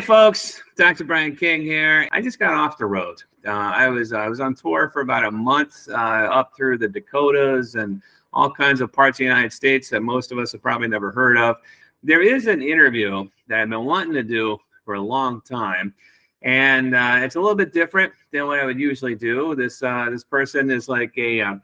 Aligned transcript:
Folks, 0.00 0.62
Dr. 0.76 1.04
Brian 1.04 1.36
King 1.36 1.62
here. 1.62 2.08
I 2.12 2.20
just 2.22 2.38
got 2.38 2.54
off 2.54 2.78
the 2.78 2.86
road. 2.86 3.22
Uh, 3.46 3.50
I 3.50 3.88
was 3.88 4.12
I 4.12 4.28
was 4.28 4.40
on 4.40 4.54
tour 4.54 4.90
for 4.90 5.02
about 5.02 5.24
a 5.24 5.30
month 5.30 5.88
uh, 5.88 5.92
up 5.94 6.52
through 6.56 6.78
the 6.78 6.88
Dakotas 6.88 7.74
and 7.74 8.02
all 8.32 8.50
kinds 8.50 8.80
of 8.80 8.92
parts 8.92 9.16
of 9.16 9.18
the 9.18 9.24
United 9.24 9.52
States 9.52 9.90
that 9.90 10.02
most 10.02 10.32
of 10.32 10.38
us 10.38 10.52
have 10.52 10.62
probably 10.62 10.88
never 10.88 11.10
heard 11.10 11.36
of. 11.36 11.56
There 12.02 12.22
is 12.22 12.46
an 12.46 12.62
interview 12.62 13.28
that 13.48 13.60
I've 13.60 13.68
been 13.68 13.84
wanting 13.84 14.14
to 14.14 14.22
do 14.22 14.58
for 14.84 14.94
a 14.94 15.00
long 15.00 15.42
time, 15.42 15.94
and 16.42 16.94
uh, 16.94 17.18
it's 17.18 17.36
a 17.36 17.40
little 17.40 17.56
bit 17.56 17.72
different 17.72 18.12
than 18.32 18.46
what 18.46 18.60
I 18.60 18.64
would 18.64 18.78
usually 18.78 19.14
do. 19.14 19.54
This 19.54 19.82
uh, 19.82 20.08
this 20.10 20.24
person 20.24 20.70
is 20.70 20.88
like 20.88 21.16
a 21.18 21.40
uh, 21.40 21.54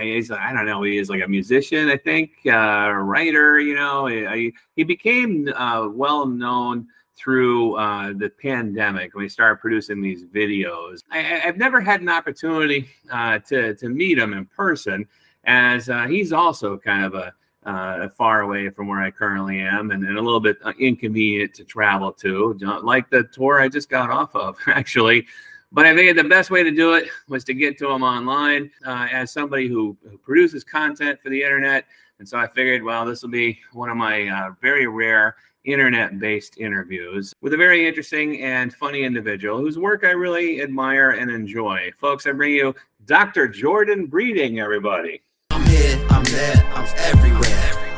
he's 0.00 0.30
I 0.30 0.52
don't 0.52 0.66
know 0.66 0.82
he 0.82 0.98
is 0.98 1.10
like 1.10 1.22
a 1.22 1.28
musician 1.28 1.88
I 1.88 1.96
think 1.96 2.32
uh, 2.46 2.50
a 2.50 2.98
writer 2.98 3.60
you 3.60 3.74
know 3.74 4.06
he, 4.06 4.54
he 4.76 4.84
became 4.84 5.48
uh, 5.54 5.88
well 5.90 6.26
known 6.26 6.86
through 7.20 7.74
uh, 7.76 8.12
the 8.16 8.30
pandemic 8.30 9.14
when 9.14 9.24
he 9.24 9.28
started 9.28 9.60
producing 9.60 10.00
these 10.00 10.24
videos. 10.24 11.00
I, 11.10 11.18
have 11.18 11.58
never 11.58 11.80
had 11.80 12.00
an 12.00 12.08
opportunity 12.08 12.88
uh, 13.10 13.38
to 13.48 13.74
to 13.74 13.88
meet 13.88 14.18
him 14.18 14.32
in 14.32 14.46
person, 14.46 15.06
as 15.44 15.90
uh, 15.90 16.06
he's 16.06 16.32
also 16.32 16.78
kind 16.78 17.04
of 17.04 17.14
a 17.14 17.32
uh, 17.66 18.08
far 18.08 18.40
away 18.40 18.70
from 18.70 18.88
where 18.88 19.00
I 19.00 19.10
currently 19.10 19.60
am 19.60 19.90
and, 19.90 20.02
and, 20.04 20.16
a 20.16 20.22
little 20.22 20.40
bit 20.40 20.56
inconvenient 20.78 21.52
to 21.54 21.64
travel 21.64 22.10
to, 22.14 22.56
like 22.82 23.10
the 23.10 23.24
tour 23.24 23.60
I 23.60 23.68
just 23.68 23.90
got 23.90 24.08
off 24.08 24.34
of, 24.34 24.56
actually. 24.66 25.26
But 25.72 25.86
I 25.86 25.94
figured 25.94 26.16
the 26.16 26.24
best 26.24 26.50
way 26.50 26.62
to 26.64 26.70
do 26.70 26.94
it 26.94 27.08
was 27.28 27.44
to 27.44 27.54
get 27.54 27.78
to 27.78 27.90
him 27.90 28.02
online 28.02 28.70
uh, 28.84 29.08
as 29.12 29.30
somebody 29.30 29.68
who, 29.68 29.96
who, 30.08 30.18
produces 30.18 30.64
content 30.64 31.20
for 31.22 31.28
the 31.28 31.42
internet. 31.42 31.84
And 32.18 32.28
so 32.28 32.38
I 32.38 32.48
figured, 32.48 32.82
well, 32.82 33.04
this 33.04 33.22
will 33.22 33.30
be 33.30 33.58
one 33.72 33.88
of 33.88 33.96
my 33.96 34.28
uh, 34.28 34.50
very 34.60 34.86
rare 34.86 35.36
internet 35.64 36.18
based 36.18 36.58
interviews 36.58 37.32
with 37.40 37.52
a 37.52 37.56
very 37.56 37.86
interesting 37.86 38.40
and 38.42 38.72
funny 38.72 39.02
individual 39.04 39.58
whose 39.58 39.78
work 39.78 40.04
I 40.04 40.10
really 40.10 40.62
admire 40.62 41.10
and 41.10 41.30
enjoy. 41.30 41.90
Folks, 41.98 42.26
I 42.26 42.32
bring 42.32 42.54
you 42.54 42.74
Dr. 43.04 43.48
Jordan 43.48 44.06
Breeding, 44.06 44.60
everybody. 44.60 45.22
I'm 45.50 45.64
here, 45.66 45.98
I'm 46.10 46.24
there, 46.24 46.72
I'm 46.74 46.86
everywhere. 46.98 47.96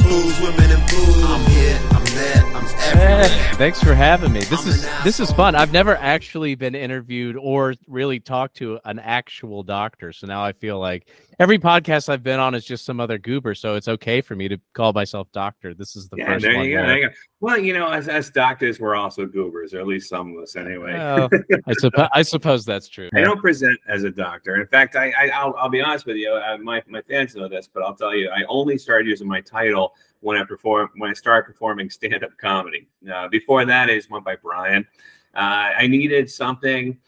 Blues, 0.00 0.40
women, 0.40 0.70
and 0.70 0.90
blues. 0.90 1.24
I'm 1.24 1.50
here, 1.50 1.79
I'm 2.20 2.26
there, 2.26 2.56
I'm 2.56 2.64
everywhere. 2.82 3.28
Hey, 3.28 3.56
thanks 3.56 3.82
for 3.82 3.94
having 3.94 4.32
me. 4.32 4.40
This 4.40 4.66
is 4.66 4.86
this 5.04 5.20
is 5.20 5.32
fun. 5.32 5.54
I've 5.54 5.72
never 5.72 5.96
actually 5.96 6.54
been 6.54 6.74
interviewed 6.74 7.36
or 7.36 7.74
really 7.88 8.20
talked 8.20 8.56
to 8.56 8.78
an 8.84 8.98
actual 8.98 9.62
doctor, 9.62 10.12
so 10.12 10.26
now 10.26 10.44
I 10.44 10.52
feel 10.52 10.78
like 10.78 11.08
every 11.38 11.58
podcast 11.58 12.10
I've 12.10 12.22
been 12.22 12.38
on 12.38 12.54
is 12.54 12.64
just 12.66 12.84
some 12.84 13.00
other 13.00 13.16
goober, 13.16 13.54
so 13.54 13.74
it's 13.76 13.88
okay 13.88 14.20
for 14.20 14.36
me 14.36 14.48
to 14.48 14.58
call 14.74 14.92
myself 14.92 15.28
doctor. 15.32 15.72
This 15.72 15.96
is 15.96 16.08
the 16.10 16.18
yeah, 16.18 16.26
first 16.26 16.42
there 16.42 16.56
one. 16.56 16.66
You 16.66 16.76
go, 16.76 16.86
there 16.86 16.98
you 16.98 17.08
go. 17.08 17.14
Well, 17.40 17.58
you 17.58 17.72
know, 17.72 17.88
as, 17.88 18.06
as 18.06 18.28
doctors, 18.28 18.78
we're 18.78 18.96
also 18.96 19.24
goobers, 19.24 19.72
or 19.72 19.80
at 19.80 19.86
least 19.86 20.10
some 20.10 20.36
of 20.36 20.42
us, 20.42 20.56
anyway. 20.56 20.92
Well, 20.92 21.30
I, 21.66 21.72
suppose 21.78 22.08
I 22.12 22.22
suppose 22.22 22.64
that's 22.66 22.88
true. 22.88 23.08
I 23.14 23.22
don't 23.22 23.40
present 23.40 23.80
as 23.88 24.04
a 24.04 24.10
doctor. 24.10 24.60
In 24.60 24.66
fact, 24.66 24.94
I, 24.94 25.10
I 25.10 25.46
will 25.46 25.54
I'll 25.56 25.70
be 25.70 25.80
honest 25.80 26.04
with 26.04 26.16
you. 26.16 26.34
I, 26.34 26.58
my 26.58 26.82
my 26.86 27.00
fans 27.00 27.34
know 27.34 27.48
this, 27.48 27.66
but 27.72 27.82
I'll 27.82 27.94
tell 27.94 28.14
you, 28.14 28.28
I 28.28 28.42
only 28.48 28.76
started 28.76 29.08
using 29.08 29.26
my 29.26 29.40
title 29.40 29.94
when 30.20 30.36
I 30.36 30.44
perform 30.44 30.90
when 30.96 31.10
I 31.10 31.14
started 31.14 31.46
performing 31.46 31.90
stand 31.90 32.22
up 32.24 32.36
comedy. 32.38 32.88
Uh, 33.12 33.28
before 33.28 33.64
that, 33.64 33.90
is 33.90 34.08
went 34.10 34.24
by 34.24 34.36
Brian. 34.36 34.86
Uh, 35.34 35.70
I 35.78 35.86
needed 35.86 36.30
something 36.30 36.98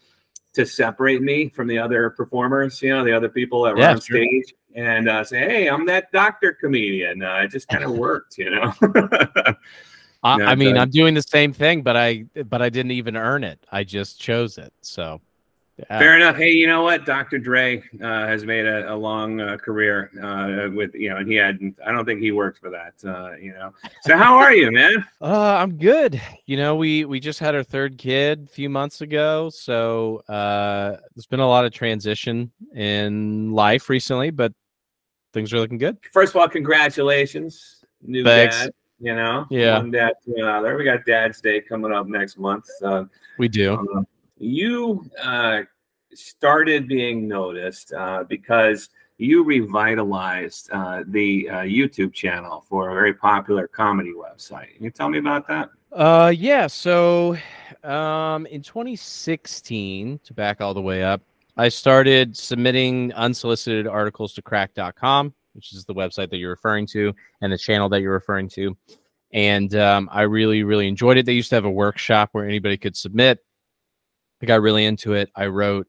to 0.53 0.65
separate 0.65 1.21
me 1.21 1.49
from 1.49 1.67
the 1.67 1.79
other 1.79 2.11
performers, 2.11 2.81
you 2.81 2.89
know, 2.89 3.03
the 3.03 3.11
other 3.11 3.29
people 3.29 3.63
that 3.63 3.75
were 3.75 3.83
on 3.83 3.99
sure. 3.99 4.17
stage, 4.17 4.53
and 4.75 5.09
uh, 5.09 5.23
say, 5.23 5.39
"Hey, 5.39 5.67
I'm 5.67 5.85
that 5.87 6.11
doctor 6.11 6.53
comedian." 6.53 7.23
Uh, 7.23 7.41
it 7.43 7.51
just 7.51 7.67
kind 7.67 7.83
of 7.83 7.91
worked, 7.97 8.37
you 8.37 8.49
know. 8.49 8.73
I, 8.81 9.55
I 10.23 10.55
mean, 10.55 10.77
I'm 10.77 10.89
doing 10.89 11.13
the 11.13 11.21
same 11.23 11.53
thing, 11.53 11.81
but 11.81 11.97
I 11.97 12.25
but 12.45 12.61
I 12.61 12.69
didn't 12.69 12.91
even 12.91 13.17
earn 13.17 13.43
it. 13.43 13.65
I 13.71 13.83
just 13.83 14.19
chose 14.19 14.57
it. 14.57 14.73
So 14.81 15.21
yeah. 15.89 15.99
Fair 15.99 16.15
enough. 16.15 16.35
Hey, 16.35 16.51
you 16.51 16.67
know 16.67 16.83
what? 16.83 17.05
Dr. 17.05 17.37
Dre 17.37 17.83
uh, 18.01 18.27
has 18.27 18.45
made 18.45 18.65
a, 18.65 18.93
a 18.93 18.95
long 18.95 19.39
uh, 19.39 19.57
career 19.57 20.11
uh, 20.21 20.71
with 20.73 20.93
you 20.93 21.09
know, 21.09 21.17
and 21.17 21.27
he 21.27 21.35
had. 21.35 21.59
I 21.85 21.91
don't 21.91 22.05
think 22.05 22.21
he 22.21 22.31
worked 22.31 22.59
for 22.59 22.69
that. 22.69 22.93
Uh, 23.05 23.35
you 23.37 23.53
know. 23.53 23.73
So 24.01 24.17
how 24.17 24.35
are 24.35 24.53
you, 24.53 24.71
man? 24.71 25.05
Uh, 25.21 25.55
I'm 25.57 25.77
good. 25.77 26.21
You 26.45 26.57
know, 26.57 26.75
we 26.75 27.05
we 27.05 27.19
just 27.19 27.39
had 27.39 27.55
our 27.55 27.63
third 27.63 27.97
kid 27.97 28.47
a 28.49 28.53
few 28.53 28.69
months 28.69 28.99
ago, 28.99 29.49
so 29.49 30.17
uh, 30.27 30.97
there's 31.15 31.25
been 31.27 31.39
a 31.39 31.47
lot 31.47 31.65
of 31.65 31.71
transition 31.71 32.51
in 32.75 33.51
life 33.51 33.89
recently, 33.89 34.31
but 34.31 34.51
things 35.31 35.53
are 35.53 35.59
looking 35.59 35.77
good. 35.77 35.97
First 36.11 36.35
of 36.35 36.41
all, 36.41 36.49
congratulations, 36.49 37.85
new 38.01 38.23
Thanks. 38.23 38.63
dad. 38.63 38.73
You 38.99 39.15
know, 39.15 39.45
yeah. 39.49 39.77
One 39.77 39.91
dad 39.91 40.13
to 40.25 40.35
another. 40.35 40.75
We 40.75 40.83
got 40.83 41.05
Dad's 41.05 41.39
Day 41.39 41.61
coming 41.61 41.93
up 41.93 42.05
next 42.07 42.37
month. 42.37 42.65
We 43.37 43.47
do. 43.47 43.75
Um, 43.75 44.05
you 44.43 45.05
uh, 45.21 45.61
started 46.17 46.87
being 46.87 47.27
noticed 47.27 47.93
uh, 47.93 48.23
because 48.27 48.89
you 49.17 49.43
revitalized 49.43 50.69
uh, 50.71 51.03
the 51.07 51.49
uh, 51.49 51.53
YouTube 51.61 52.13
channel 52.13 52.65
for 52.67 52.89
a 52.89 52.93
very 52.93 53.13
popular 53.13 53.67
comedy 53.67 54.11
website. 54.11 54.75
Can 54.75 54.83
you 54.83 54.91
tell 54.91 55.09
me 55.09 55.19
about 55.19 55.47
that? 55.47 55.69
Uh, 55.91 56.33
yeah. 56.35 56.67
So, 56.67 57.37
um, 57.83 58.45
in 58.47 58.61
2016, 58.61 60.19
to 60.23 60.33
back 60.33 60.61
all 60.61 60.73
the 60.73 60.81
way 60.81 61.03
up, 61.03 61.21
I 61.55 61.69
started 61.69 62.35
submitting 62.35 63.13
unsolicited 63.13 63.85
articles 63.85 64.33
to 64.33 64.41
cracked.com, 64.41 65.33
which 65.53 65.73
is 65.73 65.85
the 65.85 65.93
website 65.93 66.31
that 66.31 66.37
you're 66.37 66.49
referring 66.49 66.87
to 66.87 67.13
and 67.41 67.53
the 67.53 67.57
channel 67.57 67.89
that 67.89 68.01
you're 68.01 68.13
referring 68.13 68.49
to. 68.49 68.75
And 69.31 69.75
um, 69.75 70.09
I 70.11 70.23
really, 70.23 70.63
really 70.63 70.87
enjoyed 70.87 71.17
it. 71.17 71.25
They 71.25 71.33
used 71.33 71.49
to 71.49 71.55
have 71.55 71.65
a 71.65 71.71
workshop 71.71 72.29
where 72.31 72.47
anybody 72.47 72.77
could 72.77 72.95
submit 72.95 73.39
I 74.43 74.45
got 74.45 74.61
really 74.61 74.83
into 74.83 75.13
it. 75.13 75.31
I 75.37 75.45
wrote, 75.45 75.87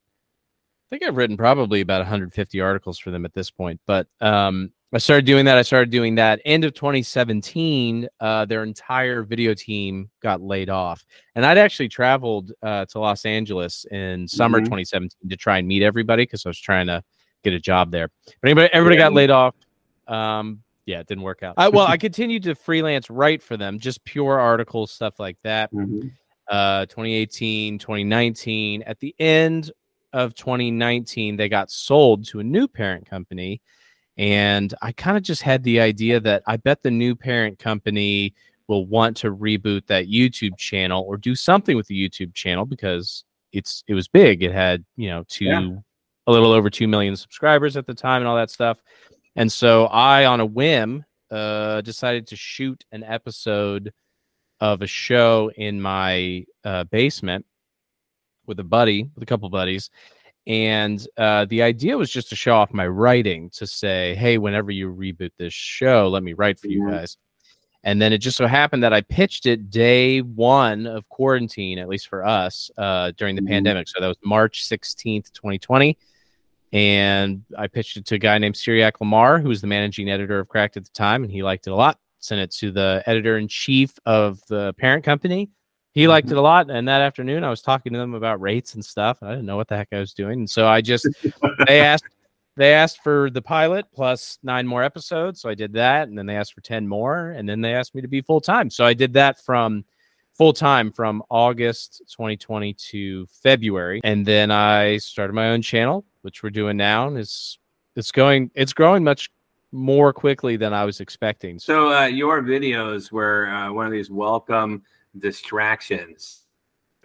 think 0.89 1.03
I've 1.03 1.17
written 1.17 1.37
probably 1.37 1.81
about 1.81 1.99
150 1.99 2.61
articles 2.61 2.99
for 2.99 3.11
them 3.11 3.25
at 3.25 3.33
this 3.33 3.49
point. 3.49 3.79
But 3.85 4.07
um, 4.21 4.71
I 4.93 4.97
started 4.97 5.25
doing 5.25 5.45
that. 5.45 5.57
I 5.57 5.61
started 5.61 5.89
doing 5.89 6.15
that. 6.15 6.41
End 6.45 6.63
of 6.63 6.73
2017, 6.73 8.07
uh, 8.19 8.45
their 8.45 8.63
entire 8.63 9.23
video 9.23 9.53
team 9.53 10.09
got 10.21 10.41
laid 10.41 10.69
off, 10.69 11.05
and 11.35 11.45
I'd 11.45 11.57
actually 11.57 11.89
traveled 11.89 12.51
uh, 12.61 12.85
to 12.85 12.99
Los 12.99 13.25
Angeles 13.25 13.85
in 13.91 14.27
summer 14.27 14.59
mm-hmm. 14.59 14.65
2017 14.65 15.29
to 15.29 15.37
try 15.37 15.57
and 15.57 15.67
meet 15.67 15.83
everybody 15.83 16.23
because 16.23 16.45
I 16.45 16.49
was 16.49 16.59
trying 16.59 16.87
to 16.87 17.03
get 17.43 17.53
a 17.53 17.59
job 17.59 17.91
there. 17.91 18.09
But 18.25 18.47
anybody, 18.47 18.69
everybody 18.73 18.97
got 18.97 19.13
laid 19.13 19.31
off. 19.31 19.55
Um, 20.07 20.61
yeah, 20.85 20.99
it 20.99 21.07
didn't 21.07 21.23
work 21.23 21.41
out. 21.41 21.55
I, 21.57 21.69
well, 21.69 21.87
I 21.87 21.97
continued 21.97 22.43
to 22.43 22.55
freelance 22.55 23.09
write 23.09 23.41
for 23.41 23.57
them, 23.57 23.79
just 23.79 24.03
pure 24.05 24.39
articles, 24.39 24.91
stuff 24.91 25.19
like 25.19 25.37
that. 25.43 25.73
Mm-hmm 25.73 26.07
uh, 26.47 26.85
2018, 26.85 27.79
2019. 27.79 28.83
At 28.83 28.99
the 28.99 29.15
end 29.19 29.71
of 30.15 30.33
2019, 30.33 31.35
they 31.35 31.49
got 31.49 31.69
sold 31.69 32.25
to 32.25 32.39
a 32.39 32.43
new 32.43 32.69
parent 32.69 33.07
company. 33.07 33.61
And 34.17 34.73
I 34.81 34.93
kind 34.93 35.17
of 35.17 35.23
just 35.23 35.41
had 35.41 35.61
the 35.63 35.81
idea 35.81 36.21
that 36.21 36.41
I 36.47 36.55
bet 36.55 36.81
the 36.81 36.89
new 36.89 37.15
parent 37.15 37.59
company 37.59 38.33
will 38.69 38.85
want 38.85 39.17
to 39.17 39.35
reboot 39.35 39.85
that 39.87 40.07
YouTube 40.07 40.57
channel 40.57 41.03
or 41.05 41.17
do 41.17 41.35
something 41.35 41.75
with 41.75 41.87
the 41.87 42.09
YouTube 42.09 42.33
channel 42.33 42.65
because 42.65 43.25
it's 43.51 43.83
it 43.87 43.93
was 43.93 44.07
big. 44.07 44.41
It 44.41 44.53
had, 44.53 44.85
you 44.95 45.09
know, 45.09 45.25
two 45.27 45.45
yeah. 45.45 45.69
a 46.27 46.31
little 46.31 46.53
over 46.53 46.69
2 46.69 46.87
million 46.87 47.17
subscribers 47.17 47.75
at 47.75 47.85
the 47.85 47.93
time 47.93 48.21
and 48.21 48.27
all 48.27 48.37
that 48.37 48.49
stuff. 48.49 48.81
And 49.35 49.51
so 49.51 49.87
I 49.87 50.25
on 50.25 50.39
a 50.39 50.45
whim 50.45 51.03
uh 51.29 51.81
decided 51.81 52.27
to 52.27 52.37
shoot 52.37 52.85
an 52.93 53.03
episode 53.03 53.91
of 54.61 54.81
a 54.81 54.87
show 54.87 55.51
in 55.57 55.81
my 55.81 56.45
uh, 56.63 56.85
basement 56.85 57.45
with 58.47 58.59
a 58.59 58.63
buddy, 58.63 59.09
with 59.13 59.23
a 59.23 59.25
couple 59.25 59.49
buddies. 59.49 59.89
And 60.47 61.05
uh, 61.17 61.45
the 61.45 61.63
idea 61.63 61.97
was 61.97 62.11
just 62.11 62.29
to 62.29 62.35
show 62.35 62.55
off 62.55 62.73
my 62.73 62.87
writing 62.87 63.49
to 63.51 63.65
say, 63.65 64.15
hey, 64.15 64.37
whenever 64.37 64.71
you 64.71 64.93
reboot 64.93 65.31
this 65.37 65.53
show, 65.53 66.07
let 66.07 66.23
me 66.23 66.33
write 66.33 66.59
for 66.59 66.67
you 66.67 66.89
guys. 66.89 67.17
And 67.83 68.01
then 68.01 68.13
it 68.13 68.19
just 68.19 68.37
so 68.37 68.47
happened 68.47 68.83
that 68.83 68.93
I 68.93 69.01
pitched 69.01 69.45
it 69.45 69.69
day 69.69 70.19
one 70.21 70.87
of 70.87 71.07
quarantine, 71.09 71.77
at 71.79 71.87
least 71.87 72.07
for 72.07 72.25
us, 72.25 72.71
uh, 72.77 73.11
during 73.17 73.35
the 73.35 73.41
mm-hmm. 73.41 73.49
pandemic. 73.49 73.87
So 73.87 73.99
that 73.99 74.07
was 74.07 74.17
March 74.23 74.67
16th, 74.67 75.31
2020. 75.33 75.97
And 76.73 77.43
I 77.57 77.67
pitched 77.67 77.97
it 77.97 78.05
to 78.07 78.15
a 78.15 78.19
guy 78.19 78.37
named 78.37 78.55
Cyriaque 78.55 78.99
Lamar, 78.99 79.39
who 79.39 79.49
was 79.49 79.61
the 79.61 79.67
managing 79.67 80.09
editor 80.09 80.39
of 80.39 80.47
Cracked 80.47 80.77
at 80.77 80.83
the 80.83 80.91
time, 80.91 81.23
and 81.23 81.31
he 81.31 81.43
liked 81.43 81.67
it 81.67 81.71
a 81.71 81.75
lot 81.75 81.99
sent 82.25 82.41
it 82.41 82.51
to 82.51 82.71
the 82.71 83.03
editor 83.05 83.37
in 83.37 83.47
chief 83.47 83.97
of 84.05 84.39
the 84.47 84.73
parent 84.73 85.03
company. 85.05 85.49
He 85.95 86.09
liked 86.09 86.27
mm-hmm. 86.27 86.35
it 86.35 86.39
a 86.39 86.41
lot. 86.41 86.69
And 86.69 86.87
that 86.89 87.01
afternoon, 87.01 87.45
I 87.45 87.49
was 87.49 87.61
talking 87.61 87.93
to 87.93 87.99
them 87.99 88.13
about 88.13 88.41
rates 88.41 88.75
and 88.75 88.83
stuff. 88.83 89.23
I 89.23 89.29
didn't 89.29 89.45
know 89.45 89.55
what 89.55 89.69
the 89.69 89.77
heck 89.77 89.87
I 89.93 89.99
was 89.99 90.13
doing. 90.13 90.39
And 90.39 90.49
so 90.49 90.67
I 90.67 90.81
just, 90.81 91.07
they 91.65 91.79
asked, 91.81 92.03
they 92.57 92.73
asked 92.73 93.01
for 93.01 93.29
the 93.29 93.41
pilot 93.41 93.85
plus 93.93 94.37
nine 94.43 94.67
more 94.67 94.83
episodes. 94.83 95.41
So 95.41 95.49
I 95.49 95.55
did 95.55 95.71
that. 95.73 96.09
And 96.09 96.17
then 96.17 96.25
they 96.25 96.35
asked 96.35 96.53
for 96.53 96.61
10 96.61 96.85
more. 96.85 97.29
And 97.31 97.47
then 97.47 97.61
they 97.61 97.73
asked 97.73 97.95
me 97.95 98.01
to 98.01 98.09
be 98.09 98.21
full 98.21 98.41
time. 98.41 98.69
So 98.69 98.85
I 98.85 98.93
did 98.93 99.13
that 99.13 99.39
from 99.39 99.85
full 100.33 100.51
time 100.51 100.91
from 100.91 101.23
August 101.29 102.01
2020 102.09 102.73
to 102.73 103.25
February. 103.27 104.01
And 104.03 104.25
then 104.25 104.51
I 104.51 104.97
started 104.97 105.31
my 105.31 105.51
own 105.51 105.61
channel, 105.61 106.03
which 106.23 106.43
we're 106.43 106.49
doing 106.49 106.75
now. 106.75 107.07
And 107.07 107.17
it's, 107.17 107.57
it's 107.95 108.11
going, 108.11 108.51
it's 108.53 108.73
growing 108.73 109.05
much 109.05 109.31
more 109.71 110.11
quickly 110.11 110.57
than 110.57 110.73
I 110.73 110.83
was 110.83 110.99
expecting. 110.99 111.57
So 111.57 111.93
uh, 111.93 112.05
your 112.07 112.41
videos 112.41 113.13
were 113.13 113.47
uh, 113.47 113.71
one 113.71 113.85
of 113.85 113.93
these 113.93 114.09
welcome 114.09 114.83
distractions 115.19 116.41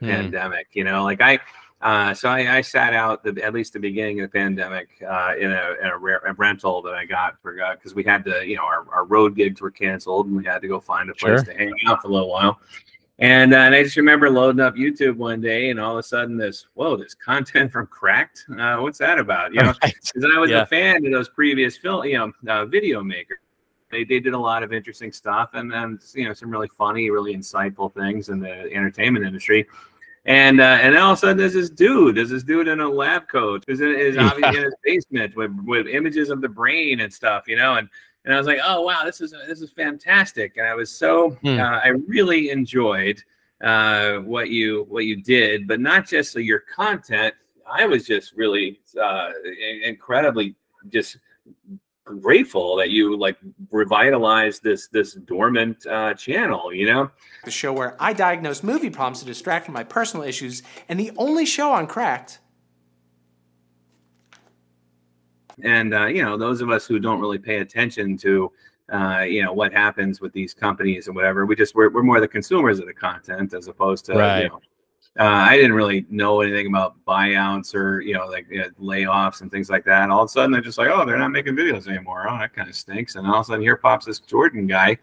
Hmm. 0.01 0.07
pandemic. 0.07 0.69
You 0.73 0.85
know, 0.85 1.05
like 1.05 1.21
I, 1.21 1.39
uh, 1.83 2.15
so 2.15 2.29
I, 2.31 2.57
I 2.57 2.61
sat 2.63 2.95
out 2.95 3.23
the, 3.23 3.39
at 3.45 3.53
least 3.55 3.75
the 3.75 3.79
beginning 3.81 4.21
of 4.21 4.31
the 4.31 4.39
pandemic 4.39 4.89
uh, 5.07 5.35
in 5.39 5.51
a, 5.53 5.75
in 5.83 5.87
a, 5.89 5.99
re- 5.99 6.19
a 6.27 6.33
rental 6.35 6.81
that 6.83 6.95
I 6.95 7.05
got 7.05 7.35
for 7.43 7.53
because 7.75 7.95
we 7.95 8.03
had 8.03 8.25
to, 8.25 8.47
you 8.47 8.57
know, 8.57 8.63
our, 8.65 8.87
our 8.93 9.05
road 9.05 9.37
gigs 9.37 9.61
were 9.61 9.71
canceled 9.71 10.27
and 10.27 10.37
we 10.37 10.45
had 10.45 10.63
to 10.63 10.69
go 10.69 10.81
find 10.81 11.11
a 11.11 11.15
place 11.15 11.43
Sure. 11.45 11.53
to 11.53 11.59
hang 11.59 11.75
out 11.87 12.01
for 12.03 12.09
a 12.09 12.11
little 12.11 12.31
while. 12.31 12.61
And, 13.19 13.53
uh, 13.53 13.59
and 13.59 13.75
I 13.75 13.83
just 13.83 13.97
remember 13.99 14.31
loading 14.31 14.61
up 14.63 14.77
YouTube 14.77 15.17
one 15.17 15.43
day, 15.43 15.69
and 15.69 15.79
all 15.79 15.93
of 15.93 15.99
a 15.99 16.03
sudden, 16.03 16.39
this 16.39 16.67
whoa, 16.73 16.97
this 16.97 17.13
content 17.13 17.71
from 17.71 17.87
Cracked. 17.87 18.47
Uh, 18.59 18.79
what's 18.79 18.97
that 18.97 19.19
about? 19.19 19.53
You 19.53 19.61
know, 19.61 19.75
because 19.83 20.25
I 20.35 20.39
was 20.39 20.49
Yeah. 20.49 20.63
a 20.63 20.67
fan 20.67 21.05
of 21.05 21.13
those 21.13 21.29
previous 21.29 21.77
film, 21.77 22.07
you 22.07 22.17
know, 22.17 22.33
uh, 22.51 22.65
video 22.65 23.03
makers. 23.03 23.37
They, 23.91 24.05
they 24.05 24.21
did 24.21 24.35
a 24.35 24.39
lot 24.39 24.63
of 24.63 24.73
interesting 24.73 25.13
stuff 25.13 25.51
and 25.55 25.71
then 25.71 25.99
you 26.15 26.27
know 26.27 26.33
some 26.33 26.51
really 26.51 26.69
funny, 26.69 27.11
really 27.11 27.35
insightful 27.35 27.93
things 27.93 28.29
in 28.29 28.41
the 28.41 28.73
entertainment 28.73 29.25
industry. 29.25 29.67
And 30.27 30.61
uh, 30.61 30.79
and 30.83 30.95
then 30.95 31.03
all 31.03 31.13
of 31.13 31.19
a 31.19 31.21
sudden 31.21 31.39
there's 31.39 31.55
this 31.55 31.71
dude, 31.71 32.17
there's 32.17 32.31
this 32.31 32.43
dude 32.43 32.69
in 32.69 32.81
a 32.81 32.89
lab 32.89 33.27
coat 33.29 33.65
who's 33.67 33.81
in, 33.81 33.89
is 33.89 34.19
obviously 34.19 34.59
in 34.59 34.65
his 34.65 34.75
basement 34.85 35.35
with, 35.35 35.51
with 35.65 35.87
images 35.87 36.29
of 36.29 36.41
the 36.41 36.49
brain 36.49 37.01
and 37.01 37.13
stuff, 37.13 37.45
you 37.49 37.57
know, 37.57 37.77
and 37.77 37.89
and 38.25 38.35
I 38.35 38.39
was 38.39 38.47
like, 38.47 38.59
oh 38.63 38.83
wow, 38.83 39.03
this 39.05 39.21
is 39.21 39.35
this 39.49 39.63
is 39.63 39.71
fantastic, 39.71 40.59
and 40.59 40.67
I 40.67 40.75
was 40.75 40.91
so 40.91 41.31
Hmm. 41.43 41.59
uh, 41.59 41.81
I 41.83 41.89
really 41.89 42.51
enjoyed 42.51 43.23
uh, 43.63 44.19
what 44.19 44.51
you 44.51 44.85
what 44.89 45.07
you 45.07 45.23
did, 45.23 45.67
but 45.67 45.81
not 45.81 46.07
just 46.07 46.35
your 46.37 46.61
content. 46.61 47.35
I 47.71 47.87
was 47.87 48.05
just 48.05 48.35
really 48.37 48.81
uh, 49.01 49.31
incredibly 49.85 50.55
just 50.89 51.19
grateful 52.15 52.77
that 52.77 52.91
you 52.91 53.17
like 53.17 53.37
revitalized 53.71 54.63
this 54.63 54.89
this 54.89 55.15
dormant 55.15 55.87
uh, 55.87 56.15
channel. 56.15 56.73
You 56.73 56.87
know, 56.93 57.11
the 57.45 57.51
show 57.51 57.73
where 57.73 57.97
I 58.01 58.13
diagnose 58.13 58.63
movie 58.63 58.91
problems 58.91 59.21
to 59.21 59.27
distract 59.27 59.65
from 59.67 59.75
my 59.75 59.85
personal 59.85 60.27
issues, 60.27 60.63
and 60.89 60.99
the 60.99 61.13
only 61.17 61.47
show 61.47 61.73
on 61.73 61.87
Cracked. 61.87 62.39
and 65.63 65.93
uh, 65.95 66.07
you 66.07 66.23
know 66.23 66.37
those 66.39 66.61
of 66.61 66.71
us 66.71 66.87
who 66.87 66.99
don't 66.99 67.21
really 67.21 67.39
pay 67.39 67.59
attention 67.59 68.17
to 68.17 68.51
uh, 68.93 69.21
you 69.21 69.43
know 69.43 69.53
what 69.53 69.73
happens 69.73 70.21
with 70.21 70.33
these 70.33 70.55
companies 70.55 71.07
and 71.07 71.15
whatever 71.15 71.45
we 71.47 71.55
just 71.55 71.75
we're, 71.75 71.91
we're 71.91 72.03
more 72.03 72.21
the 72.21 72.29
consumers 72.29 72.79
of 72.79 72.87
the 72.87 72.95
content 72.95 73.53
as 73.55 73.69
opposed 73.69 74.05
to 74.07 74.15
Right. 74.15 74.43
you 74.45 74.49
know 74.49 74.61
uh, 75.19 75.25
I 75.25 75.57
didn't 75.57 75.73
really 75.73 76.07
know 76.09 76.41
anything 76.41 76.67
about 76.69 76.95
buyouts 77.05 77.75
or 77.75 78.01
you 78.01 78.15
know 78.15 78.27
like 78.27 78.47
you 78.49 78.59
know, 78.61 78.69
layoffs 78.81 79.41
and 79.41 79.51
things 79.51 79.69
like 79.69 79.85
that. 79.85 80.09
All 80.11 80.23
of 80.23 80.27
a 80.27 80.29
sudden, 80.29 80.53
they're 80.53 80.61
just 80.61 80.79
like, 80.79 80.89
oh, 80.89 81.05
they're 81.05 81.19
not 81.19 81.31
making 81.33 81.57
videos 81.57 81.89
anymore. 81.89 82.27
Oh, 82.31 82.39
that 82.39 82.55
kind 82.55 82.69
of 82.69 82.75
stinks. 82.77 83.17
And 83.17 83.27
all 83.27 83.37
of 83.37 83.41
a 83.41 83.45
sudden, 83.45 83.63
here 83.63 83.77
pops 83.77 84.07
this 84.07 84.21
Jordan 84.21 84.67
guy 84.67 84.97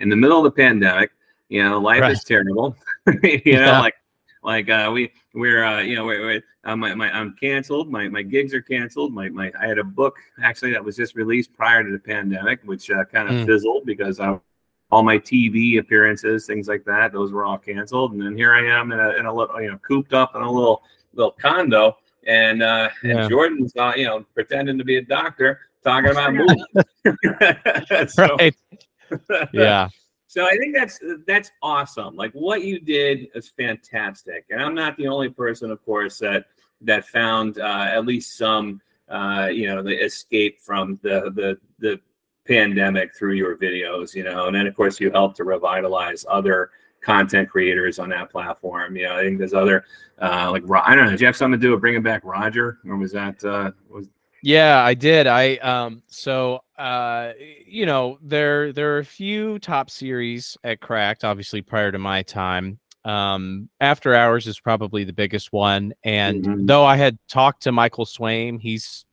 in 0.00 0.08
the 0.08 0.16
middle 0.16 0.38
of 0.38 0.44
the 0.44 0.50
pandemic. 0.50 1.12
You 1.48 1.62
know, 1.62 1.78
life 1.78 2.00
Right. 2.00 2.12
is 2.12 2.24
terrible. 2.24 2.76
you 3.22 3.60
know, 3.60 3.78
like 3.80 3.94
like 4.42 4.68
uh, 4.68 4.90
we 4.92 5.12
we're 5.34 5.64
uh, 5.64 5.80
you 5.80 5.94
know 5.94 6.04
we're, 6.04 6.20
we're, 6.26 6.42
uh, 6.64 6.74
my, 6.76 6.94
my 6.94 7.10
I'm 7.16 7.34
canceled. 7.38 7.90
My 7.90 8.08
my 8.08 8.22
gigs 8.22 8.52
are 8.54 8.62
canceled. 8.62 9.12
My 9.14 9.28
my 9.28 9.52
I 9.60 9.66
had 9.68 9.78
a 9.78 9.84
book 9.84 10.16
actually 10.42 10.72
that 10.72 10.84
was 10.84 10.96
just 10.96 11.14
released 11.14 11.52
prior 11.54 11.84
to 11.84 11.90
the 11.92 11.98
pandemic, 12.00 12.60
which 12.64 12.90
uh, 12.90 13.04
kind 13.04 13.28
of 13.28 13.34
Mm. 13.36 13.46
fizzled 13.46 13.86
because 13.86 14.18
I 14.18 14.38
all 14.92 15.02
my 15.02 15.18
TV 15.18 15.78
appearances, 15.78 16.44
things 16.46 16.68
like 16.68 16.84
that, 16.84 17.12
those 17.14 17.32
were 17.32 17.46
all 17.46 17.56
canceled. 17.56 18.12
And 18.12 18.20
then 18.20 18.36
here 18.36 18.52
I 18.52 18.60
am 18.78 18.92
in 18.92 19.00
a, 19.00 19.12
in 19.12 19.24
a 19.24 19.34
little, 19.34 19.58
you 19.60 19.70
know, 19.70 19.78
cooped 19.78 20.12
up 20.12 20.36
in 20.36 20.42
a 20.42 20.50
little 20.52 20.82
little 21.14 21.32
condo, 21.32 21.96
and 22.26 22.62
uh, 22.62 22.90
Yeah. 23.02 23.22
and 23.22 23.30
Jordan's, 23.30 23.72
uh, 23.76 23.94
you 23.96 24.04
know, 24.04 24.24
pretending 24.34 24.76
to 24.76 24.84
be 24.84 24.98
a 24.98 25.02
doctor, 25.02 25.60
talking 25.82 26.10
about 26.10 26.34
movies. 26.34 26.64
so, 28.12 28.36
right. 28.36 28.54
Yeah. 29.54 29.88
so 30.26 30.44
I 30.46 30.56
think 30.58 30.74
that's 30.74 31.00
that's 31.26 31.50
awesome. 31.62 32.14
Like 32.14 32.32
what 32.32 32.62
you 32.62 32.78
did 32.78 33.28
is 33.34 33.48
fantastic, 33.48 34.44
and 34.50 34.60
I'm 34.62 34.74
not 34.74 34.98
the 34.98 35.08
only 35.08 35.30
person, 35.30 35.70
of 35.70 35.82
course, 35.86 36.18
that 36.18 36.44
that 36.82 37.06
found 37.06 37.58
uh, 37.58 37.86
at 37.90 38.04
least 38.04 38.36
some, 38.36 38.82
uh, 39.08 39.48
you 39.50 39.68
know, 39.68 39.82
the 39.82 40.04
escape 40.04 40.60
from 40.60 40.98
the 41.02 41.30
the 41.34 41.58
the 41.78 41.98
pandemic 42.46 43.14
through 43.14 43.34
your 43.34 43.56
videos. 43.56 44.14
You 44.14 44.24
know, 44.24 44.46
and 44.46 44.56
then 44.56 44.66
of 44.66 44.74
course 44.74 45.00
you 45.00 45.10
helped 45.10 45.36
to 45.38 45.44
revitalize 45.44 46.24
other 46.28 46.70
content 47.00 47.48
creators 47.50 47.98
on 47.98 48.08
that 48.10 48.30
platform. 48.30 48.96
You 48.96 49.04
know, 49.08 49.16
I 49.16 49.22
think 49.22 49.38
there's 49.38 49.54
other 49.54 49.84
uh, 50.20 50.50
like 50.50 50.62
I 50.84 50.94
don't 50.94 51.06
know. 51.06 51.10
Did 51.10 51.20
you 51.20 51.26
have 51.26 51.36
something 51.36 51.58
to 51.60 51.66
do 51.66 51.72
with 51.72 51.80
bringing 51.80 52.02
back 52.02 52.22
Roger, 52.24 52.78
or 52.86 52.96
was 52.96 53.12
that 53.12 53.44
uh, 53.44 53.72
was 53.90 54.08
Yeah, 54.42 54.82
I 54.82 54.94
did. 54.94 55.26
I 55.26 55.56
um 55.56 56.02
so 56.08 56.60
uh 56.78 57.32
you 57.66 57.86
know, 57.86 58.18
there 58.22 58.72
there 58.72 58.94
are 58.94 58.98
a 58.98 59.04
few 59.04 59.58
top 59.58 59.90
series 59.90 60.56
at 60.64 60.80
Cracked 60.80 61.24
obviously 61.24 61.62
prior 61.62 61.90
to 61.92 61.98
my 61.98 62.22
time. 62.22 62.78
Um 63.04 63.68
After 63.80 64.14
Hours 64.14 64.46
is 64.46 64.60
probably 64.60 65.02
the 65.04 65.12
biggest 65.12 65.52
one 65.52 65.92
and 66.04 66.44
Mhm. 66.44 66.66
though 66.68 66.84
I 66.84 66.96
had 66.96 67.18
talked 67.28 67.64
to 67.64 67.72
Michael 67.72 68.04
Swaim, 68.04 68.60
he's 68.60 69.04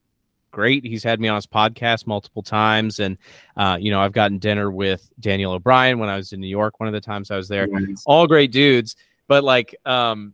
great. 0.52 0.84
He's 0.86 1.04
had 1.04 1.20
me 1.20 1.28
on 1.28 1.36
his 1.36 1.48
podcast 1.48 2.08
multiple 2.08 2.44
times 2.44 3.00
and 3.00 3.18
uh 3.58 3.78
you 3.80 3.92
know, 3.92 4.02
I've 4.02 4.12
gotten 4.14 4.40
dinner 4.40 4.72
with 4.72 5.10
Daniel 5.20 5.54
O'Brien 5.54 6.00
when 6.00 6.10
I 6.10 6.16
was 6.18 6.34
in 6.34 6.40
New 6.40 6.48
York 6.48 6.80
one 6.80 6.88
of 6.88 6.94
the 6.94 7.02
times 7.02 7.32
I 7.32 7.38
was 7.38 7.48
there 7.48 7.68
all 8.06 8.28
great 8.28 8.52
dudes, 8.52 8.96
but 9.28 9.44
like 9.44 9.76
um 9.86 10.34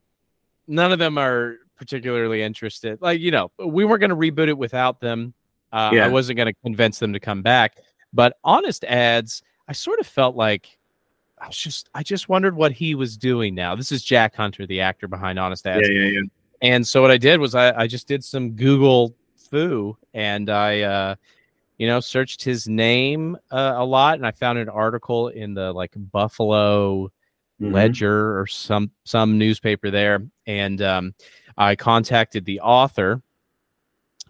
none 0.67 0.91
of 0.91 0.99
them 0.99 1.17
are 1.17 1.57
particularly 1.77 2.41
interested. 2.41 3.01
Like, 3.01 3.19
you 3.19 3.31
know, 3.31 3.51
we 3.59 3.83
weren't 3.85 3.99
going 3.99 4.09
to 4.09 4.15
reboot 4.15 4.47
it 4.47 4.57
without 4.57 5.01
them. 5.01 5.33
Uh, 5.73 5.91
Yeah. 5.93 6.05
I 6.05 6.07
wasn't 6.07 6.37
going 6.37 6.47
to 6.47 6.53
convince 6.63 6.99
them 6.99 7.11
to 7.13 7.19
come 7.19 7.41
back. 7.41 7.77
But 8.13 8.37
honest 8.45 8.85
ads, 8.85 9.43
I 9.67 9.73
sort 9.73 9.99
of 9.99 10.07
felt 10.07 10.35
like 10.37 10.77
I 11.37 11.47
was 11.47 11.57
just 11.57 11.89
I 11.93 12.01
just 12.01 12.29
wondered 12.29 12.55
what 12.55 12.71
he 12.71 12.95
was 12.95 13.17
doing 13.17 13.53
now. 13.55 13.75
This 13.75 13.91
is 13.91 14.03
Jack 14.03 14.35
Hunter, 14.35 14.65
the 14.65 14.79
actor 14.79 15.07
behind 15.09 15.37
Honest 15.37 15.67
Ads. 15.67 15.87
yeah, 15.89 15.99
yeah, 15.99 16.07
yeah. 16.07 16.21
And 16.61 16.87
so 16.87 17.01
what 17.01 17.11
I 17.11 17.17
did 17.17 17.41
was 17.41 17.53
I, 17.55 17.77
I 17.81 17.87
just 17.87 18.07
did 18.07 18.23
some 18.23 18.51
Google 18.51 19.13
foo 19.55 19.97
and 20.13 20.49
I 20.49 20.81
uh 20.81 21.15
you 21.77 21.87
know 21.87 22.01
searched 22.01 22.43
his 22.43 22.67
name 22.67 23.37
uh, 23.51 23.73
a 23.77 23.85
lot 23.85 24.17
and 24.17 24.27
I 24.27 24.31
found 24.31 24.57
an 24.59 24.67
article 24.67 25.29
in 25.29 25.53
the 25.53 25.71
like 25.71 25.91
Buffalo 25.95 27.09
Mhm. 27.61 27.71
Ledger 27.71 28.37
or 28.37 28.47
some 28.47 28.91
some 29.05 29.37
newspaper 29.37 29.89
there, 29.89 30.27
and 30.45 30.81
um, 30.81 31.13
I 31.57 31.77
contacted 31.77 32.43
the 32.43 32.59
author, 32.59 33.21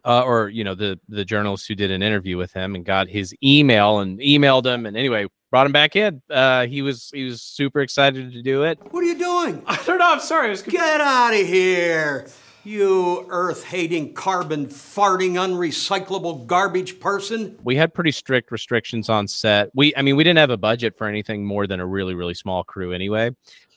uh, 0.06 0.22
or 0.22 0.50
you 0.50 0.64
know 0.64 0.76
the 0.76 1.00
the 1.10 1.26
journalist 1.26 1.68
who 1.68 1.74
did 1.74 1.90
an 1.90 2.04
interview 2.04 2.38
with 2.38 2.54
him, 2.54 2.76
and 2.76 2.86
got 2.86 3.08
his 3.10 3.34
email 3.44 3.98
and 3.98 4.20
emailed 4.20 4.68
him, 4.68 4.86
and 4.86 4.96
anyway 4.96 5.26
brought 5.50 5.66
him 5.66 5.72
back 5.72 5.96
in. 5.96 6.22
Uh, 6.30 6.68
he 6.68 6.84
was 6.84 7.10
he 7.16 7.24
was 7.24 7.42
super 7.42 7.82
excited 7.82 8.32
to 8.32 8.44
do 8.44 8.64
it. 8.64 8.78
What 8.92 9.04
are 9.04 9.08
you 9.08 9.18
doing? 9.18 9.64
I 9.66 9.76
don't 9.88 9.98
know. 9.98 10.12
I'm 10.14 10.20
sorry. 10.20 10.46
I 10.46 10.50
was 10.52 10.62
Get 10.62 11.02
out 11.02 11.34
of 11.34 11.48
here! 11.48 12.28
You 12.66 13.28
earth 13.30 13.64
hating, 13.64 14.14
carbon 14.16 14.66
farting, 14.66 15.34
unrecyclable 15.34 16.48
garbage 16.48 17.00
person. 17.00 17.58
We 17.64 17.76
had 17.76 17.94
pretty 17.94 18.12
strict 18.12 18.52
restrictions 18.52 19.08
on 19.08 19.28
set. 19.28 19.70
We 19.76 19.96
I 19.96 20.02
mean 20.02 20.16
we 20.16 20.24
didn't 20.24 20.40
have 20.40 20.50
a 20.50 20.58
budget 20.58 20.98
for 20.98 21.08
anything 21.08 21.46
more 21.46 21.68
than 21.68 21.80
a 21.80 21.86
really 21.86 22.16
really 22.16 22.34
small 22.34 22.64
crew 22.64 22.92
anyway, 22.92 23.30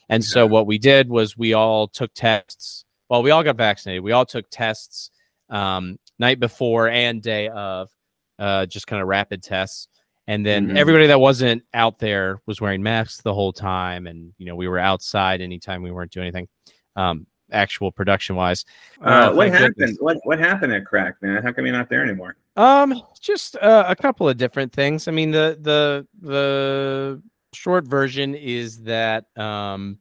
and 0.09 0.25
so 0.25 0.47
what 0.47 0.67
we 0.67 0.79
did 0.79 1.11
was 1.11 1.37
we 1.37 1.53
all 1.53 1.87
took 1.87 2.13
tests. 2.15 2.87
Well, 3.11 3.23
we 3.23 3.31
all 3.31 3.43
got 3.43 3.57
vaccinated. 3.57 4.03
We 4.03 4.13
all 4.13 4.25
took 4.27 4.47
tests 4.51 5.11
um, 5.51 5.99
night 6.19 6.41
before 6.41 6.89
and 6.89 7.23
day 7.23 7.49
of, 7.49 7.91
uh, 8.39 8.67
just 8.67 8.87
kind 8.87 9.01
of 9.01 9.09
rapid 9.09 9.43
tests. 9.43 9.89
And 10.27 10.45
then 10.45 10.69
Mhm. 10.69 10.77
everybody 10.77 11.07
that 11.07 11.21
wasn't 11.21 11.63
out 11.73 11.99
there 11.99 12.43
was 12.45 12.61
wearing 12.61 12.83
masks 12.83 13.23
the 13.23 13.33
whole 13.33 13.53
time, 13.53 14.07
and 14.07 14.33
you 14.39 14.47
know 14.47 14.57
we 14.57 14.67
were 14.69 14.79
outside 14.79 15.43
anytime 15.43 15.83
we 15.83 15.91
weren't 15.91 16.11
doing 16.11 16.27
anything, 16.27 16.49
um, 16.97 17.27
actual 17.53 17.91
production 17.93 18.37
wise. 18.37 18.65
Uh, 19.03 19.31
Oh, 19.31 19.37
what 19.37 19.51
happened? 19.51 19.77
goodness. 19.77 19.97
What 20.01 20.19
what 20.25 20.39
happened 20.39 20.73
at 20.73 20.85
Crack, 20.85 21.17
man? 21.23 21.43
How 21.43 21.53
come 21.53 21.67
you're 21.67 21.77
not 21.77 21.89
there 21.89 22.03
anymore? 22.03 22.37
Um, 22.57 23.01
just 23.21 23.57
uh, 23.57 23.85
a 23.89 23.97
couple 23.97 24.29
of 24.29 24.37
different 24.37 24.73
things. 24.73 25.09
I 25.09 25.13
mean, 25.13 25.31
the 25.31 25.59
the 25.61 26.07
the 26.21 27.23
short 27.53 27.87
version 27.87 28.35
is 28.35 28.83
that 28.83 29.25
um, 29.37 29.99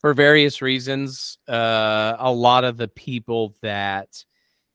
for 0.00 0.14
various 0.14 0.60
reasons, 0.60 1.38
uh, 1.48 2.16
a 2.18 2.32
lot 2.32 2.64
of 2.64 2.76
the 2.76 2.88
people 2.88 3.54
that 3.62 4.08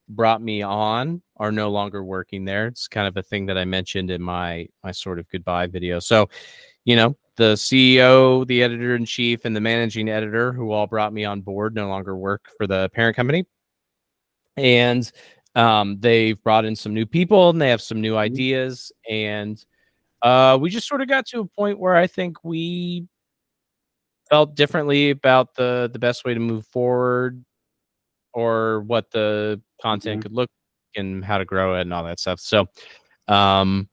brought 0.08 0.40
me 0.40 0.62
on 0.62 1.20
are 1.36 1.52
no 1.52 1.70
longer 1.70 2.02
working 2.02 2.46
there. 2.46 2.66
It's 2.66 2.88
kind 2.88 3.06
of 3.06 3.16
a 3.18 3.22
thing 3.22 3.46
that 3.46 3.58
I 3.58 3.64
mentioned 3.66 4.10
in 4.10 4.22
my 4.22 4.68
my 4.82 4.90
sort 4.92 5.18
of 5.18 5.28
goodbye 5.28 5.66
video. 5.66 5.98
So, 6.00 6.30
you 6.84 6.96
know, 6.96 7.16
the 7.38 7.54
CEO, 7.54 8.46
the 8.46 8.62
editor 8.62 8.94
in 8.96 9.06
chief, 9.06 9.44
and 9.44 9.56
the 9.56 9.60
managing 9.60 10.10
editor, 10.10 10.52
who 10.52 10.72
all 10.72 10.86
brought 10.86 11.12
me 11.12 11.24
on 11.24 11.40
board, 11.40 11.74
no 11.74 11.88
longer 11.88 12.16
work 12.16 12.50
for 12.58 12.66
the 12.66 12.90
parent 12.92 13.16
company, 13.16 13.46
and 14.56 15.10
um, 15.54 15.98
they've 16.00 16.42
brought 16.42 16.64
in 16.64 16.76
some 16.76 16.92
new 16.92 17.06
people 17.06 17.50
and 17.50 17.62
they 17.62 17.70
have 17.70 17.80
some 17.80 18.00
new 18.00 18.16
ideas, 18.16 18.92
and 19.08 19.64
uh, 20.22 20.58
we 20.60 20.68
just 20.68 20.88
sort 20.88 21.00
of 21.00 21.08
got 21.08 21.26
to 21.28 21.40
a 21.40 21.46
point 21.46 21.78
where 21.78 21.96
I 21.96 22.08
think 22.08 22.44
we 22.44 23.06
felt 24.28 24.54
differently 24.54 25.10
about 25.10 25.54
the 25.54 25.88
the 25.92 25.98
best 25.98 26.24
way 26.24 26.34
to 26.34 26.40
move 26.40 26.66
forward 26.66 27.42
or 28.34 28.82
what 28.82 29.10
the 29.10 29.60
content 29.80 30.22
could 30.22 30.32
look 30.32 30.50
and 30.96 31.24
how 31.24 31.38
to 31.38 31.44
grow 31.44 31.76
it 31.76 31.82
and 31.82 31.94
all 31.94 32.04
that 32.04 32.20
stuff. 32.20 32.40
So, 32.40 32.66
um, 33.28 33.88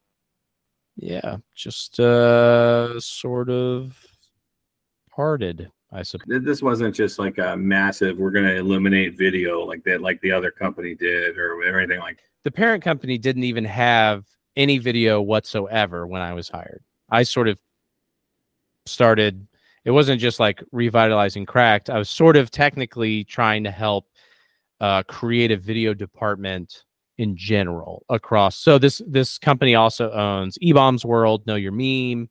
yeah, 0.95 1.37
just 1.53 1.99
uh, 1.99 2.99
sort 2.99 3.49
of 3.49 3.97
started. 5.11 5.71
I 5.91 6.03
suppose. 6.03 6.43
This 6.43 6.61
wasn't 6.61 6.93
just 6.93 7.19
like 7.19 7.37
a 7.37 7.55
massive. 7.55 8.17
We're 8.17 8.31
going 8.31 8.45
to 8.45 8.57
eliminate 8.57 9.17
video 9.17 9.63
like 9.63 9.83
that, 9.85 10.01
like 10.01 10.19
the 10.21 10.31
other 10.31 10.51
company 10.51 10.93
did, 10.93 11.37
or 11.37 11.63
anything 11.79 11.99
like. 11.99 12.19
The 12.43 12.51
parent 12.51 12.83
company 12.83 13.17
didn't 13.17 13.43
even 13.43 13.63
have 13.63 14.25
any 14.57 14.77
video 14.77 15.21
whatsoever 15.21 16.05
when 16.05 16.21
I 16.21 16.33
was 16.33 16.49
hired. 16.49 16.83
I 17.09 17.23
sort 17.23 17.47
of 17.47 17.59
started. 18.85 19.47
It 19.85 19.91
wasn't 19.91 20.19
just 20.19 20.39
like 20.39 20.63
revitalizing 20.71 21.45
Cracked. 21.45 21.89
I 21.89 21.97
was 21.97 22.09
sort 22.09 22.35
of 22.35 22.51
technically 22.51 23.23
trying 23.23 23.63
to 23.63 23.71
help 23.71 24.07
uh, 24.81 25.03
create 25.03 25.51
a 25.51 25.57
video 25.57 25.93
department 25.93 26.83
in 27.17 27.35
general 27.37 28.05
across. 28.09 28.57
So 28.57 28.77
this 28.77 29.01
this 29.07 29.37
company 29.37 29.75
also 29.75 30.11
owns 30.11 30.57
eBaum's 30.59 31.05
World, 31.05 31.45
Know 31.47 31.55
Your 31.55 31.71
Meme, 31.71 32.29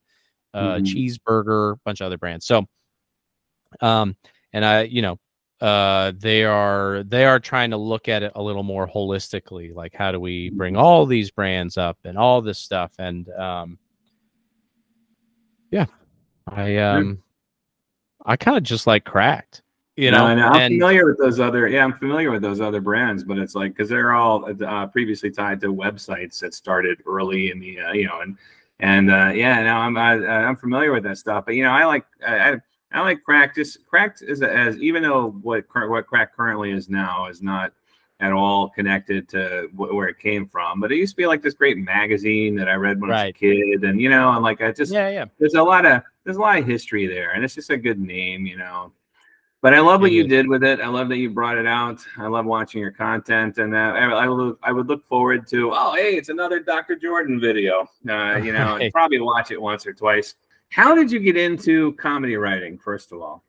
uh, 0.53 0.77
Mhm. 0.77 0.85
Cheezburger, 0.85 1.73
a 1.73 1.79
bunch 1.85 2.01
of 2.01 2.05
other 2.05 2.17
brands. 2.17 2.45
So, 2.45 2.65
um, 3.81 4.15
and 4.53 4.63
I, 4.63 4.83
you 4.83 5.01
know, 5.01 5.19
uh, 5.61 6.11
they 6.17 6.43
are 6.43 7.03
they 7.03 7.25
are 7.25 7.39
trying 7.39 7.71
to 7.71 7.77
look 7.77 8.07
at 8.07 8.23
it 8.23 8.31
a 8.35 8.43
little 8.43 8.63
more 8.63 8.87
holistically. 8.87 9.73
Like, 9.73 9.93
how 9.93 10.11
do 10.11 10.19
we 10.19 10.49
bring 10.49 10.75
all 10.77 11.05
these 11.05 11.31
brands 11.31 11.77
up 11.77 11.97
and 12.03 12.17
all 12.17 12.41
this 12.41 12.59
stuff? 12.59 12.91
And 12.99 13.27
um, 13.29 13.79
yeah, 15.71 15.85
I 16.47 16.77
um, 16.77 17.23
I 18.25 18.35
kind 18.37 18.57
of 18.57 18.63
just 18.63 18.85
like 18.87 19.03
cracked, 19.05 19.61
you 19.95 20.11
know, 20.11 20.33
No. 20.35 20.47
I'm 20.47 20.61
and 20.61 20.73
familiar 20.73 21.05
with 21.05 21.17
those 21.17 21.39
other. 21.39 21.67
Yeah, 21.67 21.83
I'm 21.83 21.93
familiar 21.93 22.31
with 22.31 22.41
those 22.41 22.61
other 22.61 22.81
brands, 22.81 23.23
but 23.23 23.37
it's 23.37 23.55
like 23.55 23.73
because 23.73 23.89
they're 23.89 24.13
all 24.13 24.45
uh, 24.63 24.87
previously 24.87 25.31
tied 25.31 25.61
to 25.61 25.73
websites 25.73 26.39
that 26.39 26.53
started 26.53 27.01
early 27.05 27.51
in 27.51 27.59
the, 27.59 27.79
uh, 27.79 27.93
you 27.93 28.07
know, 28.07 28.21
and 28.21 28.37
and 28.79 29.09
uh, 29.11 29.31
yeah, 29.33 29.61
now 29.63 29.79
I'm 29.79 29.97
I, 29.97 30.13
I'm 30.25 30.55
familiar 30.57 30.91
with 30.91 31.03
that 31.03 31.17
stuff. 31.17 31.45
But 31.45 31.55
you 31.55 31.63
know, 31.63 31.71
I 31.71 31.85
like 31.85 32.05
I, 32.27 32.57
I 32.91 33.01
like 33.01 33.23
crack. 33.23 33.55
Just 33.55 33.85
cracked 33.85 34.21
is 34.21 34.41
as 34.41 34.77
even 34.77 35.01
though 35.03 35.31
what 35.41 35.65
what 35.73 36.07
crack 36.07 36.35
currently 36.35 36.71
is 36.71 36.89
now 36.89 37.27
is 37.27 37.41
not 37.41 37.71
at 38.19 38.31
all 38.31 38.69
connected 38.69 39.27
to 39.29 39.69
wh- 39.75 39.93
where 39.93 40.07
it 40.07 40.19
came 40.19 40.47
from. 40.47 40.79
But 40.79 40.91
it 40.91 40.97
used 40.97 41.13
to 41.13 41.17
be 41.17 41.27
like 41.27 41.41
this 41.41 41.53
great 41.53 41.77
magazine 41.77 42.55
that 42.55 42.69
I 42.69 42.73
read 42.73 42.99
when 42.99 43.11
I 43.11 43.25
was 43.25 43.29
a 43.29 43.33
kid, 43.33 43.83
and 43.83 44.01
you 44.01 44.09
know, 44.09 44.31
and 44.31 44.43
like 44.43 44.61
I 44.61 44.71
just 44.73 44.91
yeah, 44.91 45.09
yeah. 45.09 45.25
there's 45.39 45.53
a 45.53 45.63
lot 45.63 45.85
of 45.85 46.01
there's 46.25 46.37
a 46.37 46.41
lot 46.41 46.57
of 46.57 46.65
history 46.65 47.07
there, 47.07 47.31
and 47.31 47.45
it's 47.45 47.55
just 47.55 47.69
a 47.69 47.77
good 47.77 47.99
name, 47.99 48.45
you 48.45 48.57
know. 48.57 48.91
But 49.65 49.73
I 49.73 49.79
love 49.79 49.99
what 49.99 50.11
you 50.11 50.27
did 50.27 50.47
with 50.47 50.63
it. 50.63 50.79
I 50.79 50.85
love 50.89 51.09
that 51.09 51.17
you 51.17 51.31
brought 51.31 51.57
it 51.57 51.65
out. 51.65 51.99
I 52.19 52.27
love 52.27 52.45
watching 52.45 52.79
your 52.81 52.91
content, 52.91 53.57
and 53.57 53.73
uh, 53.73 53.77
I, 53.79 54.05
I 54.11 54.27
look, 54.27 54.59
I 54.61 54.71
would 54.71 54.85
look 54.85 55.03
forward 55.07 55.47
to. 55.47 55.71
Oh, 55.73 55.95
hey, 55.95 56.15
it's 56.17 56.29
another 56.29 56.59
Dr. 56.59 56.95
Jordan 56.95 57.41
video. 57.41 57.89
Uh, 58.07 58.35
you 58.43 58.53
know, 58.53 58.75
Right. 58.77 58.93
probably 58.93 59.19
watch 59.19 59.49
it 59.49 59.59
once 59.59 59.87
or 59.87 59.93
twice. 59.93 60.35
How 60.69 60.93
did 60.93 61.11
you 61.11 61.17
get 61.17 61.35
into 61.35 61.93
comedy 61.93 62.35
writing? 62.35 62.77
First 62.77 63.11
of 63.11 63.23
all, 63.23 63.43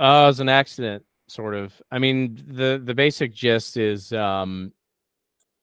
Uh, 0.00 0.24
it 0.24 0.26
was 0.26 0.40
an 0.40 0.48
accident, 0.48 1.04
sort 1.28 1.54
of. 1.54 1.72
I 1.92 2.00
mean, 2.00 2.42
the 2.44 2.82
the 2.84 2.92
basic 2.92 3.32
gist 3.32 3.76
is, 3.76 4.12
um, 4.12 4.72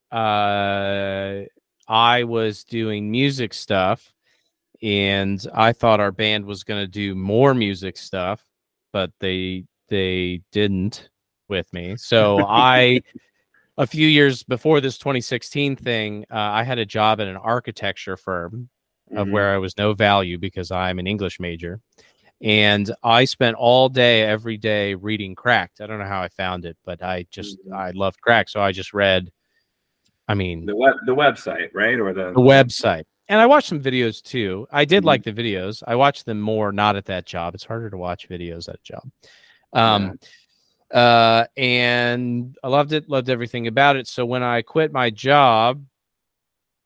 uh, 0.10 1.42
I 1.90 2.24
was 2.24 2.64
doing 2.64 3.12
music 3.12 3.54
stuff, 3.54 4.14
and 4.82 5.46
I 5.54 5.74
thought 5.74 6.00
our 6.00 6.14
band 6.14 6.46
was 6.46 6.64
going 6.64 6.82
to 6.82 6.88
do 6.88 7.14
more 7.14 7.54
music 7.54 7.98
stuff, 7.98 8.42
but 8.94 9.12
they 9.20 9.66
they 9.90 10.42
didn't 10.54 11.10
with 11.50 11.72
me. 11.74 11.98
So 11.98 12.38
I, 12.48 13.02
a 13.78 13.86
few 13.86 14.08
years 14.08 14.44
before 14.44 14.80
this 14.80 14.98
2016 14.98 15.76
thing, 15.76 16.26
uh, 16.32 16.36
I 16.36 16.64
had 16.64 16.80
a 16.80 16.86
job 16.86 17.20
at 17.20 17.28
an 17.28 17.36
architecture 17.36 18.16
firm 18.16 18.70
of 19.12 19.28
Mhm. 19.28 19.32
where 19.32 19.54
I 19.54 19.58
was 19.58 19.78
no 19.78 19.94
value 19.94 20.38
because 20.38 20.72
I'm 20.72 21.00
an 21.00 21.08
English 21.08 21.40
major. 21.40 21.82
And 22.42 22.94
I 23.04 23.26
spent 23.26 23.56
all 23.58 23.90
day, 23.90 24.24
every 24.24 24.58
day 24.58 24.96
reading 24.96 25.36
Cracked. 25.36 25.82
I 25.82 25.88
don't 25.88 26.00
know 26.00 26.06
how 26.06 26.22
I 26.22 26.30
found 26.30 26.66
it, 26.66 26.78
but 26.86 27.04
I 27.04 27.26
just, 27.30 27.58
Mhm. 27.68 27.76
I 27.76 27.92
loved 27.92 28.22
Cracked. 28.22 28.50
So 28.52 28.62
I 28.62 28.72
just 28.72 28.94
read, 28.94 29.32
I 30.28 30.34
mean, 30.34 30.66
the 30.66 30.76
web 30.76 30.96
the 31.06 31.16
website, 31.16 31.70
right, 31.74 32.00
or 32.00 32.14
the 32.14 32.32
the 32.32 32.40
website. 32.40 33.04
And 33.34 33.42
I 33.42 33.48
watched 33.48 33.68
some 33.68 33.82
videos 33.82 34.22
too. 34.22 34.68
I 34.72 34.86
did 34.86 35.02
Mhm. 35.02 35.08
like 35.08 35.24
the 35.24 35.34
videos. 35.34 35.82
I 35.88 35.96
watched 35.96 36.25
them 36.28 36.40
more 36.40 36.72
not 36.72 36.96
at 36.96 37.06
that 37.06 37.25
job. 37.25 37.56
It's 37.56 37.63
harder 37.63 37.90
to 37.90 37.98
watch 37.98 38.30
videos 38.30 38.70
at 38.70 38.75
a 38.75 38.84
job. 38.84 39.10
Um, 39.74 40.20
uh, 40.94 41.46
and 41.58 42.56
I 42.63 42.68
loved 42.68 42.94
it, 42.94 43.10
loved 43.10 43.32
everything 43.32 43.66
about 43.66 43.96
it. 43.96 44.08
So 44.08 44.24
when 44.24 44.44
I 44.44 44.62
quit 44.62 44.92
my 44.92 45.10
job 45.10 45.84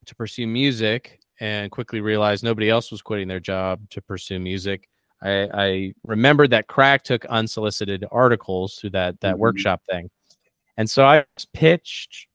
to 0.05 0.15
pursue 0.15 0.47
music 0.47 1.19
and 1.41 1.69
quickly 1.69 1.99
realized 1.99 2.45
nobody 2.45 2.69
else 2.69 2.91
was 2.91 3.01
quitting 3.01 3.27
their 3.27 3.41
job 3.41 3.81
to 3.89 4.01
pursue 4.01 4.39
music, 4.39 4.87
I, 5.21 5.49
I 5.53 5.93
remembered 6.05 6.51
that 6.51 6.67
Crack 6.67 7.03
took 7.03 7.25
unsolicited 7.25 8.05
articles 8.09 8.75
through 8.75 8.91
that 8.91 9.19
that 9.19 9.35
Mhm. 9.35 9.39
workshop 9.39 9.81
thing, 9.91 10.09
and 10.77 10.89
so 10.89 11.05
I 11.05 11.25
pitched 11.51 12.27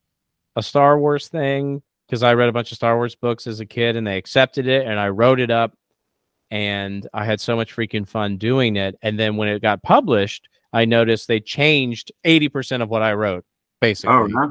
a 0.55 0.61
Star 0.61 0.99
Wars 0.99 1.29
thing 1.29 1.81
because 2.13 2.21
I 2.21 2.35
read 2.35 2.47
a 2.47 2.51
bunch 2.51 2.71
of 2.71 2.75
Star 2.75 2.95
Wars 2.95 3.15
books 3.15 3.47
as 3.47 3.59
a 3.59 3.65
kid, 3.65 3.95
and 3.95 4.05
they 4.05 4.17
accepted 4.17 4.67
it, 4.67 4.85
and 4.85 4.99
I 4.99 5.09
wrote 5.09 5.39
it 5.39 5.49
up, 5.49 5.75
and 6.51 7.07
I 7.11 7.25
had 7.25 7.41
so 7.41 7.55
much 7.55 7.75
freaking 7.75 8.07
fun 8.07 8.37
doing 8.37 8.75
it. 8.75 8.95
And 9.01 9.19
then 9.19 9.35
when 9.35 9.47
it 9.47 9.63
got 9.63 9.81
published, 9.81 10.47
I 10.73 10.85
noticed 10.85 11.27
they 11.27 11.39
changed 11.39 12.11
eighty 12.23 12.49
percent 12.49 12.83
of 12.83 12.89
what 12.89 13.01
I 13.01 13.13
wrote, 13.13 13.45
basically. 13.81 14.13
oh, 14.15 14.29
huh? 14.31 14.49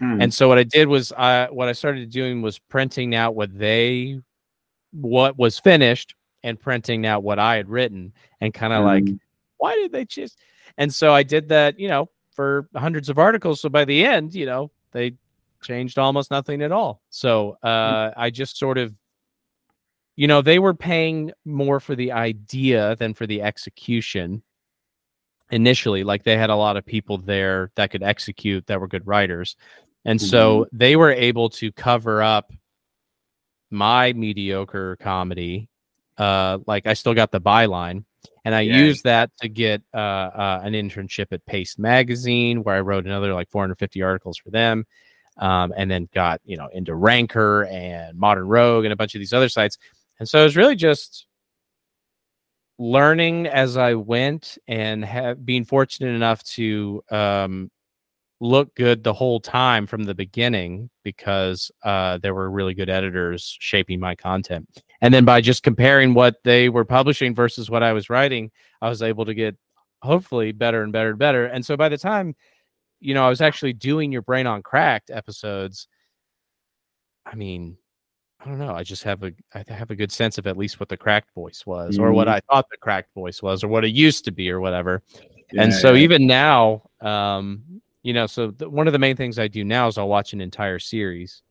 Hmm. 0.00 0.20
And 0.22 0.34
so 0.34 0.48
what 0.48 0.58
I 0.58 0.64
did 0.64 0.88
was 0.88 1.12
I 1.12 1.46
what 1.52 1.68
I 1.68 1.72
started 1.72 2.10
doing 2.10 2.42
was 2.42 2.58
printing 2.58 3.14
out 3.14 3.36
what 3.36 3.56
they 3.56 4.18
what 4.90 5.38
was 5.38 5.56
finished 5.60 6.16
and 6.42 6.58
printing 6.58 7.06
out 7.06 7.22
what 7.22 7.38
I 7.38 7.54
had 7.54 7.68
written 7.68 8.12
and 8.40 8.52
kind 8.52 8.72
of 8.72 8.84
like 8.84 9.04
Mhm. 9.04 9.20
why 9.58 9.76
did 9.76 9.92
they 9.92 10.04
just 10.04 10.36
and 10.78 10.92
so 10.92 11.14
I 11.14 11.22
did 11.22 11.48
that, 11.50 11.78
you 11.78 11.86
know, 11.86 12.08
for 12.32 12.68
hundreds 12.74 13.08
of 13.08 13.18
articles. 13.18 13.60
So 13.60 13.68
by 13.68 13.84
the 13.84 14.04
end, 14.04 14.34
you 14.34 14.46
know, 14.46 14.72
they 14.90 15.14
changed 15.62 15.98
almost 15.98 16.30
nothing 16.30 16.62
at 16.62 16.72
all. 16.72 17.02
So 17.10 17.58
uh 17.62 18.12
I 18.16 18.30
just 18.30 18.56
sort 18.58 18.78
of 18.78 18.94
you 20.16 20.26
know, 20.26 20.42
they 20.42 20.58
were 20.58 20.74
paying 20.74 21.30
more 21.44 21.78
for 21.78 21.94
the 21.94 22.10
idea 22.10 22.96
than 22.96 23.14
for 23.14 23.24
the 23.26 23.40
execution 23.40 24.42
initially. 25.52 26.02
Like 26.02 26.24
they 26.24 26.36
had 26.36 26.50
a 26.50 26.56
lot 26.56 26.76
of 26.76 26.84
people 26.84 27.18
there 27.18 27.70
that 27.76 27.92
could 27.92 28.02
execute 28.02 28.66
that 28.66 28.80
were 28.80 28.88
good 28.88 29.06
writers. 29.06 29.56
And 30.04 30.20
so 30.20 30.66
they 30.72 30.96
were 30.96 31.12
able 31.12 31.50
to 31.50 31.70
cover 31.70 32.20
up 32.20 32.50
my 33.70 34.12
mediocre 34.12 34.96
comedy. 34.96 35.68
Uh, 36.16 36.58
like 36.66 36.86
I 36.86 36.94
still 36.94 37.14
got 37.14 37.30
the 37.30 37.40
byline, 37.40 38.04
and 38.44 38.54
I 38.54 38.62
Yeah. 38.62 38.76
used 38.78 39.04
that 39.04 39.30
to 39.40 39.48
get 39.48 39.82
uh, 39.94 39.96
uh, 39.98 40.60
an 40.64 40.72
internship 40.72 41.26
at 41.30 41.46
Paste 41.46 41.78
Magazine, 41.78 42.64
where 42.64 42.74
I 42.74 42.80
wrote 42.80 43.06
another 43.06 43.32
like 43.34 43.50
450 43.50 44.02
articles 44.02 44.36
for 44.36 44.50
them, 44.50 44.84
um, 45.38 45.72
and 45.76 45.90
then 45.90 46.08
got 46.14 46.40
you 46.44 46.56
know 46.56 46.68
into 46.72 46.94
Ranker 46.94 47.64
and 47.64 48.18
Modern 48.18 48.46
Rogue 48.46 48.84
and 48.84 48.92
a 48.92 48.96
bunch 48.96 49.14
of 49.14 49.20
these 49.20 49.32
other 49.32 49.48
sites. 49.48 49.78
And 50.18 50.28
so 50.28 50.40
it 50.40 50.44
was 50.44 50.56
really 50.56 50.76
just 50.76 51.26
learning 52.78 53.46
as 53.46 53.76
I 53.76 53.94
went 53.94 54.58
and 54.68 55.04
have 55.04 55.44
being 55.44 55.64
fortunate 55.64 56.14
enough 56.14 56.42
to 56.44 57.02
um, 57.10 57.70
look 58.40 58.74
good 58.76 59.02
the 59.02 59.12
whole 59.12 59.40
time 59.40 59.86
from 59.86 60.04
the 60.04 60.14
beginning 60.14 60.90
because 61.02 61.70
uh, 61.84 62.18
there 62.18 62.34
were 62.34 62.50
really 62.50 62.74
good 62.74 62.88
editors 62.88 63.56
shaping 63.58 63.98
my 63.98 64.14
content. 64.14 64.68
And 65.00 65.12
then 65.12 65.24
by 65.24 65.40
just 65.40 65.62
comparing 65.62 66.14
what 66.14 66.36
they 66.44 66.68
were 66.68 66.84
publishing 66.84 67.34
versus 67.34 67.70
what 67.70 67.82
I 67.82 67.92
was 67.92 68.10
writing, 68.10 68.50
I 68.80 68.88
was 68.88 69.02
able 69.02 69.24
to 69.24 69.34
get 69.34 69.56
hopefully 70.02 70.52
better 70.52 70.82
and 70.82 70.92
better 70.92 71.10
and 71.10 71.18
better. 71.18 71.46
And 71.46 71.66
so 71.66 71.76
by 71.76 71.88
the 71.88 71.98
time, 71.98 72.36
you 73.00 73.14
know, 73.14 73.24
I 73.24 73.28
was 73.28 73.40
actually 73.40 73.72
doing 73.72 74.12
your 74.12 74.22
brain 74.22 74.46
on 74.46 74.62
cracked 74.62 75.10
episodes, 75.10 75.88
I 77.26 77.34
mean, 77.34 77.76
I 78.40 78.46
don't 78.46 78.58
know. 78.58 78.74
I 78.74 78.82
just 78.84 79.02
have 79.02 79.22
a 79.24 79.32
I 79.54 79.64
have 79.68 79.90
a 79.90 79.96
good 79.96 80.12
sense 80.12 80.38
of 80.38 80.46
at 80.46 80.56
least 80.56 80.80
what 80.80 80.88
the 80.88 80.96
cracked 80.96 81.34
voice 81.34 81.66
was, 81.66 81.98
or 81.98 82.12
what 82.12 82.28
Mhm. 82.28 82.32
I 82.32 82.40
thought 82.40 82.66
the 82.70 82.76
cracked 82.76 83.12
voice 83.14 83.42
was, 83.42 83.64
or 83.64 83.68
what 83.68 83.84
it 83.84 83.90
used 83.90 84.24
to 84.26 84.30
be, 84.30 84.50
or 84.50 84.60
whatever 84.60 85.02
and 85.56 85.72
so 85.72 85.94
yeah. 85.94 86.02
even 86.02 86.26
now 86.26 86.82
um 87.00 87.62
you 88.02 88.12
know 88.12 88.26
so 88.26 88.50
th- 88.50 88.70
one 88.70 88.86
of 88.86 88.92
the 88.92 88.98
main 88.98 89.16
things 89.16 89.38
i 89.38 89.48
do 89.48 89.64
now 89.64 89.86
is 89.88 89.96
i'll 89.96 90.08
watch 90.08 90.32
an 90.32 90.40
entire 90.40 90.78
series 90.78 91.42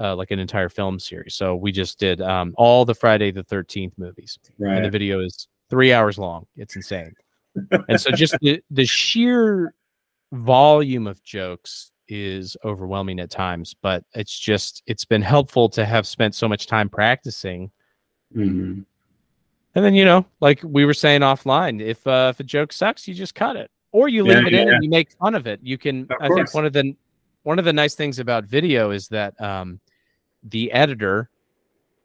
uh 0.00 0.14
like 0.16 0.30
an 0.32 0.38
entire 0.38 0.68
film 0.68 0.98
series 0.98 1.34
so 1.34 1.54
we 1.54 1.70
just 1.70 1.98
did 1.98 2.20
um 2.20 2.52
all 2.56 2.84
the 2.84 2.94
friday 2.94 3.30
the 3.30 3.44
13th 3.44 3.92
movies 3.96 4.38
and 4.76 4.84
the 4.84 4.90
video 4.90 5.20
is 5.20 5.46
three 5.70 5.92
hours 5.92 6.18
long 6.18 6.46
it's 6.56 6.74
insane 6.74 7.12
and 7.88 8.00
so 8.00 8.10
just 8.10 8.36
the, 8.40 8.60
the 8.70 8.84
sheer 8.84 9.72
volume 10.32 11.06
of 11.06 11.22
jokes 11.22 11.92
is 12.08 12.56
overwhelming 12.64 13.18
at 13.20 13.30
times 13.30 13.74
but 13.80 14.04
it's 14.14 14.38
just 14.38 14.82
it's 14.86 15.04
been 15.04 15.22
helpful 15.22 15.68
to 15.68 15.84
have 15.86 16.06
spent 16.06 16.34
so 16.34 16.46
much 16.48 16.66
time 16.66 16.88
practicing 16.88 17.70
Mhm. 18.36 18.84
and 19.74 19.84
then 19.84 19.94
you 19.94 20.04
know, 20.04 20.24
like 20.40 20.60
we 20.62 20.84
were 20.84 20.94
saying 20.94 21.22
offline, 21.22 21.80
if 21.80 22.06
uh, 22.06 22.28
if 22.30 22.38
a 22.40 22.44
joke 22.44 22.72
sucks, 22.72 23.08
you 23.08 23.14
just 23.14 23.34
cut 23.34 23.56
it, 23.56 23.70
or 23.90 24.08
you 24.08 24.24
Yeah, 24.26 24.38
leave 24.38 24.46
it 24.48 24.54
in 24.54 24.68
and 24.68 24.84
you 24.84 24.88
make 24.88 25.10
fun 25.18 25.34
of 25.34 25.46
it. 25.48 25.60
You 25.62 25.78
can. 25.78 26.06
Of 26.10 26.16
I 26.20 26.28
think 26.28 26.54
one 26.54 26.64
of 26.64 26.72
the 26.72 26.94
one 27.42 27.58
of 27.58 27.64
the 27.64 27.72
nice 27.72 27.94
things 27.96 28.20
about 28.20 28.44
video 28.44 28.90
is 28.92 29.08
that 29.08 29.38
um, 29.40 29.80
the 30.44 30.70
editor 30.72 31.28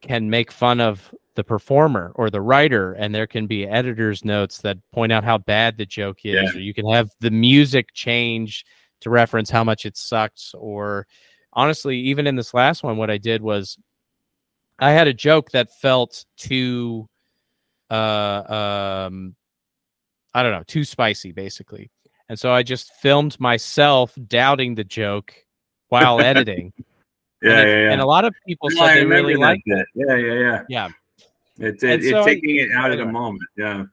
can 0.02 0.30
make 0.30 0.52
fun 0.52 0.82
of 0.82 1.14
the 1.40 1.44
performer 1.46 2.12
or 2.16 2.30
the 2.30 2.42
writer 2.42 2.92
and 2.92 3.16
there 3.16 3.26
can 3.26 3.48
be 3.48 3.66
editor's 3.66 4.26
notes 4.26 4.58
that 4.60 4.78
point 4.92 5.10
out 5.10 5.24
how 5.24 5.38
bad 5.38 5.78
the 5.78 5.86
joke 5.86 6.20
is 6.26 6.34
Yeah. 6.36 6.50
or 6.54 6.60
you 6.62 6.74
can 6.74 6.86
have 6.90 7.10
the 7.22 7.32
music 7.32 7.94
change 7.94 8.66
to 9.00 9.10
reference 9.10 9.50
how 9.50 9.64
much 9.64 9.86
it 9.86 9.96
sucks 9.96 10.54
or 10.54 11.08
honestly 11.54 11.98
even 11.98 12.28
in 12.28 12.36
this 12.36 12.54
last 12.54 12.84
one 12.84 12.98
what 12.98 13.10
i 13.10 13.18
did 13.18 13.42
was 13.42 13.78
i 14.80 14.92
had 14.92 15.08
a 15.08 15.14
joke 15.14 15.50
that 15.52 15.70
felt 15.82 16.26
too 16.36 17.08
uh 17.90 19.06
um 19.08 19.34
i 20.34 20.44
don't 20.44 20.52
know 20.52 20.64
too 20.68 20.84
spicy 20.84 21.32
basically 21.32 21.90
and 22.28 22.38
so 22.38 22.52
i 22.52 22.62
just 22.62 22.92
filmed 23.02 23.40
myself 23.40 24.14
doubting 24.28 24.76
the 24.76 24.84
joke 24.84 25.34
while 25.88 26.20
editing 26.32 26.74
Yeah, 27.42 27.52
and, 27.52 27.70
it- 27.70 27.72
yeah, 27.72 27.84
yeah. 27.86 27.92
and 27.94 28.02
a 28.02 28.06
lot 28.06 28.26
of 28.26 28.36
people 28.46 28.68
I 28.72 28.76
said 28.76 28.96
they 28.98 29.04
remember 29.06 29.28
really 29.30 29.34
that 29.36 29.48
liked 29.48 29.64
bit. 29.66 29.86
Yeah, 29.96 30.16
yeah, 30.18 30.34
yeah. 30.34 30.62
yeah 30.68 30.88
It's 31.60 31.84
it, 31.84 32.04
it's 32.04 32.10
so 32.10 32.24
taking 32.26 32.56
it 32.58 32.72
out 32.72 32.92
of 32.92 32.98
the 32.98 33.06
moment. 33.06 33.50
Yeah. 33.58 33.86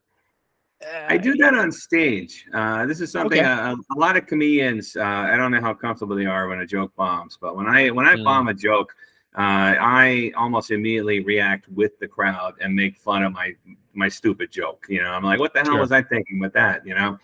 I 1.09 1.17
do 1.17 1.37
that 1.37 1.55
on 1.55 1.71
stage. 1.73 2.47
Uh, 2.53 2.85
this 2.87 3.01
is 3.01 3.11
something 3.13 3.39
Okay. 3.39 3.47
a, 3.47 3.75
a 3.75 3.99
lot 3.99 4.17
of 4.17 4.27
comedians. 4.27 4.97
Uh, 4.97 5.03
I 5.03 5.37
don't 5.37 5.51
know 5.53 5.61
how 5.61 5.73
comfortable 5.75 6.17
they 6.17 6.27
are 6.27 6.49
when 6.49 6.61
a 6.61 6.67
joke 6.67 6.95
bombs, 6.97 7.39
but 7.41 7.57
when 7.57 7.67
I 7.67 7.91
when 7.91 8.07
I 8.07 8.17
Mm. 8.17 8.25
bomb 8.25 8.49
a 8.49 8.55
joke, 8.55 8.95
uh, 9.39 9.75
I 9.81 10.33
almost 10.37 10.71
immediately 10.71 11.21
react 11.21 11.69
with 11.69 11.99
the 11.99 12.09
crowd 12.09 12.55
and 12.61 12.75
make 12.75 12.97
fun 12.97 13.23
of 13.23 13.33
my 13.33 13.55
my 13.95 14.09
stupid 14.09 14.51
joke. 14.51 14.87
You 14.89 15.03
know, 15.03 15.11
I'm 15.11 15.25
like, 15.25 15.39
what 15.39 15.55
the 15.55 15.61
hell 15.61 15.73
Sure. 15.73 15.81
was 15.81 15.93
I 15.93 16.03
thinking 16.03 16.39
with 16.41 16.53
that? 16.55 16.87
You 16.87 16.95
know, 16.95 17.19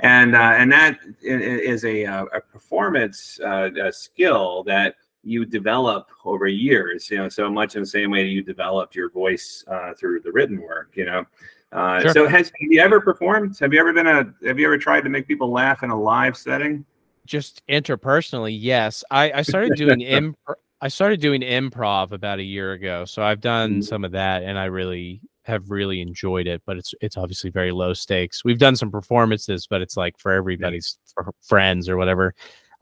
and 0.00 0.34
uh, 0.34 0.54
and 0.56 0.72
that 0.72 0.98
is 1.22 1.84
a 1.84 2.04
uh, 2.06 2.24
a 2.34 2.40
performance 2.40 3.38
uh, 3.44 3.70
a 3.82 3.92
skill 3.92 4.62
that 4.64 4.96
you 5.26 5.44
develop 5.44 6.08
over 6.24 6.46
years. 6.46 7.10
You 7.10 7.18
know, 7.18 7.28
so 7.28 7.50
much 7.50 7.74
in 7.74 7.82
the 7.82 7.86
same 7.86 8.10
way 8.10 8.22
that 8.22 8.30
you 8.30 8.42
developed 8.42 8.94
your 8.94 9.10
voice 9.10 9.64
uh, 9.68 9.92
through 9.94 10.20
the 10.20 10.32
written 10.32 10.60
work. 10.60 10.90
You 10.94 11.06
know. 11.06 11.24
Uh, 11.72 12.00
Sure. 12.00 12.12
So, 12.12 12.28
has 12.28 12.46
have 12.60 12.70
you 12.72 12.80
ever 12.80 13.00
performed? 13.00 13.58
Have 13.58 13.72
you 13.74 13.80
ever 13.80 13.92
been 13.92 14.06
a? 14.06 14.32
Have 14.46 14.58
you 14.58 14.66
ever 14.66 14.78
tried 14.78 15.02
to 15.02 15.10
make 15.10 15.26
people 15.26 15.50
laugh 15.50 15.82
in 15.82 15.90
a 15.90 16.00
live 16.00 16.36
setting? 16.36 16.84
just 17.26 17.60
interpersonally 17.68 18.56
yes 18.56 19.02
i 19.10 19.32
i 19.32 19.42
started 19.42 19.74
doing 19.74 20.00
imp- 20.16 20.38
i 20.80 20.86
started 20.86 21.20
doing 21.20 21.40
improv 21.40 22.12
about 22.12 22.38
a 22.38 22.42
year 22.44 22.70
ago 22.74 23.04
so 23.04 23.20
i've 23.20 23.40
done 23.40 23.80
Mhm. 23.80 23.84
some 23.84 24.04
of 24.04 24.12
that 24.12 24.44
and 24.44 24.56
i 24.56 24.66
really 24.66 25.20
have 25.42 25.68
really 25.68 26.00
enjoyed 26.00 26.46
it 26.46 26.62
but 26.66 26.76
it's 26.76 26.94
it's 27.00 27.16
obviously 27.16 27.50
very 27.50 27.72
low 27.72 27.92
stakes 27.92 28.44
we've 28.44 28.60
done 28.60 28.76
some 28.76 28.92
performances 28.92 29.66
but 29.66 29.80
it's 29.82 29.96
like 29.96 30.16
for 30.20 30.30
everybody's 30.30 31.00
for 31.12 31.32
friends 31.42 31.88
or 31.88 31.96
whatever 31.96 32.32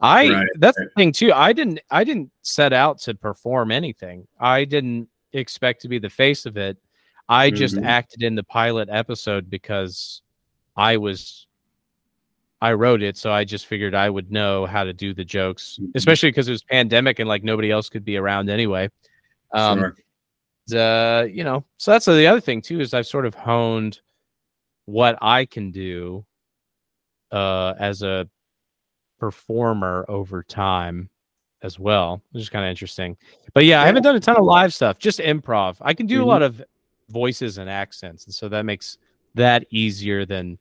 i 0.01 0.29
Right, 0.29 0.47
that's 0.59 0.77
the 0.77 0.89
thing 0.97 1.11
too 1.11 1.31
i 1.33 1.53
didn't 1.53 1.79
i 1.91 2.03
didn't 2.03 2.31
set 2.41 2.73
out 2.73 2.99
to 3.01 3.13
perform 3.15 3.71
anything 3.71 4.27
i 4.39 4.65
didn't 4.65 5.07
expect 5.33 5.81
to 5.81 5.87
be 5.87 5.99
the 5.99 6.09
face 6.09 6.45
of 6.45 6.57
it 6.57 6.77
i 7.29 7.49
just 7.49 7.75
Mhm. 7.75 7.85
acted 7.85 8.23
in 8.23 8.35
the 8.35 8.43
pilot 8.43 8.89
episode 8.91 9.49
because 9.49 10.21
i 10.75 10.97
was 10.97 11.47
I 12.61 12.71
wrote 12.73 13.03
it, 13.03 13.15
so 13.17 13.31
I 13.31 13.43
just 13.43 13.67
figured 13.67 13.93
I 13.93 14.09
would 14.09 14.31
know 14.31 14.65
how 14.65 14.85
to 14.85 14.93
do 14.93 15.13
the 15.13 15.25
jokes, 15.25 15.77
Mhm. 15.79 15.91
especially 15.93 16.29
because 16.29 16.47
it 16.47 16.51
was 16.51 16.63
pandemic 16.63 17.19
and 17.19 17.27
like 17.27 17.43
nobody 17.43 17.69
else 17.69 17.89
could 17.89 18.05
be 18.05 18.15
around 18.17 18.49
anyway. 18.49 18.89
Um, 19.53 19.79
Sure. 19.79 19.95
uh, 20.79 21.25
you 21.25 21.43
know, 21.43 21.65
so 21.77 21.91
that's 21.91 22.05
the 22.05 22.25
other 22.25 22.39
thing 22.39 22.61
too 22.61 22.79
is 22.79 22.93
I've 22.93 23.05
sort 23.07 23.25
of 23.27 23.35
honed 23.35 23.99
what 24.85 25.17
I 25.21 25.45
can 25.45 25.69
do 25.69 26.25
uh, 27.31 27.73
as 27.77 28.01
a 28.01 28.27
performer 29.19 30.05
over 30.07 30.43
time 30.43 31.09
as 31.61 31.79
well, 31.79 32.21
which 32.31 32.43
is 32.43 32.49
kind 32.49 32.65
of 32.65 32.69
interesting. 32.69 33.17
But 33.53 33.65
yeah, 33.65 33.81
I 33.81 33.85
haven't 33.85 34.03
done 34.03 34.15
a 34.15 34.19
ton 34.19 34.37
of 34.37 34.43
live 34.45 34.73
stuff, 34.73 34.99
just 34.99 35.19
improv. 35.19 35.77
I 35.81 35.93
can 35.93 36.05
do 36.05 36.19
Mhm. 36.19 36.23
a 36.23 36.25
lot 36.25 36.41
of 36.41 36.63
voices 37.09 37.57
and 37.57 37.69
accents, 37.69 38.25
and 38.25 38.33
so 38.33 38.49
that 38.49 38.65
makes 38.65 38.97
that 39.35 39.65
easier 39.71 40.25
than 40.25 40.57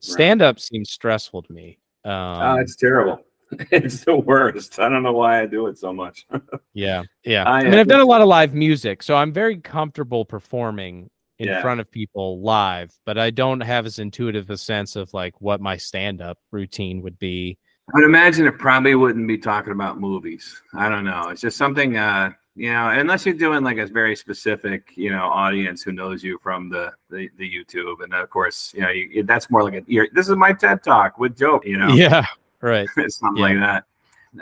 stand 0.00 0.42
up 0.42 0.60
seems 0.60 0.90
stressful 0.90 1.42
to 1.42 1.52
me. 1.52 1.78
Um, 2.04 2.12
Oh, 2.12 2.56
it's 2.56 2.76
terrible. 2.76 3.20
It's 3.70 4.04
the 4.04 4.16
worst. 4.16 4.80
I 4.80 4.88
don't 4.88 5.02
know 5.04 5.12
why 5.12 5.40
I 5.42 5.46
do 5.46 5.66
it 5.68 5.78
so 5.78 5.92
much. 5.92 6.26
yeah, 6.74 7.02
yeah. 7.24 7.44
I, 7.44 7.60
I 7.60 7.64
mean, 7.64 7.74
uh, 7.74 7.78
I've 7.78 7.86
done 7.88 8.00
a 8.00 8.04
lot 8.04 8.20
of 8.20 8.26
live 8.28 8.54
music, 8.54 9.02
so 9.04 9.14
I'm 9.14 9.32
very 9.32 9.56
comfortable 9.58 10.24
performing 10.24 11.08
in 11.38 11.48
Yeah. 11.48 11.60
front 11.60 11.80
of 11.80 11.88
people 11.90 12.40
live, 12.40 12.92
but 13.04 13.18
I 13.18 13.30
don't 13.30 13.60
have 13.60 13.86
as 13.86 13.98
intuitive 14.00 14.50
a 14.50 14.56
sense 14.56 14.96
of 14.96 15.12
like 15.14 15.40
what 15.40 15.60
my 15.60 15.76
stand 15.76 16.20
up 16.20 16.38
routine 16.50 17.02
would 17.02 17.18
be. 17.20 17.56
I 17.88 17.98
would 17.98 18.04
imagine 18.04 18.46
it 18.46 18.58
probably 18.58 18.94
wouldn't 18.96 19.28
be 19.28 19.38
talking 19.38 19.72
about 19.72 20.00
movies. 20.00 20.60
I 20.74 20.88
don't 20.88 21.04
know. 21.04 21.28
It's 21.28 21.40
just 21.40 21.56
something, 21.56 21.96
uh, 21.96 22.30
you 22.56 22.72
know, 22.72 22.88
unless 22.88 23.24
you're 23.24 23.34
doing 23.34 23.62
like 23.62 23.78
a 23.78 23.86
very 23.86 24.16
specific, 24.16 24.92
you 24.96 25.10
know, 25.10 25.24
audience 25.24 25.82
who 25.82 25.92
knows 25.92 26.24
you 26.24 26.38
from 26.42 26.68
the 26.68 26.92
the, 27.10 27.30
the 27.38 27.48
YouTube, 27.48 28.02
and 28.02 28.12
of 28.12 28.28
course, 28.30 28.72
you 28.74 28.80
know, 28.80 28.90
you, 28.90 29.22
that's 29.22 29.50
more 29.50 29.62
like 29.62 29.74
a. 29.74 29.82
You're, 29.86 30.08
this 30.12 30.28
is 30.28 30.34
my 30.34 30.52
TED 30.52 30.82
talk 30.82 31.18
with 31.18 31.36
joke, 31.36 31.64
you 31.64 31.76
know. 31.76 31.88
Yeah, 31.94 32.26
right. 32.60 32.88
something 33.08 33.40
like 33.40 33.58
that. 33.60 33.84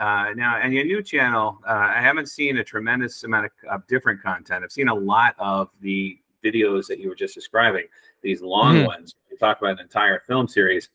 Uh, 0.01 0.33
now, 0.35 0.57
and 0.57 0.73
your 0.73 0.85
new 0.85 1.03
channel, 1.03 1.59
uh, 1.69 1.93
I 1.95 2.01
haven't 2.01 2.27
seen 2.29 2.57
a 2.57 2.65
tremendous 2.65 3.25
amount 3.25 3.47
of, 3.47 3.53
of 3.69 3.87
different 3.89 4.23
content. 4.23 4.65
I've 4.65 4.73
seen 4.73 4.89
a 4.89 4.95
lot 4.95 5.35
of 5.39 5.69
the 5.83 6.19
videos 6.43 6.87
that 6.87 6.99
you 6.99 7.09
were 7.09 7.15
just 7.15 7.35
describing, 7.35 7.87
these 8.23 8.43
long 8.43 8.77
Mhm. 8.77 8.87
ones. 8.87 9.15
You 9.31 9.37
talk 9.37 9.61
about 9.61 9.73
an 9.73 9.81
entire 9.81 10.21
film 10.21 10.49
series, 10.49 10.89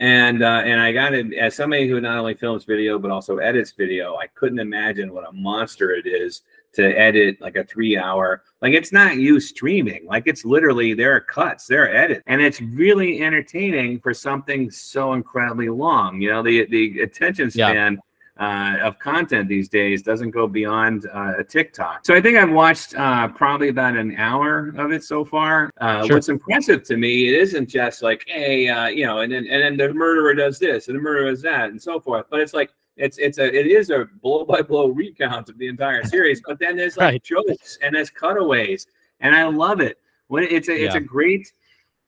and 0.00 0.42
uh, 0.42 0.62
and 0.64 0.80
I 0.80 0.92
got 0.92 1.14
it 1.14 1.32
as 1.34 1.54
somebody 1.54 1.86
who 1.86 2.00
not 2.00 2.18
only 2.18 2.34
films 2.34 2.64
video 2.64 2.98
but 2.98 3.10
also 3.10 3.38
edits 3.38 3.72
video. 3.72 4.16
I 4.16 4.26
couldn't 4.28 4.58
imagine 4.58 5.12
what 5.12 5.28
a 5.28 5.32
monster 5.32 5.92
it 5.92 6.06
is 6.06 6.42
to 6.72 6.86
edit 6.98 7.40
like 7.40 7.56
a 7.56 7.64
three 7.64 7.96
hour 7.96 8.44
like 8.62 8.72
it's 8.74 8.92
not 8.92 9.16
you 9.16 9.40
streaming 9.40 10.06
like 10.06 10.28
it's 10.28 10.44
literally 10.44 10.94
there 10.94 11.14
are 11.14 11.20
cuts 11.20 11.66
there 11.66 11.82
are 11.82 11.88
edits 11.88 12.22
and 12.28 12.40
it's 12.40 12.60
really 12.60 13.22
entertaining 13.22 13.98
for 13.98 14.14
something 14.14 14.70
so 14.70 15.14
incredibly 15.14 15.68
long 15.68 16.20
you 16.20 16.30
know 16.30 16.42
the 16.44 16.66
the 16.66 17.00
attention 17.00 17.50
Yeah. 17.54 17.96
Uh, 18.40 18.78
of 18.82 18.98
content 18.98 19.48
these 19.48 19.68
days 19.68 20.02
doesn't 20.02 20.30
go 20.30 20.46
beyond 20.46 21.06
uh, 21.14 21.34
a 21.38 21.44
TikTok. 21.44 22.06
So 22.06 22.14
I 22.14 22.20
think 22.22 22.38
I've 22.38 22.50
watched 22.50 22.94
uh, 22.94 23.28
probably 23.28 23.68
about 23.68 23.96
an 23.96 24.16
hour 24.16 24.72
of 24.78 24.92
it 24.92 25.04
so 25.04 25.24
far. 25.24 25.70
Uh, 25.80 26.06
Sure. 26.06 26.16
What's 26.16 26.30
impressive 26.30 26.82
to 26.84 26.96
me, 26.96 27.28
it 27.28 27.34
isn't 27.38 27.68
just 27.68 28.02
like, 28.02 28.24
hey, 28.26 28.68
uh, 28.68 28.86
you 28.86 29.04
know, 29.06 29.18
and 29.20 29.30
then 29.30 29.46
and 29.46 29.62
then 29.62 29.76
the 29.76 29.92
murderer 29.94 30.34
does 30.34 30.58
this 30.58 30.88
and 30.88 30.96
the 30.96 31.02
murderer 31.02 31.30
does 31.30 31.42
that 31.42 31.68
and 31.70 31.80
so 31.80 32.00
forth. 32.00 32.26
But 32.30 32.40
it's 32.40 32.54
like 32.54 32.70
it's 32.96 33.18
it's 33.18 33.38
a 33.38 33.44
it 33.44 33.66
is 33.66 33.90
a 33.90 34.06
blow 34.22 34.44
by 34.44 34.62
blow 34.62 34.88
recount 34.88 35.48
of 35.50 35.58
the 35.58 35.68
entire 35.68 36.02
series. 36.04 36.40
But 36.46 36.58
then 36.58 36.76
there's 36.76 36.96
like 36.96 37.12
Right. 37.12 37.22
jokes 37.22 37.78
and 37.82 37.94
there's 37.94 38.08
cutaways, 38.10 38.86
and 39.20 39.36
I 39.36 39.44
love 39.48 39.80
it. 39.80 39.98
When 40.28 40.44
it's 40.44 40.68
a 40.70 40.84
it's 40.84 40.94
a 40.94 41.00
great. 41.00 41.52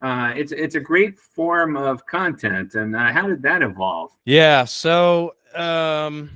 Uh, 0.01 0.33
it's 0.37 0.51
it's 0.51 0.75
a 0.75 0.81
great 0.81 1.17
form 1.17 1.77
of 1.77 2.05
content, 2.07 2.75
and 2.75 2.97
uh, 2.97 3.13
how 3.13 3.29
did 3.29 3.41
that 3.41 3.63
evolve? 3.63 4.11
Yeah. 4.25 4.65
So, 4.65 5.35
um, 5.57 6.31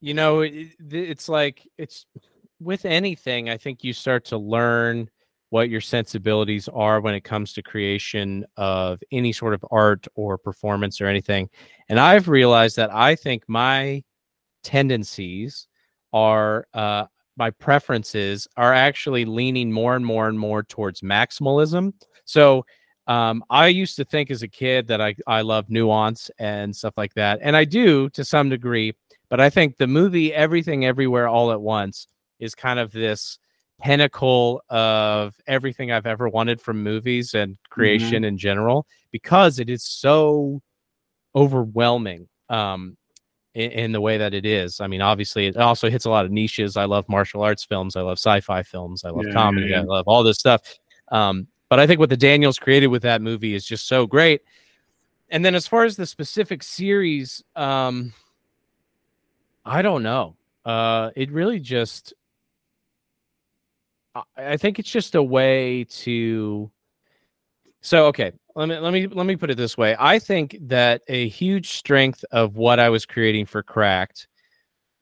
you 0.00 0.14
know, 0.14 0.40
it, 0.40 0.54
it- 0.54 0.76
it's 0.92 1.28
like 1.28 1.66
it's 1.78 2.06
with 2.60 2.84
anything. 2.84 3.50
I 3.50 3.56
think 3.56 3.84
you 3.84 3.92
start 3.92 4.24
to 4.26 4.38
learn 4.38 5.10
what 5.50 5.70
your 5.70 5.80
sensibilities 5.80 6.68
are 6.68 7.00
when 7.00 7.14
it 7.14 7.22
comes 7.22 7.52
to 7.52 7.62
creation 7.62 8.44
of 8.56 9.00
any 9.12 9.32
sort 9.32 9.54
of 9.54 9.64
art 9.70 10.06
or 10.16 10.36
performance 10.38 11.00
or 11.00 11.06
anything. 11.06 11.48
And 11.88 12.00
I've 12.00 12.28
realized 12.28 12.76
that 12.76 12.92
I 12.92 13.14
think 13.14 13.44
my 13.48 14.02
tendencies 14.62 15.68
are 16.12 16.66
uh, 16.74 17.06
my 17.36 17.50
preferences 17.50 18.46
are 18.56 18.72
actually 18.72 19.24
leaning 19.24 19.72
more 19.72 19.96
and 19.96 20.06
more 20.06 20.28
and 20.28 20.38
more 20.38 20.62
towards 20.62 21.00
maximalism. 21.02 21.92
So 22.24 22.64
um, 23.06 23.44
I 23.50 23.68
used 23.68 23.96
to 23.96 24.04
think 24.04 24.30
as 24.30 24.42
a 24.42 24.48
kid 24.48 24.86
that 24.88 25.00
I, 25.00 25.14
I 25.26 25.42
love 25.42 25.68
nuance 25.68 26.30
and 26.38 26.74
stuff 26.74 26.94
like 26.96 27.14
that. 27.14 27.38
And 27.42 27.56
I 27.56 27.64
do 27.64 28.08
to 28.10 28.24
some 28.24 28.48
degree, 28.48 28.94
but 29.28 29.40
I 29.40 29.50
think 29.50 29.76
the 29.76 29.86
movie 29.86 30.32
Everything 30.32 30.86
Everywhere 30.86 31.28
All 31.28 31.52
at 31.52 31.60
Once 31.60 32.06
is 32.40 32.54
kind 32.54 32.78
of 32.78 32.92
this 32.92 33.38
pinnacle 33.82 34.62
of 34.70 35.34
everything 35.46 35.92
I've 35.92 36.06
ever 36.06 36.28
wanted 36.28 36.60
from 36.60 36.82
movies 36.82 37.34
and 37.34 37.58
creation 37.68 38.24
in 38.24 38.38
general 38.38 38.86
because 39.10 39.58
it 39.58 39.68
is 39.68 39.82
so 39.82 40.62
overwhelming 41.34 42.28
um, 42.48 42.96
in, 43.54 43.70
in 43.72 43.92
the 43.92 44.00
way 44.00 44.16
that 44.16 44.32
it 44.32 44.46
is. 44.46 44.80
I 44.80 44.86
mean, 44.86 45.02
obviously, 45.02 45.46
it 45.46 45.56
also 45.56 45.90
hits 45.90 46.04
a 46.04 46.10
lot 46.10 46.24
of 46.24 46.30
niches. 46.30 46.76
I 46.76 46.84
love 46.84 47.08
martial 47.08 47.42
arts 47.42 47.64
films, 47.64 47.96
I 47.96 48.00
love 48.00 48.18
sci 48.18 48.40
fi 48.40 48.62
films, 48.62 49.04
I 49.04 49.10
love 49.10 49.24
Yeah, 49.24 49.28
yeah, 49.28 49.34
comedy, 49.34 49.66
yeah. 49.68 49.80
I 49.80 49.84
love 49.84 50.08
all 50.08 50.22
this 50.22 50.38
stuff. 50.38 50.62
Um, 51.12 51.48
but 51.68 51.80
I 51.80 51.86
think 51.86 52.00
what 52.00 52.10
the 52.10 52.16
Daniels 52.16 52.58
created 52.58 52.88
with 52.88 53.02
that 53.02 53.22
movie 53.22 53.54
is 53.54 53.64
just 53.64 53.86
so 53.86 54.06
great. 54.06 54.42
And 55.30 55.44
then 55.44 55.54
as 55.54 55.66
far 55.66 55.84
as 55.84 55.96
the 55.96 56.06
specific 56.06 56.62
series, 56.62 57.42
um, 57.56 58.12
I 59.64 59.82
don't 59.82 60.02
know. 60.02 60.36
Uh, 60.64 61.10
it 61.16 61.30
really 61.30 61.58
just, 61.58 62.14
I, 64.14 64.22
I 64.36 64.56
think 64.56 64.78
it's 64.78 64.90
just 64.90 65.14
a 65.14 65.22
way 65.22 65.84
to. 65.84 66.70
So 67.80 68.06
okay, 68.06 68.32
let 68.54 68.68
me 68.68 68.78
let 68.78 68.92
me 68.92 69.06
let 69.08 69.26
me 69.26 69.36
put 69.36 69.50
it 69.50 69.56
this 69.56 69.76
way. 69.76 69.94
I 69.98 70.18
think 70.18 70.56
that 70.62 71.02
a 71.08 71.28
huge 71.28 71.72
strength 71.72 72.24
of 72.30 72.56
what 72.56 72.80
I 72.80 72.88
was 72.88 73.04
creating 73.04 73.44
for 73.44 73.62
Cracked 73.62 74.26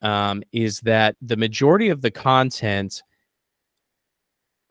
um, 0.00 0.42
is 0.50 0.80
that 0.80 1.14
the 1.22 1.36
majority 1.36 1.90
of 1.90 2.02
the 2.02 2.10
content 2.10 3.02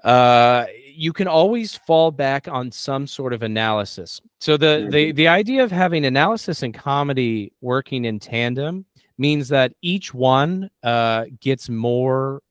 uh, 0.03 0.65
you 0.93 1.13
can 1.13 1.27
always 1.27 1.75
fall 1.75 2.11
back 2.11 2.47
on 2.47 2.71
some 2.71 3.07
sort 3.07 3.33
of 3.33 3.43
analysis. 3.43 4.21
So 4.39 4.57
the 4.57 4.87
the 4.89 5.11
the 5.11 5.27
idea 5.27 5.63
of 5.63 5.71
having 5.71 6.05
analysis 6.05 6.63
and 6.63 6.73
comedy 6.73 7.53
working 7.61 8.05
in 8.05 8.19
tandem 8.19 8.85
means 9.17 9.49
that 9.49 9.73
each 9.81 10.13
one 10.13 10.69
uh, 10.83 11.25
gets 11.39 11.69
more 11.69 12.41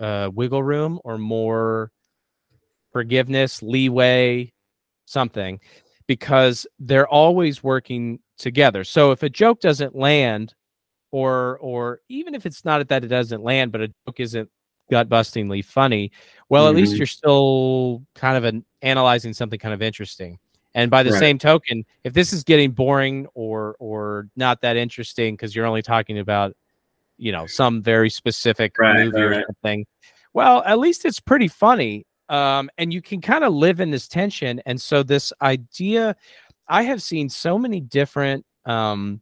uh, 0.00 0.30
wiggle 0.34 0.62
room 0.62 1.00
or 1.04 1.18
more 1.18 1.90
forgiveness, 2.92 3.62
leeway, 3.62 4.52
something, 5.04 5.60
because 6.06 6.66
they're 6.78 7.08
always 7.08 7.62
working 7.62 8.18
together. 8.38 8.84
So 8.84 9.12
if 9.12 9.22
a 9.22 9.28
joke 9.28 9.60
doesn't 9.60 9.94
land, 9.94 10.54
or 11.12 11.58
or 11.58 12.00
even 12.08 12.34
if 12.34 12.44
it's 12.46 12.64
not 12.64 12.86
that 12.88 13.04
it 13.04 13.08
doesn't 13.08 13.42
land, 13.42 13.72
but 13.72 13.80
a 13.80 13.88
joke 14.06 14.20
isn't 14.20 14.50
gut 14.90 15.08
bustingly 15.08 15.64
funny, 15.64 16.10
well, 16.48 16.68
at 16.68 16.74
least 16.74 16.94
Mhm. 16.94 16.98
you're 16.98 17.06
still 17.06 18.02
kind 18.14 18.36
of 18.36 18.44
an, 18.44 18.64
analyzing 18.82 19.32
something 19.34 19.58
kind 19.58 19.74
of 19.74 19.82
interesting. 19.82 20.38
And 20.74 20.90
by 20.90 21.02
the 21.02 21.12
Right. 21.12 21.18
same 21.20 21.38
token, 21.38 21.84
if 22.04 22.12
this 22.14 22.32
is 22.32 22.44
getting 22.44 22.70
boring 22.72 23.26
or 23.34 23.76
or 23.80 24.28
not 24.36 24.60
that 24.62 24.76
interesting 24.76 25.34
because 25.34 25.54
you're 25.56 25.66
only 25.66 25.82
talking 25.82 26.18
about, 26.18 26.54
you 27.18 27.32
know, 27.32 27.46
some 27.46 27.82
very 27.82 28.10
specific 28.10 28.74
Right, 28.78 28.94
movie 28.96 29.24
right, 29.24 29.26
or 29.26 29.34
something, 29.46 29.86
well, 30.34 30.62
at 30.64 30.78
least 30.78 31.04
it's 31.06 31.20
pretty 31.20 31.48
funny. 31.48 32.06
Um, 32.28 32.70
and 32.78 32.92
you 32.92 33.02
can 33.02 33.20
kind 33.22 33.44
of 33.44 33.54
live 33.54 33.80
in 33.80 33.90
this 33.92 34.08
tension. 34.08 34.60
And 34.66 34.80
so 34.80 35.02
this 35.02 35.32
idea, 35.42 36.16
I 36.68 36.82
have 36.84 37.02
seen 37.02 37.28
so 37.30 37.58
many 37.58 37.80
different 37.80 38.44
um 38.66 39.20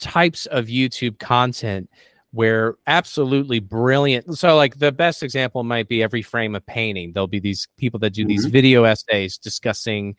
types 0.00 0.46
of 0.46 0.66
YouTube 0.66 1.18
content 1.18 1.88
where 2.32 2.76
absolutely 2.86 3.58
brilliant. 3.58 4.38
So, 4.38 4.56
like 4.56 4.78
the 4.78 4.92
best 4.92 5.22
example 5.22 5.64
might 5.64 5.88
be 5.88 6.02
Every 6.02 6.22
Frame 6.22 6.54
a 6.54 6.60
Painting. 6.60 7.12
There'll 7.12 7.26
be 7.26 7.40
these 7.40 7.68
people 7.76 7.98
that 8.00 8.10
do 8.10 8.24
these 8.24 8.46
video 8.46 8.84
essays 8.84 9.38
discussing 9.38 10.16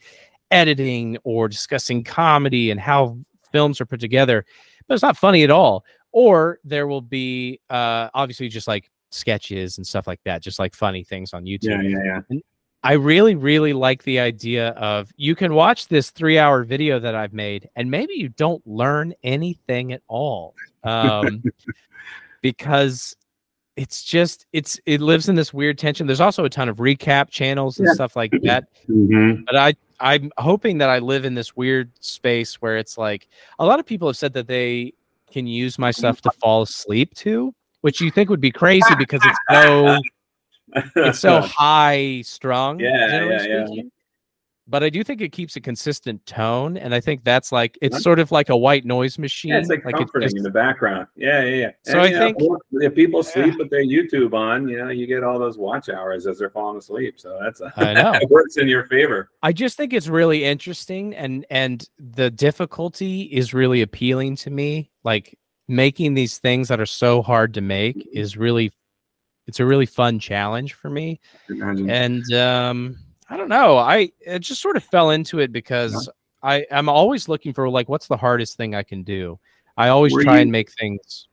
editing 0.49 1.17
or 1.23 1.47
discussing 1.47 2.03
comedy 2.03 2.71
and 2.71 2.79
how 2.79 3.17
films 3.51 3.79
are 3.81 3.85
put 3.85 3.99
together, 3.99 4.45
but 4.87 4.93
it's 4.93 5.03
not 5.03 5.17
funny 5.17 5.43
at 5.43 5.51
all. 5.51 5.85
Or 6.11 6.59
there 6.65 6.87
will 6.87 7.01
be 7.01 7.61
uh, 7.69 8.09
obviously 8.13 8.49
just 8.49 8.67
like 8.67 8.91
sketches 9.11 9.77
and 9.77 9.87
stuff 9.87 10.07
like 10.07 10.19
that, 10.25 10.41
just 10.41 10.59
like 10.59 10.75
funny 10.75 11.03
things 11.03 11.33
on 11.33 11.45
YouTube. 11.45 11.81
Yeah, 11.83 11.99
yeah, 12.03 12.19
yeah. 12.29 12.39
I 12.83 12.93
really, 12.93 13.35
really 13.35 13.73
like 13.73 14.03
the 14.03 14.19
idea 14.19 14.69
of 14.69 15.11
you 15.15 15.35
can 15.35 15.53
watch 15.53 15.87
this 15.87 16.09
three 16.09 16.39
hour 16.39 16.63
video 16.63 16.99
that 16.99 17.13
I've 17.13 17.31
made, 17.31 17.69
and 17.75 17.91
maybe 17.91 18.15
you 18.15 18.29
don't 18.29 18.65
learn 18.65 19.13
anything 19.23 19.93
at 19.93 20.01
all. 20.07 20.55
Um, 20.83 21.43
because 22.41 23.15
it's 23.77 24.03
just 24.03 24.45
it's 24.51 24.79
it 24.85 24.99
lives 25.01 25.29
in 25.29 25.35
this 25.35 25.53
weird 25.53 25.77
tension. 25.77 26.07
There's 26.07 26.19
also 26.19 26.43
a 26.43 26.49
ton 26.49 26.69
of 26.69 26.77
recap 26.77 27.29
channels 27.29 27.79
and 27.79 27.87
Yeah. 27.87 27.93
stuff 27.93 28.15
like 28.15 28.31
that. 28.43 28.65
Mhm. 28.89 29.45
But 29.45 29.55
I 29.55 29.73
I'm 29.99 30.31
hoping 30.37 30.79
that 30.79 30.89
I 30.89 30.99
live 30.99 31.25
in 31.25 31.35
this 31.35 31.55
weird 31.55 31.91
space 31.99 32.55
where 32.55 32.77
it's 32.77 32.97
like 32.97 33.27
a 33.59 33.65
lot 33.65 33.79
of 33.79 33.85
people 33.85 34.07
have 34.07 34.17
said 34.17 34.33
that 34.33 34.47
they 34.47 34.93
can 35.31 35.47
use 35.47 35.77
my 35.79 35.91
stuff 35.91 36.19
to 36.21 36.31
fall 36.31 36.63
asleep 36.63 37.13
to, 37.15 37.53
which 37.81 38.01
you 38.01 38.11
think 38.11 38.29
would 38.29 38.41
be 38.41 38.51
crazy 38.51 38.93
because 38.97 39.21
it's 39.23 39.37
so 39.49 39.97
it's 40.95 41.19
so 41.19 41.39
high 41.41 42.21
strung. 42.25 42.79
Yeah, 42.79 43.29
yeah, 43.29 43.65
yeah. 43.71 43.83
But 44.71 44.83
I 44.83 44.89
do 44.89 45.03
think 45.03 45.19
it 45.21 45.33
keeps 45.33 45.55
a 45.57 45.61
consistent 45.61 46.25
tone, 46.25 46.77
and 46.77 46.95
I 46.95 46.99
think 47.01 47.23
that's 47.23 47.51
like 47.51 47.77
it's 47.81 48.01
sort 48.01 48.19
of 48.19 48.31
like 48.31 48.49
a 48.49 48.55
white 48.57 48.85
noise 48.85 49.19
machine. 49.19 49.51
Yeah, 49.51 49.59
it's 49.59 49.69
like, 49.69 49.83
it's 49.85 49.91
comforting 49.99 50.25
just- 50.27 50.37
in 50.37 50.43
the 50.43 50.49
background. 50.49 51.07
Yeah, 51.15 51.43
yeah, 51.43 51.55
yeah. 51.55 51.71
So 51.83 51.99
I 51.99 52.05
you 52.07 52.11
know, 52.17 52.25
think- 52.25 52.83
if 52.83 52.95
people 52.95 53.21
sleep 53.21 53.57
with 53.59 53.69
their 53.69 53.83
YouTube 53.83 54.33
on, 54.33 54.67
you 54.69 54.77
know, 54.77 54.89
you 54.89 55.05
get 55.05 55.23
all 55.23 55.37
those 55.37 55.57
watch 55.57 55.89
hours 55.89 56.25
as 56.25 56.39
they're 56.39 56.49
falling 56.49 56.77
asleep. 56.77 57.19
So 57.19 57.37
that's 57.41 57.59
a, 57.61 57.71
I 57.77 57.93
know. 57.93 58.13
it 58.21 58.29
works 58.29 58.57
in 58.57 58.67
your 58.67 58.85
favor. 58.85 59.29
I 59.43 59.51
just 59.53 59.75
think 59.77 59.91
it's 59.93 60.07
really 60.07 60.45
interesting, 60.45 61.13
and 61.15 61.45
and 61.49 61.87
the 61.99 62.31
difficulty 62.31 63.23
is 63.23 63.53
really 63.53 63.81
appealing 63.81 64.37
to 64.37 64.49
me. 64.49 64.89
Like 65.03 65.37
making 65.67 66.13
these 66.13 66.37
things 66.37 66.69
that 66.69 66.79
are 66.79 66.85
so 66.85 67.21
hard 67.21 67.53
to 67.55 67.61
make 67.61 67.97
Mm-hmm. 67.97 68.17
is 68.17 68.37
really, 68.37 68.71
it's 69.47 69.59
a 69.59 69.65
really 69.65 69.85
fun 69.85 70.19
challenge 70.19 70.73
for 70.73 70.89
me. 70.89 71.19
Imagine. 71.49 71.89
and 71.89 72.33
um 72.33 72.97
i 73.31 73.37
don't 73.37 73.49
know 73.49 73.77
i 73.77 74.11
it 74.19 74.39
just 74.39 74.61
sort 74.61 74.77
of 74.77 74.83
fell 74.83 75.09
into 75.11 75.39
it 75.39 75.51
because 75.51 76.09
i 76.43 76.65
i'm 76.71 76.87
always 76.89 77.27
looking 77.27 77.53
for 77.53 77.67
like 77.69 77.89
what's 77.89 78.07
the 78.07 78.17
hardest 78.17 78.57
thing 78.57 78.75
i 78.75 78.83
can 78.83 79.01
do 79.01 79.39
i 79.77 79.87
always 79.87 80.13
Were 80.13 80.23
try 80.23 80.35
you- 80.35 80.41
and 80.43 80.51
make 80.51 80.69
things 80.73 81.27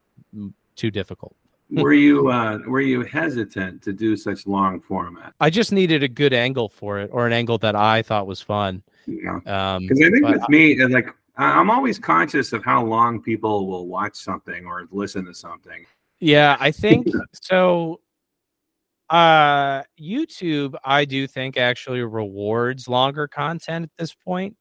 too 0.76 0.90
difficult 0.90 1.34
were 1.70 1.92
you 1.92 2.28
uh, 2.30 2.58
were 2.66 2.80
you 2.80 3.02
hesitant 3.02 3.82
to 3.82 3.92
do 3.92 4.16
such 4.16 4.46
long 4.46 4.80
format? 4.80 5.34
i 5.40 5.50
just 5.50 5.70
needed 5.72 6.02
a 6.02 6.08
good 6.08 6.32
angle 6.32 6.68
for 6.70 6.98
it 6.98 7.10
or 7.12 7.26
an 7.26 7.32
angle 7.34 7.58
that 7.58 7.76
i 7.76 8.00
thought 8.00 8.26
was 8.26 8.40
fun 8.40 8.82
You 9.06 9.22
know, 9.24 9.52
um 9.52 9.86
because 9.86 10.00
I 10.00 10.10
think 10.10 10.26
with 10.26 10.48
me, 10.48 10.80
uh, 10.80 10.88
like 10.88 11.08
I'm 11.40 11.70
always 11.70 11.98
conscious 12.00 12.52
of 12.52 12.64
how 12.64 12.84
long 12.84 13.22
people 13.22 13.68
will 13.68 13.86
watch 13.86 14.16
something 14.16 14.66
or 14.66 14.88
listen 14.90 15.24
to 15.26 15.32
something. 15.34 15.86
Yeah, 16.18 16.56
I 16.58 16.72
think 16.72 17.06
so. 17.42 18.00
Uh, 19.10 19.82
YouTube, 19.98 20.74
I 20.84 21.04
do 21.04 21.26
think 21.26 21.56
actually 21.56 22.02
rewards 22.02 22.88
longer 22.88 23.26
content 23.26 23.84
at 23.84 23.90
this 23.98 24.14
point. 24.14 24.56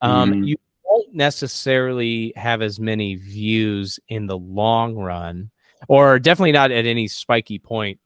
Um, 0.00 0.32
Mhm. 0.32 0.46
you 0.48 0.56
won't 0.84 1.14
necessarily 1.14 2.32
have 2.36 2.62
as 2.62 2.80
many 2.80 3.16
views 3.16 4.00
in 4.08 4.26
the 4.26 4.38
long 4.38 4.96
run, 4.96 5.50
or 5.88 6.18
definitely 6.18 6.52
not 6.52 6.70
at 6.70 6.86
any 6.86 7.08
spiky 7.08 7.58
point. 7.58 8.00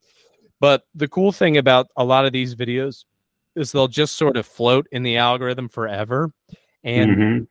But 0.60 0.84
the 0.94 1.08
cool 1.08 1.32
thing 1.32 1.56
about 1.58 1.88
a 1.96 2.04
lot 2.04 2.26
of 2.26 2.32
these 2.32 2.54
videos 2.56 3.04
is 3.56 3.72
they'll 3.72 3.88
just 3.88 4.16
sort 4.16 4.36
of 4.36 4.46
float 4.46 4.86
in 4.92 5.02
the 5.04 5.16
algorithm 5.18 5.68
forever, 5.68 6.32
and 6.84 7.10
Mhm. 7.16 7.48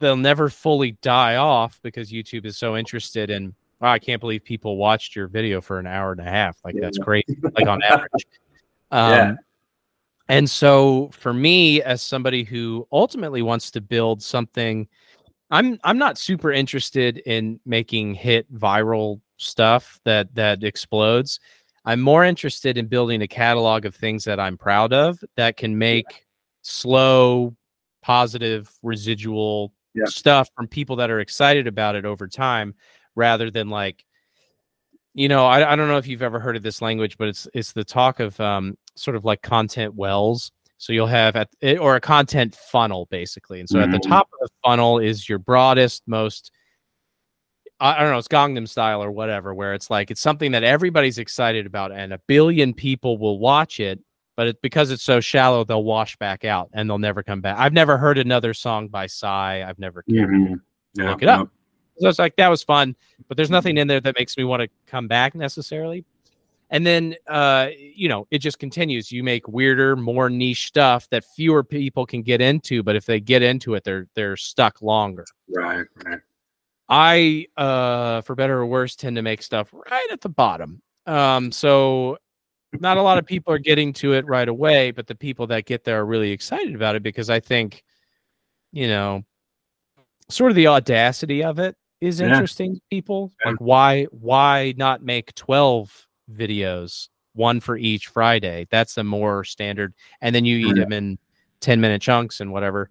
they'll 0.00 0.16
never 0.16 0.50
fully 0.50 0.92
die 1.02 1.36
off 1.36 1.80
because 1.82 2.12
YouTube 2.12 2.46
is 2.46 2.58
so 2.58 2.76
interested 2.76 3.30
in. 3.30 3.54
"Oh, 3.80 3.86
I 3.88 3.98
can't 3.98 4.20
believe 4.20 4.44
people 4.44 4.76
watched 4.76 5.16
your 5.16 5.26
video 5.28 5.60
for 5.60 5.78
an 5.78 5.86
hour 5.86 6.12
and 6.12 6.20
a 6.20 6.24
half. 6.24 6.56
Like 6.64 6.76
that's 6.80 6.98
Yeah. 6.98 7.04
great. 7.04 7.26
Like 7.56 7.66
on 7.66 7.82
average. 7.82 8.26
Um, 8.90 9.10
Yeah. 9.10 9.34
And 10.28 10.48
so 10.48 11.10
for 11.12 11.32
me, 11.34 11.82
as 11.82 12.02
somebody 12.02 12.44
who 12.44 12.86
ultimately 12.92 13.42
wants 13.42 13.70
to 13.72 13.80
build 13.80 14.22
something, 14.22 14.86
I'm 15.50 15.78
I'm 15.82 15.98
not 15.98 16.18
super 16.18 16.52
interested 16.52 17.18
in 17.18 17.58
making 17.66 18.14
hit 18.14 18.52
viral 18.54 19.20
stuff 19.38 19.98
that 20.04 20.32
that 20.36 20.62
explodes. 20.62 21.40
I'm 21.84 22.00
more 22.00 22.24
interested 22.24 22.76
in 22.78 22.86
building 22.86 23.22
a 23.22 23.26
catalog 23.26 23.86
of 23.86 23.94
things 23.96 24.22
that 24.24 24.38
I'm 24.38 24.56
proud 24.58 24.92
of 24.92 25.18
that 25.36 25.56
can 25.56 25.76
make 25.78 26.26
slow, 26.62 27.56
positive, 28.02 28.70
residual 28.82 29.72
Yeah. 29.94 30.04
stuff 30.04 30.48
from 30.54 30.68
people 30.68 30.94
that 30.96 31.10
are 31.10 31.18
excited 31.20 31.66
about 31.66 31.96
it 31.96 32.04
over 32.04 32.28
time, 32.28 32.74
rather 33.16 33.50
than 33.50 33.68
like, 33.68 34.04
you 35.14 35.28
know, 35.28 35.46
I, 35.46 35.72
I 35.72 35.76
don't 35.76 35.88
know 35.88 35.96
if 35.98 36.06
you've 36.06 36.22
ever 36.22 36.38
heard 36.38 36.56
of 36.56 36.62
this 36.62 36.80
language, 36.80 37.18
but 37.18 37.28
it's 37.28 37.48
it's 37.54 37.72
the 37.72 37.84
talk 37.84 38.20
of 38.20 38.38
um, 38.40 38.76
sort 38.94 39.16
of 39.16 39.24
like 39.24 39.42
content 39.42 39.94
wells. 39.94 40.52
So 40.78 40.92
you'll 40.94 41.06
have 41.08 41.36
at 41.36 41.48
or 41.80 41.96
a 41.96 42.00
content 42.00 42.54
funnel 42.54 43.06
basically, 43.10 43.60
and 43.60 43.68
so 43.68 43.80
at 43.80 43.90
the 43.90 43.98
Mhm. 43.98 44.08
top 44.08 44.28
of 44.32 44.38
the 44.40 44.48
funnel 44.64 44.98
is 44.98 45.28
your 45.28 45.38
broadest, 45.38 46.02
most 46.06 46.52
I 47.82 48.00
don't 48.00 48.10
know, 48.10 48.18
it's 48.18 48.28
Gangnam 48.28 48.68
style 48.68 49.02
or 49.02 49.10
whatever, 49.10 49.54
where 49.54 49.72
it's 49.74 49.88
like 49.90 50.10
it's 50.10 50.20
something 50.20 50.52
that 50.52 50.62
everybody's 50.62 51.18
excited 51.18 51.66
about, 51.66 51.92
and 51.92 52.12
a 52.12 52.18
billion 52.26 52.74
people 52.74 53.16
will 53.18 53.38
watch 53.38 53.80
it, 53.80 54.00
but 54.36 54.48
it, 54.48 54.62
because 54.62 54.90
it's 54.90 55.02
so 55.02 55.18
shallow, 55.20 55.64
they'll 55.64 55.82
wash 55.84 56.14
back 56.18 56.44
out 56.44 56.68
and 56.74 56.88
they'll 56.88 56.98
never 56.98 57.22
come 57.22 57.40
back. 57.40 57.58
I've 57.58 57.72
never 57.72 57.96
heard 57.98 58.18
another 58.18 58.52
song 58.54 58.88
by 58.88 59.06
Psy. 59.06 59.66
I've 59.66 59.78
never 59.78 60.02
cared. 60.02 60.30
Mhm. 60.30 60.60
Yeah, 60.94 61.10
Look 61.10 61.22
it 61.22 61.28
up. 61.28 61.50
So 62.00 62.08
it's 62.08 62.18
like 62.18 62.36
that 62.36 62.48
was 62.48 62.62
fun, 62.62 62.96
but 63.28 63.36
there's 63.36 63.50
nothing 63.50 63.76
in 63.76 63.86
there 63.86 64.00
that 64.00 64.16
makes 64.18 64.36
me 64.36 64.44
want 64.44 64.62
to 64.62 64.68
come 64.86 65.06
back 65.06 65.34
necessarily. 65.34 66.04
And 66.70 66.86
then 66.86 67.16
uh, 67.26 67.68
you 67.76 68.08
know, 68.08 68.26
it 68.30 68.38
just 68.38 68.58
continues. 68.58 69.12
You 69.12 69.22
make 69.22 69.46
weirder, 69.48 69.96
more 69.96 70.30
niche 70.30 70.66
stuff 70.66 71.08
that 71.10 71.24
fewer 71.24 71.62
people 71.64 72.06
can 72.06 72.22
get 72.22 72.40
into, 72.40 72.82
but 72.82 72.96
if 72.96 73.06
they 73.06 73.20
get 73.20 73.42
into 73.42 73.74
it, 73.74 73.84
they're 73.84 74.06
they're 74.14 74.36
stuck 74.36 74.80
longer. 74.80 75.26
Right, 75.48 75.84
right. 76.04 76.20
I, 76.90 77.46
uh, 77.56 78.20
for 78.22 78.34
better 78.34 78.58
or 78.58 78.66
worse, 78.66 78.96
tend 78.96 79.14
to 79.14 79.22
make 79.22 79.42
stuff 79.42 79.72
right 79.72 80.08
at 80.10 80.20
the 80.20 80.28
bottom. 80.28 80.82
Um, 81.06 81.52
so 81.52 82.18
not 82.80 82.96
a 82.96 83.02
lot 83.02 83.16
of 83.16 83.26
people 83.26 83.54
are 83.54 83.58
getting 83.58 83.92
to 83.94 84.12
it 84.14 84.26
right 84.26 84.48
away, 84.48 84.90
but 84.90 85.06
the 85.06 85.14
people 85.14 85.46
that 85.48 85.66
get 85.66 85.84
there 85.84 86.00
are 86.00 86.06
really 86.06 86.32
excited 86.32 86.74
about 86.74 86.96
it 86.96 87.04
because 87.04 87.30
I 87.30 87.38
think, 87.38 87.84
you 88.72 88.88
know, 88.88 89.22
sort 90.28 90.50
of 90.50 90.56
the 90.56 90.66
audacity 90.66 91.44
of 91.44 91.60
it 91.60 91.76
is 92.00 92.20
interesting 92.20 92.80
people. 92.90 93.32
Like 93.44 93.56
why 93.58 94.04
why 94.06 94.74
not 94.76 95.02
make 95.02 95.34
12 95.34 96.06
videos, 96.32 97.08
one 97.34 97.60
for 97.60 97.76
each 97.76 98.08
Friday? 98.08 98.66
That's 98.70 98.96
a 98.96 99.04
more 99.04 99.44
standard 99.44 99.94
and 100.20 100.34
then 100.34 100.44
you 100.44 100.56
eat 100.58 100.76
Yeah. 100.76 100.84
them 100.84 100.92
in 100.92 101.18
10 101.60 101.80
minute 101.80 102.02
chunks 102.02 102.40
and 102.40 102.52
whatever. 102.52 102.90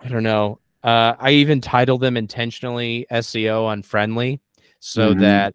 I 0.00 0.08
don't 0.08 0.22
know. 0.22 0.60
Uh, 0.82 1.14
I 1.18 1.32
even 1.32 1.60
title 1.60 1.98
them 1.98 2.16
intentionally 2.16 3.06
SEO 3.10 3.68
unfriendly 3.72 4.40
so 4.80 5.14
Mhm. 5.14 5.20
that 5.20 5.54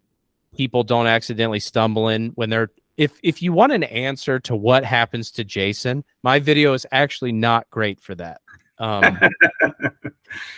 people 0.55 0.83
don't 0.83 1.07
accidentally 1.07 1.59
stumble 1.59 2.09
in 2.09 2.29
when 2.35 2.49
they're 2.49 2.69
if 2.97 3.19
if 3.23 3.41
you 3.41 3.51
want 3.51 3.73
an 3.73 3.83
answer 3.83 4.39
to 4.39 4.55
what 4.55 4.85
happens 4.85 5.29
to 5.31 5.43
Jason, 5.43 6.03
my 6.23 6.39
video 6.39 6.73
is 6.73 6.85
actually 6.93 7.33
not 7.33 7.69
great 7.69 7.99
for 7.99 8.15
that. 8.15 8.39
Um, 8.77 9.19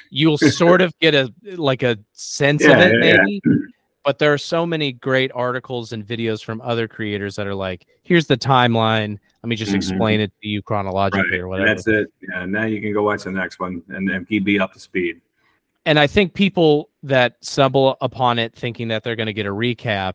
you'll 0.09 0.37
sort 0.37 0.81
of 0.81 0.97
get 0.99 1.13
a 1.15 1.33
like 1.55 1.83
a 1.83 1.97
sense 2.13 2.63
of 2.65 2.71
it, 2.79 3.03
yeah, 3.03 3.17
yeah. 3.27 3.53
But 4.03 4.19
there 4.19 4.31
are 4.31 4.37
so 4.37 4.65
many 4.65 4.93
great 4.93 5.31
articles 5.35 5.91
and 5.91 6.05
videos 6.05 6.41
from 6.43 6.61
other 6.61 6.87
creators 6.87 7.35
that 7.35 7.45
are 7.45 7.53
like, 7.55 7.85
here's 8.03 8.25
the 8.25 8.37
timeline. 8.37 9.17
Let 9.43 9.49
me 9.49 9.57
just 9.57 9.73
Mhm. 9.73 9.75
explain 9.75 10.21
it 10.21 10.31
to 10.41 10.47
you 10.47 10.61
chronologically 10.61 11.23
Right. 11.31 11.39
or 11.39 11.41
and 11.41 11.49
whatever. 11.49 11.67
That's 11.67 11.87
it. 11.87 12.07
Yeah. 12.21 12.45
Now 12.45 12.63
you 12.65 12.79
can 12.79 12.93
go 12.93 13.03
watch 13.03 13.23
the 13.23 13.31
next 13.31 13.59
one 13.59 13.83
and, 13.89 14.09
and 14.09 14.25
keep 14.27 14.45
be 14.45 14.59
up 14.59 14.71
to 14.73 14.79
speed. 14.79 15.19
and 15.85 15.97
I 15.99 16.07
think 16.07 16.33
people 16.33 16.89
that 17.03 17.35
stumble 17.41 17.97
upon 18.01 18.39
it 18.39 18.53
thinking 18.55 18.87
that 18.89 19.03
they're 19.03 19.15
going 19.15 19.27
to 19.27 19.33
get 19.33 19.45
a 19.45 19.51
recap, 19.53 20.13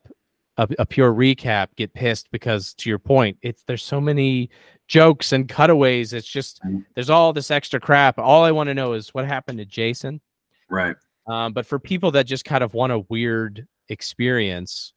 a, 0.59 0.69
a 0.79 0.85
pure 0.87 1.13
recap, 1.13 1.69
get 1.77 1.93
pissed 1.95 2.31
because, 2.31 2.75
to 2.75 2.89
your 2.91 2.99
point, 2.99 3.37
it's 3.43 3.63
there's 3.65 3.83
so 3.83 4.01
many 4.01 4.49
jokes 4.89 5.33
and 5.33 5.49
cutaways. 5.49 6.13
It's 6.13 6.29
just 6.29 6.63
Mhm. 6.65 6.85
there's 6.95 7.11
all 7.11 7.33
this 7.33 7.51
extra 7.51 7.81
crap. 7.81 8.19
All 8.19 8.45
I 8.45 8.51
want 8.51 8.69
to 8.69 8.75
know 8.75 8.93
is 8.93 9.15
what 9.15 9.27
happened 9.27 9.59
to 9.59 9.65
Jason. 9.65 10.21
Right. 10.69 10.97
Um, 11.27 11.53
but 11.53 11.67
for 11.67 11.79
people 11.79 12.11
that 12.13 12.27
just 12.27 12.45
kind 12.45 12.65
of 12.65 12.75
want 12.75 12.93
a 12.93 13.01
weird 13.09 13.67
experience, 13.89 14.93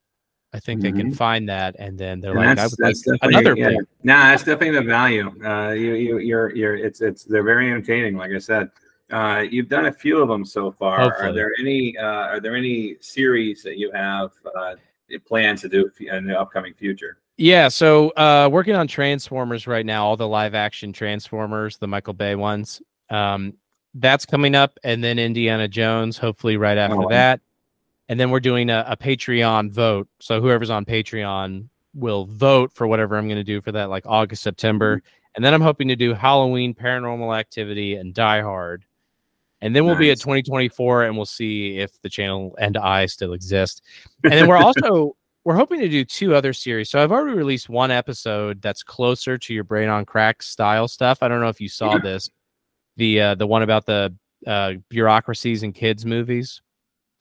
I 0.52 0.58
think 0.58 0.80
they 0.80 0.92
can 0.92 1.12
find 1.12 1.48
that, 1.48 1.76
and 1.78 1.98
then 1.98 2.20
they're 2.20 2.32
Mm-hmm. 2.32 2.40
And 2.40 2.48
like, 2.48 2.56
that's, 2.56 2.78
like 2.78 2.88
that's 2.88 3.02
definitely 3.02 3.34
another 3.34 3.56
yeah. 3.56 3.68
thing. 3.68 3.80
Nah, 4.04 4.22
that's 4.30 4.42
definitely 4.42 4.78
the 4.78 4.82
value. 4.82 5.44
Uh, 5.44 5.70
you, 5.72 5.94
you, 5.94 6.18
you're, 6.18 6.54
you're, 6.56 6.76
it's, 6.76 7.00
it's, 7.00 7.24
they're 7.24 7.42
very 7.42 7.70
entertaining. 7.70 8.16
Like 8.16 8.32
I 8.32 8.38
said, 8.38 8.70
uh, 9.10 9.44
you've 9.48 9.68
done 9.68 9.86
a 9.86 9.92
few 9.92 10.20
of 10.22 10.28
them 10.28 10.44
so 10.44 10.72
far. 10.72 11.12
Are 11.12 11.32
there 11.32 11.52
any, 11.60 11.96
uh, 11.98 12.02
are 12.02 12.40
there 12.40 12.56
any 12.56 12.96
series 13.00 13.62
that 13.64 13.78
you 13.78 13.92
have 13.92 14.30
uh, 14.58 14.76
planned 15.26 15.58
to 15.58 15.68
do 15.68 15.90
in 16.00 16.26
the 16.26 16.40
upcoming 16.40 16.74
future? 16.74 17.18
Yeah, 17.36 17.68
so 17.68 18.10
uh 18.10 18.48
working 18.50 18.74
on 18.74 18.86
Transformers 18.86 19.66
right 19.66 19.84
now, 19.84 20.06
all 20.06 20.16
the 20.16 20.28
live 20.28 20.54
action 20.54 20.92
Transformers, 20.92 21.76
the 21.78 21.86
Michael 21.86 22.14
Bay 22.14 22.34
ones. 22.34 22.80
Um 23.10 23.54
that's 23.94 24.26
coming 24.26 24.54
up 24.54 24.78
and 24.84 25.02
then 25.02 25.18
Indiana 25.18 25.68
Jones 25.68 26.18
hopefully 26.18 26.56
right 26.56 26.78
after 26.78 26.96
wow. 26.96 27.08
that. 27.08 27.40
And 28.08 28.20
then 28.20 28.30
we're 28.30 28.40
doing 28.40 28.70
a, 28.70 28.84
a 28.88 28.96
Patreon 28.96 29.70
vote. 29.70 30.08
So 30.20 30.40
whoever's 30.40 30.70
on 30.70 30.84
Patreon 30.84 31.68
will 31.94 32.26
vote 32.26 32.72
for 32.72 32.86
whatever 32.86 33.16
I'm 33.16 33.26
going 33.26 33.36
to 33.38 33.44
do 33.44 33.60
for 33.60 33.72
that 33.72 33.88
like 33.88 34.04
August, 34.06 34.42
September. 34.42 35.02
And 35.34 35.44
then 35.44 35.54
I'm 35.54 35.60
hoping 35.62 35.88
to 35.88 35.96
do 35.96 36.14
Halloween, 36.14 36.74
Paranormal 36.74 37.36
Activity 37.36 37.96
and 37.96 38.14
Die 38.14 38.40
Hard. 38.42 38.84
And 39.60 39.74
then 39.74 39.86
we'll 39.86 39.96
be 39.96 40.10
at 40.10 40.20
2024 40.20 41.04
and 41.04 41.16
we'll 41.16 41.24
see 41.24 41.78
if 41.78 42.00
the 42.02 42.10
channel 42.10 42.54
and 42.58 42.76
I 42.76 43.06
still 43.06 43.32
exist. 43.32 43.82
And 44.22 44.32
then 44.34 44.46
we're 44.46 44.56
also 44.58 45.16
we're 45.46 45.54
hoping 45.54 45.78
to 45.78 45.88
do 45.88 46.04
two 46.04 46.34
other 46.34 46.52
series. 46.52 46.90
So 46.90 47.00
I've 47.00 47.12
already 47.12 47.36
released 47.36 47.68
one 47.68 47.92
episode 47.92 48.60
that's 48.60 48.82
closer 48.82 49.38
to 49.38 49.54
your 49.54 49.62
brain 49.62 49.88
on 49.88 50.04
crack 50.04 50.42
style 50.42 50.88
stuff. 50.88 51.22
I 51.22 51.28
don't 51.28 51.40
know 51.40 51.48
if 51.48 51.60
you 51.60 51.68
saw 51.68 51.98
this, 51.98 52.28
the 52.96 53.20
uh, 53.20 53.34
the 53.36 53.46
one 53.46 53.62
about 53.62 53.86
the 53.86 54.12
uh, 54.44 54.72
bureaucracies 54.88 55.62
and 55.62 55.72
kids 55.72 56.04
movies. 56.04 56.62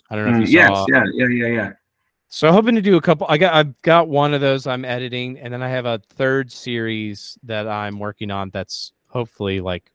I 0.10 0.16
don't 0.16 0.26
know 0.32 0.40
Mm, 0.40 0.44
if 0.44 0.50
you 0.50 0.56
yes. 0.58 0.70
saw. 0.70 0.86
Yeah. 0.90 1.04
Yeah. 1.14 1.28
Yeah. 1.28 1.48
Yeah. 1.54 1.74
So 2.28 2.52
hoping 2.52 2.74
to 2.74 2.82
do 2.82 2.98
a 2.98 3.02
couple. 3.02 3.28
I 3.30 3.38
got 3.38 3.54
I've 3.54 3.80
got 3.84 4.08
one 4.08 4.34
of 4.34 4.42
those 4.42 4.66
I'm 4.66 4.86
editing, 4.86 5.38
and 5.38 5.54
then 5.54 5.62
I 5.62 5.70
have 5.70 5.86
a 5.86 6.02
third 6.10 6.52
series 6.52 7.38
that 7.44 7.68
I'm 7.68 8.00
working 8.00 8.32
on. 8.32 8.50
That's 8.50 8.92
hopefully 9.08 9.62
like 9.62 9.92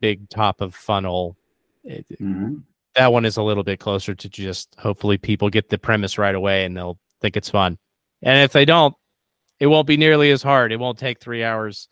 big 0.00 0.28
top 0.28 0.60
of 0.60 0.74
funnel. 0.74 1.34
It- 1.82 2.04
Mhm. 2.20 2.62
that 2.94 3.10
one 3.10 3.24
is 3.24 3.38
a 3.38 3.42
little 3.42 3.64
bit 3.64 3.80
closer 3.80 4.14
to 4.14 4.28
just 4.28 4.74
hopefully 4.78 5.16
people 5.16 5.48
get 5.48 5.70
the 5.70 5.78
premise 5.78 6.18
right 6.18 6.34
away 6.34 6.66
and 6.66 6.76
they'll 6.76 6.98
think 7.20 7.36
it's 7.36 7.50
fun. 7.50 7.78
And 8.22 8.42
if 8.42 8.52
they 8.52 8.64
don't, 8.64 8.94
it 9.58 9.66
won't 9.66 9.86
be 9.86 9.96
nearly 9.96 10.30
as 10.30 10.42
hard. 10.42 10.72
It 10.72 10.78
won't 10.80 10.98
take 10.98 11.20
three 11.20 11.44
hours 11.44 11.88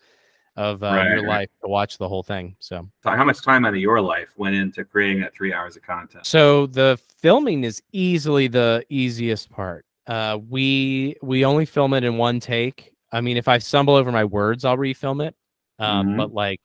of 0.55 0.83
uh, 0.83 0.87
Right, 0.87 1.09
your 1.09 1.21
life 1.23 1.49
to 1.63 1.69
watch 1.69 1.97
the 1.97 2.07
whole 2.09 2.23
thing. 2.23 2.55
So, 2.59 2.89
So 3.03 3.11
how 3.11 3.23
much 3.23 3.41
time 3.41 3.65
out 3.65 3.73
of 3.73 3.79
your 3.79 4.01
life 4.01 4.29
went 4.37 4.55
into 4.55 4.83
creating 4.83 5.21
that 5.21 5.33
three 5.33 5.53
hours 5.53 5.75
of 5.77 5.83
content? 5.83 6.25
so 6.25 6.65
the 6.67 6.99
filming 7.19 7.63
is 7.63 7.81
easily 7.91 8.47
the 8.47 8.83
easiest 8.89 9.49
part. 9.49 9.85
Uh, 10.07 10.39
we 10.49 11.15
we 11.21 11.45
only 11.45 11.65
film 11.65 11.93
it 11.93 12.03
in 12.03 12.17
one 12.17 12.39
take. 12.39 12.91
I 13.11 13.21
mean, 13.21 13.37
if 13.37 13.47
I 13.47 13.59
stumble 13.59 13.95
over 13.95 14.11
my 14.11 14.25
words, 14.25 14.65
I'll 14.65 14.77
refilm 14.77 15.25
it. 15.25 15.35
Um, 15.77 16.07
Mhm. 16.09 16.17
But 16.17 16.33
like, 16.33 16.59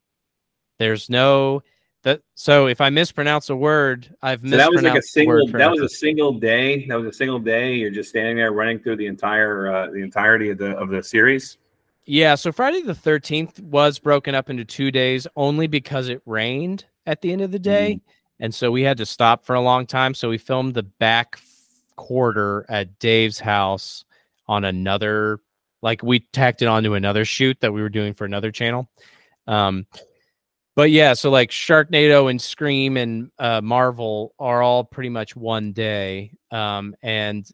there's 0.79 1.09
no 1.09 1.63
that. 2.05 2.23
So 2.35 2.69
if 2.69 2.81
I 2.81 2.91
mispronounce 2.91 3.51
a 3.51 3.57
word, 3.57 4.15
I've 4.23 4.41
So 4.41 4.57
that 4.57 4.71
was 4.71 4.83
like 4.83 4.93
a 4.93 4.97
mispronounced 4.97 5.13
single. 5.13 5.47
That 5.49 5.71
was 5.71 5.81
a 5.81 5.89
single 5.89 6.33
day. 6.33 6.87
That 6.87 6.97
was 6.97 7.09
a 7.09 7.13
single 7.13 7.39
day. 7.39 7.75
You're 7.75 7.91
just 7.91 8.11
standing 8.11 8.37
there 8.37 8.53
running 8.53 8.79
through 8.79 8.97
the 8.97 9.07
entire 9.07 9.73
uh, 9.73 9.91
the 9.91 10.03
entirety 10.03 10.51
of 10.51 10.59
the 10.59 10.77
of 10.77 10.89
the 10.89 11.03
series. 11.03 11.59
Yeah, 12.07 12.35
so 12.35 12.53
Friday 12.53 12.83
the 12.83 12.93
13th 12.93 13.61
was 13.61 13.99
broken 13.99 14.35
up 14.35 14.51
into 14.51 14.65
two 14.65 14.91
days 14.91 15.27
only 15.37 15.67
because 15.67 16.09
it 16.09 16.21
rained 16.27 16.85
at 17.07 17.23
the 17.23 17.33
end 17.33 17.41
of 17.41 17.51
the 17.51 17.59
day. 17.59 18.01
And 18.41 18.55
so 18.55 18.71
we 18.71 18.83
had 18.83 18.99
to 18.99 19.07
stop 19.07 19.47
for 19.47 19.55
a 19.55 19.61
long 19.61 19.87
time. 19.87 20.13
So 20.13 20.29
we 20.29 20.37
filmed 20.37 20.75
the 20.75 20.83
back 20.83 21.39
quarter 21.97 22.67
at 22.69 22.99
Dave's 22.99 23.41
house 23.41 24.05
on 24.47 24.65
another, 24.65 25.41
like 25.81 26.03
we 26.03 26.21
tacked 26.21 26.61
it 26.61 26.67
onto 26.67 26.93
another 26.93 27.25
shoot 27.25 27.59
that 27.61 27.73
we 27.73 27.81
were 27.81 27.89
doing 27.89 28.13
for 28.13 28.27
another 28.27 28.53
channel. 28.53 28.89
Um, 29.47 29.87
but 30.77 30.91
yeah, 30.91 31.15
so 31.15 31.31
like 31.31 31.51
Sharknado 31.51 32.29
and 32.31 32.41
Scream 32.41 32.97
and 32.97 33.31
uh, 33.39 33.61
Marvel 33.61 34.35
are 34.39 34.63
all 34.63 34.83
pretty 34.85 35.09
much 35.09 35.37
one 35.37 35.73
day. 35.73 36.33
Um, 36.51 36.97
and 37.03 37.49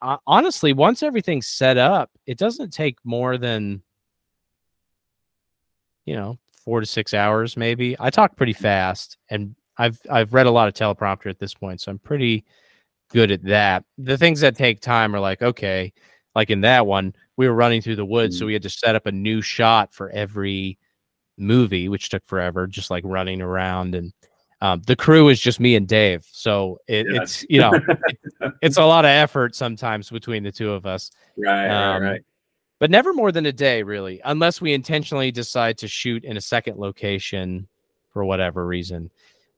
uh, 0.00 0.18
honestly, 0.26 0.72
once 0.72 1.02
everything's 1.02 1.48
set 1.48 1.76
up, 1.76 2.10
it 2.26 2.38
doesn't 2.38 2.72
take 2.72 2.98
more 3.04 3.38
than 3.38 3.82
you 6.04 6.14
know 6.14 6.38
four 6.64 6.80
to 6.80 6.86
six 6.86 7.12
hours, 7.14 7.56
maybe. 7.56 7.96
I 7.98 8.10
talk 8.10 8.36
pretty 8.36 8.52
fast, 8.52 9.16
and 9.28 9.56
I've 9.76 9.98
I've 10.10 10.32
read 10.32 10.46
a 10.46 10.50
lot 10.50 10.68
of 10.68 10.74
teleprompter 10.74 11.28
at 11.28 11.38
this 11.38 11.54
point, 11.54 11.80
so 11.80 11.90
I'm 11.90 11.98
pretty 11.98 12.44
good 13.10 13.32
at 13.32 13.42
that. 13.44 13.84
The 13.98 14.18
things 14.18 14.40
that 14.40 14.56
take 14.56 14.80
time 14.80 15.14
are 15.14 15.20
like 15.20 15.42
okay, 15.42 15.92
like 16.36 16.50
in 16.50 16.60
that 16.60 16.86
one, 16.86 17.14
we 17.36 17.48
were 17.48 17.54
running 17.54 17.82
through 17.82 17.96
the 17.96 18.04
woods, 18.04 18.38
so 18.38 18.46
we 18.46 18.52
had 18.52 18.62
to 18.62 18.70
set 18.70 18.94
up 18.94 19.06
a 19.06 19.12
new 19.12 19.42
shot 19.42 19.92
for 19.92 20.08
every 20.10 20.78
movie, 21.40 21.88
which 21.88 22.08
took 22.10 22.24
forever, 22.26 22.66
just 22.66 22.90
like 22.90 23.02
running 23.06 23.40
around 23.42 23.94
and. 23.94 24.12
Um, 24.62 24.82
the 24.86 24.94
crew 24.94 25.30
is 25.30 25.40
just 25.40 25.58
me 25.58 25.74
and 25.74 25.88
Dave, 25.88 26.28
so 26.30 26.78
it, 26.86 27.06
Yeah. 27.10 27.22
it's 27.22 27.46
you 27.48 27.60
know 27.60 27.72
it's 28.60 28.76
a 28.76 28.84
lot 28.84 29.06
of 29.06 29.08
effort 29.08 29.56
sometimes 29.56 30.10
between 30.10 30.42
the 30.42 30.52
two 30.52 30.70
of 30.70 30.84
us, 30.84 31.10
Right, 31.38 31.66
Um, 31.66 32.02
right, 32.02 32.10
right. 32.10 32.20
but 32.78 32.90
never 32.90 33.14
more 33.14 33.32
than 33.32 33.46
a 33.46 33.52
day, 33.52 33.82
really, 33.82 34.20
unless 34.22 34.60
we 34.60 34.74
intentionally 34.74 35.30
decide 35.30 35.78
to 35.78 35.88
shoot 35.88 36.24
in 36.24 36.36
a 36.36 36.42
second 36.42 36.76
location 36.76 37.68
for 38.10 38.22
whatever 38.22 38.66
reason. 38.66 39.10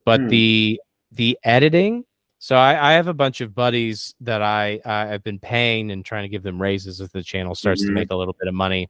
But 0.05 0.21
Hmm. 0.21 0.29
the 0.29 0.81
the 1.11 1.37
editing, 1.43 2.05
so 2.39 2.55
I, 2.55 2.91
I 2.91 2.93
have 2.93 3.09
a 3.09 3.13
bunch 3.15 3.41
of 3.41 3.57
buddies 3.57 4.15
that 4.21 4.41
I 4.41 4.81
I've 4.85 5.25
been 5.25 5.41
paying 5.41 5.91
and 5.91 6.05
trying 6.05 6.23
to 6.23 6.29
give 6.29 6.45
them 6.45 6.63
raises 6.63 7.01
as 7.01 7.11
the 7.11 7.25
channel 7.25 7.57
starts 7.57 7.83
Mhm. 7.83 7.87
to 7.89 7.93
make 7.93 8.13
a 8.13 8.17
little 8.17 8.37
bit 8.39 8.47
of 8.47 8.55
money. 8.55 8.89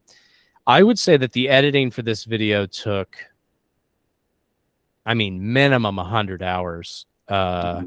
I 0.66 0.82
would 0.82 0.98
say 0.98 1.16
that 1.16 1.32
the 1.32 1.48
editing 1.48 1.90
for 1.90 2.02
this 2.02 2.24
video 2.24 2.66
took, 2.66 3.16
I 5.04 5.14
mean, 5.14 5.52
minimum 5.52 5.96
hundred 5.98 6.42
hours. 6.42 7.06
Uh. 7.28 7.82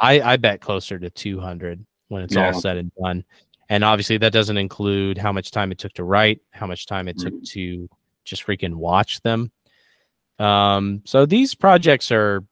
I, 0.00 0.20
I 0.20 0.36
bet 0.36 0.60
closer 0.60 0.96
to 0.98 1.10
200 1.10 1.84
when 2.06 2.22
it's 2.22 2.34
Yeah. 2.36 2.52
all 2.52 2.60
said 2.60 2.76
and 2.76 2.92
done. 3.02 3.24
And 3.68 3.82
obviously, 3.82 4.16
that 4.18 4.32
doesn't 4.32 4.56
include 4.56 5.18
how 5.18 5.32
much 5.32 5.50
time 5.50 5.72
it 5.72 5.78
took 5.78 5.92
to 5.94 6.04
write, 6.04 6.40
how 6.52 6.66
much 6.68 6.86
time 6.86 7.08
it 7.08 7.18
took 7.18 7.34
Mhm. 7.34 7.48
to 7.50 7.88
just 8.24 8.46
freaking 8.46 8.74
watch 8.76 9.20
them. 9.22 9.50
Um, 10.38 11.02
so 11.04 11.26
these 11.26 11.54
projects 11.56 12.12
are 12.12 12.44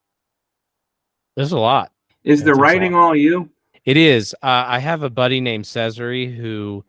there's 1.37 1.53
a 1.53 1.59
lot. 1.59 1.93
Is 2.25 2.43
the 2.43 2.55
writing 2.55 2.95
all 2.97 3.15
you? 3.15 3.49
It 3.85 3.97
is. 3.97 4.35
Uh, 4.43 4.65
I 4.67 4.79
have 4.81 5.03
a 5.05 5.11
buddy 5.11 5.41
named 5.41 5.67
Cesare 5.67 6.27
who 6.35 6.85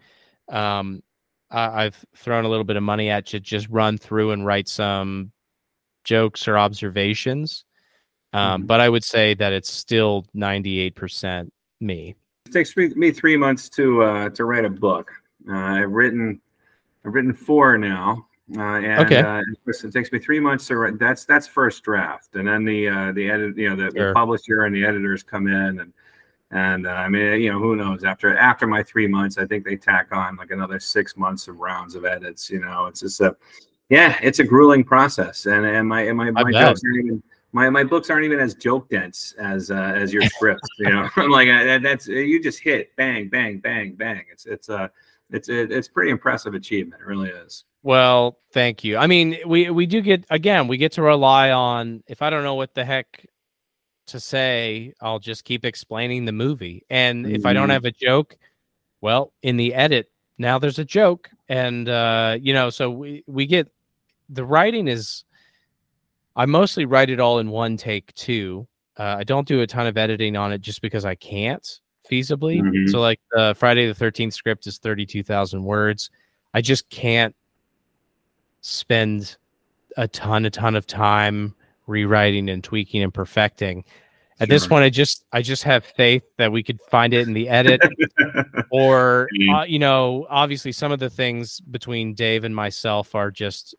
um, 0.50 1.04
I, 1.50 1.86
I've 1.86 2.06
thrown 2.16 2.46
a 2.46 2.50
little 2.50 2.64
bit 2.64 2.76
of 2.76 2.84
money 2.84 3.10
at 3.10 3.26
to 3.28 3.40
just 3.40 3.68
run 3.70 3.98
through 3.98 4.32
and 4.32 4.46
write 4.46 4.68
some 4.68 5.32
jokes 6.04 6.48
or 6.48 6.58
observations. 6.58 7.66
Um, 8.34 8.64
Mhm. 8.64 8.68
But 8.68 8.82
I 8.82 8.90
would 8.90 9.04
say 9.04 9.34
that 9.36 9.54
it's 9.54 9.72
still 9.72 10.26
98% 10.36 11.50
me. 11.80 12.16
It 12.46 12.52
takes 12.52 12.76
me, 12.76 12.90
me 12.90 13.12
three 13.12 13.38
months 13.38 13.70
to 13.70 14.04
uh, 14.04 14.30
to 14.30 14.46
write 14.46 14.66
a 14.66 14.70
book. 14.70 15.12
Uh, 15.50 15.54
I've 15.56 15.92
written 15.92 16.42
I've 17.06 17.14
written 17.14 17.34
four 17.34 17.78
now. 17.78 18.26
Uh, 18.56 18.62
and 18.62 19.02
Okay. 19.02 19.20
uh, 19.20 19.42
it 19.68 19.92
takes 19.92 20.12
me 20.14 20.20
three 20.20 20.40
months 20.40 20.68
to 20.68 20.78
write. 20.78 20.98
That's 21.00 21.26
that's 21.26 21.48
first 21.48 21.84
draft, 21.84 22.36
and 22.36 22.48
then 22.48 22.64
the 22.64 22.88
uh, 22.88 23.12
the 23.12 23.30
edit, 23.30 23.58
you 23.58 23.70
know, 23.70 23.76
the, 23.76 23.92
the 23.92 24.14
publisher 24.14 24.64
and 24.64 24.74
the 24.74 24.86
editors 24.86 25.22
come 25.22 25.48
in, 25.48 25.80
and 25.82 25.92
and 26.52 26.88
uh, 26.88 26.92
I 26.92 27.10
mean, 27.10 27.42
you 27.42 27.52
know, 27.52 27.60
who 27.60 27.76
knows? 27.76 28.04
After 28.04 28.38
after 28.38 28.68
my 28.68 28.82
three 28.84 29.08
months, 29.08 29.38
I 29.38 29.46
think 29.46 29.66
they 29.66 29.76
tack 29.76 30.08
on 30.12 30.38
like 30.38 30.52
another 30.52 30.80
six 30.80 31.18
months 31.18 31.48
of 31.48 31.60
rounds 31.60 31.96
of 31.96 32.06
edits. 32.06 32.50
You 32.50 32.60
know, 32.60 32.86
it's 32.86 33.02
just 33.02 33.20
a 33.20 33.36
yeah, 33.90 34.18
it's 34.22 34.40
a 34.40 34.44
grueling 34.44 34.84
process, 34.84 35.46
and 35.46 35.66
and 35.66 35.88
my 35.88 36.04
and 36.04 36.18
my 36.18 36.32
my 36.32 36.52
jokes 36.52 36.82
aren't 36.86 37.06
even 37.06 37.24
my, 37.54 37.70
my 37.70 37.84
books 37.84 38.10
aren't 38.10 38.26
even 38.26 38.40
as 38.40 38.54
joke 38.56 38.90
dense 38.90 39.34
as 39.40 39.72
uh, 39.72 39.94
as 39.96 40.14
your 40.14 40.22
scripts. 40.30 40.68
You 40.80 40.90
know, 40.90 41.10
I'm 41.16 41.30
like 41.30 41.50
uh, 41.50 41.80
that's 41.80 42.08
you 42.08 42.42
just 42.42 42.60
hit 42.60 42.96
bang 42.96 43.30
bang 43.30 43.60
bang 43.60 43.96
bang. 43.96 44.24
It's 44.32 44.46
it's 44.46 44.70
uh 44.70 44.88
it's 45.32 45.50
it, 45.50 45.72
it's 45.72 45.88
pretty 45.88 46.12
impressive 46.12 46.54
achievement. 46.54 47.02
It 47.02 47.06
really 47.06 47.30
is. 47.30 47.66
Well, 47.84 48.38
thank 48.54 48.84
you. 48.84 48.98
I 48.98 49.08
mean, 49.08 49.38
we 49.46 49.70
we 49.70 49.86
do 49.86 50.02
get 50.02 50.26
again, 50.30 50.68
we 50.68 50.78
get 50.78 50.94
to 50.94 51.02
rely 51.02 51.52
on 51.52 52.04
if 52.08 52.22
I 52.22 52.30
don't 52.30 52.44
know 52.44 52.56
what 52.56 52.74
the 52.74 52.86
heck 52.86 53.26
to 54.08 54.20
say, 54.20 54.93
I'll 55.02 55.20
just 55.20 55.43
keep 55.43 55.65
explaining 55.65 56.26
the 56.26 56.32
movie. 56.32 56.84
And 56.89 57.26
if 57.26 57.46
I 57.46 57.54
don't 57.54 57.70
Mhm. 57.70 57.74
have 57.74 57.86
a 57.86 57.91
joke, 57.91 58.38
well, 59.02 59.34
in 59.43 59.58
the 59.58 59.74
edit, 59.74 60.10
now 60.38 60.58
there's 60.60 60.80
a 60.80 60.86
joke. 60.86 61.30
And 61.50 61.88
uh, 61.89 62.38
you 62.41 62.54
know, 62.54 62.70
so 62.70 62.89
we 62.91 63.24
we 63.28 63.46
get 63.46 63.70
the 64.30 64.43
writing 64.46 64.88
is 64.88 65.24
I 66.36 66.46
mostly 66.46 66.86
write 66.86 67.10
it 67.10 67.20
all 67.20 67.39
in 67.39 67.50
one 67.50 67.78
take 67.78 68.13
too. 68.13 68.67
Uh, 68.98 69.15
I 69.20 69.24
don't 69.24 69.48
do 69.48 69.62
a 69.62 69.67
ton 69.67 69.88
of 69.88 69.98
editing 69.98 70.36
on 70.36 70.52
it 70.52 70.62
just 70.62 70.82
because 70.82 71.06
I 71.06 71.15
can't 71.15 71.80
feasibly. 72.10 72.62
Mhm. 72.62 72.89
So 72.89 73.00
like 73.00 73.20
the 73.32 73.56
Friday 73.58 73.88
the 73.88 73.93
13th 73.96 74.34
script 74.34 74.67
is 74.67 74.78
32,000 74.78 75.63
words. 75.63 76.10
I 76.54 76.62
just 76.62 76.89
can't 76.89 77.36
spend 78.62 79.38
a 79.98 80.08
ton 80.08 80.46
a 80.46 80.50
ton 80.50 80.76
of 80.76 80.86
time 80.86 81.56
rewriting 81.88 82.50
and 82.50 82.63
tweaking 82.63 83.02
and 83.04 83.13
perfecting. 83.13 83.84
At 84.39 84.50
this 84.50 84.67
point 84.67 84.84
I 84.84 84.89
just 84.91 85.26
I 85.32 85.41
just 85.41 85.63
have 85.63 85.84
faith 85.84 86.21
that 86.38 86.52
we 86.52 86.62
could 86.62 86.80
find 86.91 87.12
it 87.13 87.28
in 87.28 87.34
the 87.34 87.50
edit 87.50 87.82
or 88.69 89.28
Mhm. 89.36 89.62
uh, 89.62 89.63
you 89.63 89.80
know 89.80 90.28
obviously 90.30 90.71
some 90.71 90.91
of 90.91 91.00
the 91.00 91.10
things 91.10 91.60
between 91.60 92.13
dave 92.13 92.43
and 92.43 92.56
myself 92.56 93.15
are 93.15 93.32
just 93.32 93.73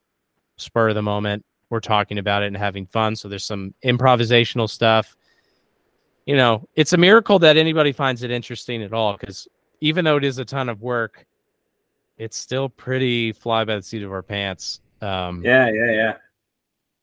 spur 0.57 0.89
of 0.89 0.97
the 0.97 1.03
moment 1.03 1.45
we're 1.71 1.79
talking 1.79 2.19
about 2.19 2.43
it 2.43 2.47
and 2.47 2.57
having 2.57 2.87
fun 2.87 3.15
so 3.15 3.29
there's 3.29 3.45
some 3.45 3.73
improvisational 3.85 4.69
stuff 4.69 5.15
you 6.27 6.35
know 6.35 6.67
it's 6.75 6.93
a 6.93 6.97
miracle 6.97 7.39
that 7.39 7.57
anybody 7.57 7.93
finds 7.93 8.25
it 8.25 8.31
interesting 8.33 8.83
at 8.83 8.93
all 8.93 9.13
because 9.17 9.47
even 9.81 10.05
though 10.05 10.17
it 10.17 10.25
is 10.25 10.39
a 10.39 10.45
ton 10.45 10.69
of 10.69 10.81
work 10.83 11.25
it's 12.17 12.37
still 12.37 12.69
pretty 12.69 13.31
fly 13.33 13.65
by 13.65 13.77
the 13.77 13.83
seat 13.83 14.03
of 14.03 14.11
our 14.11 14.23
pants 14.25 14.81
um 15.03 15.41
Yeah, 15.45 15.71
yeah, 15.71 15.91
yeah. 15.93 16.15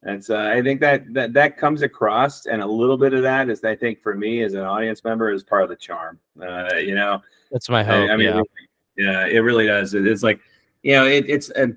That's 0.05 0.29
uh, 0.29 0.51
I 0.55 0.61
think 0.61 0.79
that 0.81 1.13
that 1.13 1.33
that 1.33 1.57
comes 1.57 1.81
across, 1.81 2.45
and 2.45 2.61
a 2.61 2.65
little 2.65 2.97
bit 2.97 3.13
of 3.13 3.23
that 3.23 3.49
is 3.49 3.63
I 3.65 3.75
think 3.75 4.01
for 4.01 4.15
me 4.15 4.43
as 4.43 4.53
an 4.53 4.61
audience 4.61 5.03
member 5.03 5.31
is 5.31 5.43
part 5.43 5.63
of 5.63 5.69
the 5.69 5.75
charm. 5.75 6.19
Uh, 6.41 6.75
you 6.75 6.95
know, 6.95 7.21
that's 7.51 7.69
my 7.69 7.81
I, 7.81 7.83
hope 7.83 8.09
I 8.11 8.15
mean, 8.15 8.27
yeah 8.27 8.41
yeah, 8.97 9.25
it 9.25 9.39
really 9.39 9.67
does. 9.67 9.93
It- 9.93 10.07
It's 10.07 10.23
like, 10.23 10.39
you 10.83 10.93
know, 10.93 11.05
it, 11.05 11.25
it's 11.29 11.51
uh, 11.51 11.67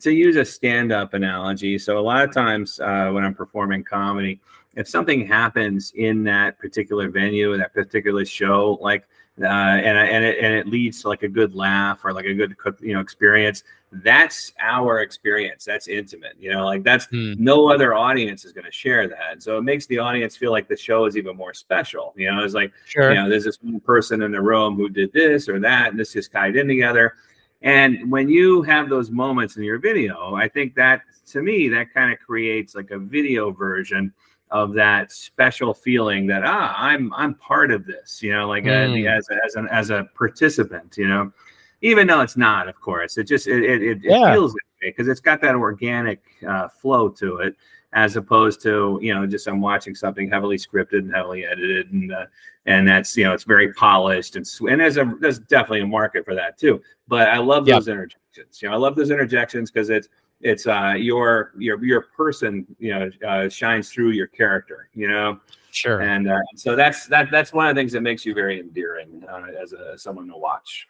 to 0.00 0.10
use 0.10 0.36
a 0.36 0.44
stand-up 0.44 1.14
analogy. 1.14 1.78
So 1.78 1.98
a 1.98 2.00
lot 2.00 2.24
of 2.24 2.32
times 2.32 2.80
uh, 2.80 3.10
when 3.12 3.24
I'm 3.24 3.34
performing 3.34 3.84
comedy, 3.84 4.40
if 4.74 4.88
something 4.88 5.26
happens 5.26 5.92
in 5.94 6.24
that 6.24 6.58
particular 6.58 7.08
venue, 7.10 7.56
that 7.56 7.74
particular 7.74 8.24
show, 8.24 8.78
like, 8.80 9.04
uh, 9.40 9.46
and 9.46 9.96
and 9.96 10.24
it 10.24 10.38
and 10.40 10.52
it 10.52 10.66
leads 10.66 11.02
to 11.02 11.08
like 11.08 11.22
a 11.22 11.28
good 11.28 11.54
laugh 11.54 12.04
or 12.04 12.12
like 12.12 12.24
a 12.24 12.34
good 12.34 12.56
you 12.80 12.92
know 12.92 13.00
experience, 13.00 13.62
that's 13.90 14.52
our 14.60 15.00
experience. 15.00 15.64
That's 15.64 15.88
intimate. 15.88 16.36
You 16.38 16.50
know, 16.52 16.64
like 16.66 16.82
that's 16.82 17.06
Hmm. 17.06 17.34
no 17.38 17.70
other 17.70 17.94
audience 17.94 18.44
is 18.44 18.52
going 18.52 18.66
to 18.66 18.72
share 18.72 19.08
that. 19.08 19.42
So 19.42 19.56
it 19.58 19.62
makes 19.62 19.86
the 19.86 19.98
audience 19.98 20.36
feel 20.36 20.52
like 20.52 20.68
the 20.68 20.76
show 20.76 21.06
is 21.06 21.16
even 21.16 21.36
more 21.36 21.54
special. 21.54 22.12
You 22.16 22.30
know, 22.30 22.44
it's 22.44 22.54
like 22.54 22.72
sure 22.86 23.10
you 23.10 23.14
know, 23.16 23.28
there's 23.28 23.44
this 23.44 23.58
one 23.62 23.80
person 23.80 24.22
in 24.22 24.32
the 24.32 24.40
room 24.42 24.76
who 24.76 24.88
did 24.88 25.12
this 25.12 25.48
or 25.48 25.58
that, 25.60 25.88
and 25.90 25.98
this 25.98 26.12
just 26.12 26.32
tied 26.32 26.56
in 26.56 26.68
together. 26.68 27.14
And 27.62 28.10
when 28.10 28.28
you 28.28 28.62
have 28.62 28.88
those 28.88 29.10
moments 29.10 29.56
in 29.56 29.64
your 29.64 29.78
video, 29.78 30.34
I 30.34 30.48
think 30.48 30.74
that 30.76 31.02
to 31.32 31.42
me, 31.42 31.68
that 31.70 31.92
kind 31.92 32.12
of 32.12 32.18
creates 32.20 32.74
like 32.74 32.90
a 32.92 32.98
video 32.98 33.50
version 33.50 34.12
of 34.50 34.72
that 34.74 35.12
special 35.12 35.74
feeling 35.74 36.26
that 36.26 36.42
ah, 36.44 36.74
I'm 36.78 37.12
I'm 37.14 37.34
part 37.34 37.70
of 37.70 37.84
this, 37.84 38.22
you 38.22 38.32
know, 38.32 38.46
like 38.48 38.64
uh, 38.64 38.86
the- 38.88 39.04
Mm. 39.04 39.18
as 39.18 39.28
as 39.44 39.54
an 39.56 39.68
as 39.70 39.90
a 39.90 40.08
participant, 40.14 40.96
you 40.96 41.08
know, 41.08 41.32
even 41.80 42.06
though 42.06 42.20
it's 42.20 42.36
not, 42.36 42.68
of 42.68 42.80
course, 42.80 43.18
it 43.18 43.24
just 43.24 43.46
it 43.46 43.62
it, 43.64 43.82
it, 43.82 43.98
Yeah. 44.02 44.30
it 44.30 44.34
feels 44.34 44.54
because 44.80 45.08
it's 45.08 45.20
got 45.20 45.40
that 45.42 45.54
organic 45.54 46.22
uh, 46.46 46.68
flow 46.68 47.08
to 47.08 47.38
it 47.38 47.54
as 47.94 48.16
opposed 48.16 48.60
to 48.62 48.98
you 49.02 49.14
know 49.14 49.26
just 49.26 49.46
I'm 49.48 49.60
watching 49.60 49.94
something 49.94 50.30
heavily 50.30 50.56
scripted 50.58 50.98
and 50.98 51.14
heavily 51.14 51.46
edited 51.46 51.90
and 51.92 52.12
uh, 52.12 52.26
and 52.66 52.86
that's 52.86 53.16
you 53.16 53.24
know 53.24 53.32
it's 53.32 53.44
very 53.44 53.72
polished 53.72 54.36
and 54.36 54.46
sw- 54.46 54.68
and 54.70 54.80
there's 54.80 54.98
a 54.98 55.10
there's 55.20 55.38
definitely 55.38 55.80
a 55.80 55.86
market 55.86 56.24
for 56.24 56.34
that 56.34 56.58
too. 56.58 56.82
But 57.08 57.28
I 57.28 57.38
love 57.38 57.66
Yeah. 57.66 57.76
those 57.76 57.88
interjections. 57.88 58.60
You 58.62 58.68
know 58.68 58.74
I 58.74 58.78
love 58.78 58.94
those 58.94 59.10
interjections 59.10 59.70
because 59.70 59.88
it's 59.90 60.08
it's 60.42 60.66
uh 60.66 60.94
your 60.96 61.52
your 61.58 61.82
your 61.84 62.02
person 62.16 62.66
you 62.78 62.90
know 62.94 63.10
uh, 63.26 63.48
shines 63.48 63.90
through 63.90 64.10
your 64.10 64.26
character. 64.26 64.88
You 64.94 65.08
know 65.08 65.40
sure 65.70 66.00
and 66.00 66.28
uh, 66.30 66.38
so 66.56 66.76
that's 66.76 67.06
that 67.06 67.30
that's 67.30 67.52
one 67.52 67.68
of 67.68 67.74
the 67.74 67.80
things 67.80 67.92
that 67.92 68.02
makes 68.02 68.24
you 68.26 68.34
very 68.34 68.60
endearing 68.60 69.24
uh, 69.28 69.46
as 69.60 69.72
a 69.72 69.96
someone 69.96 70.28
to 70.28 70.36
watch. 70.36 70.88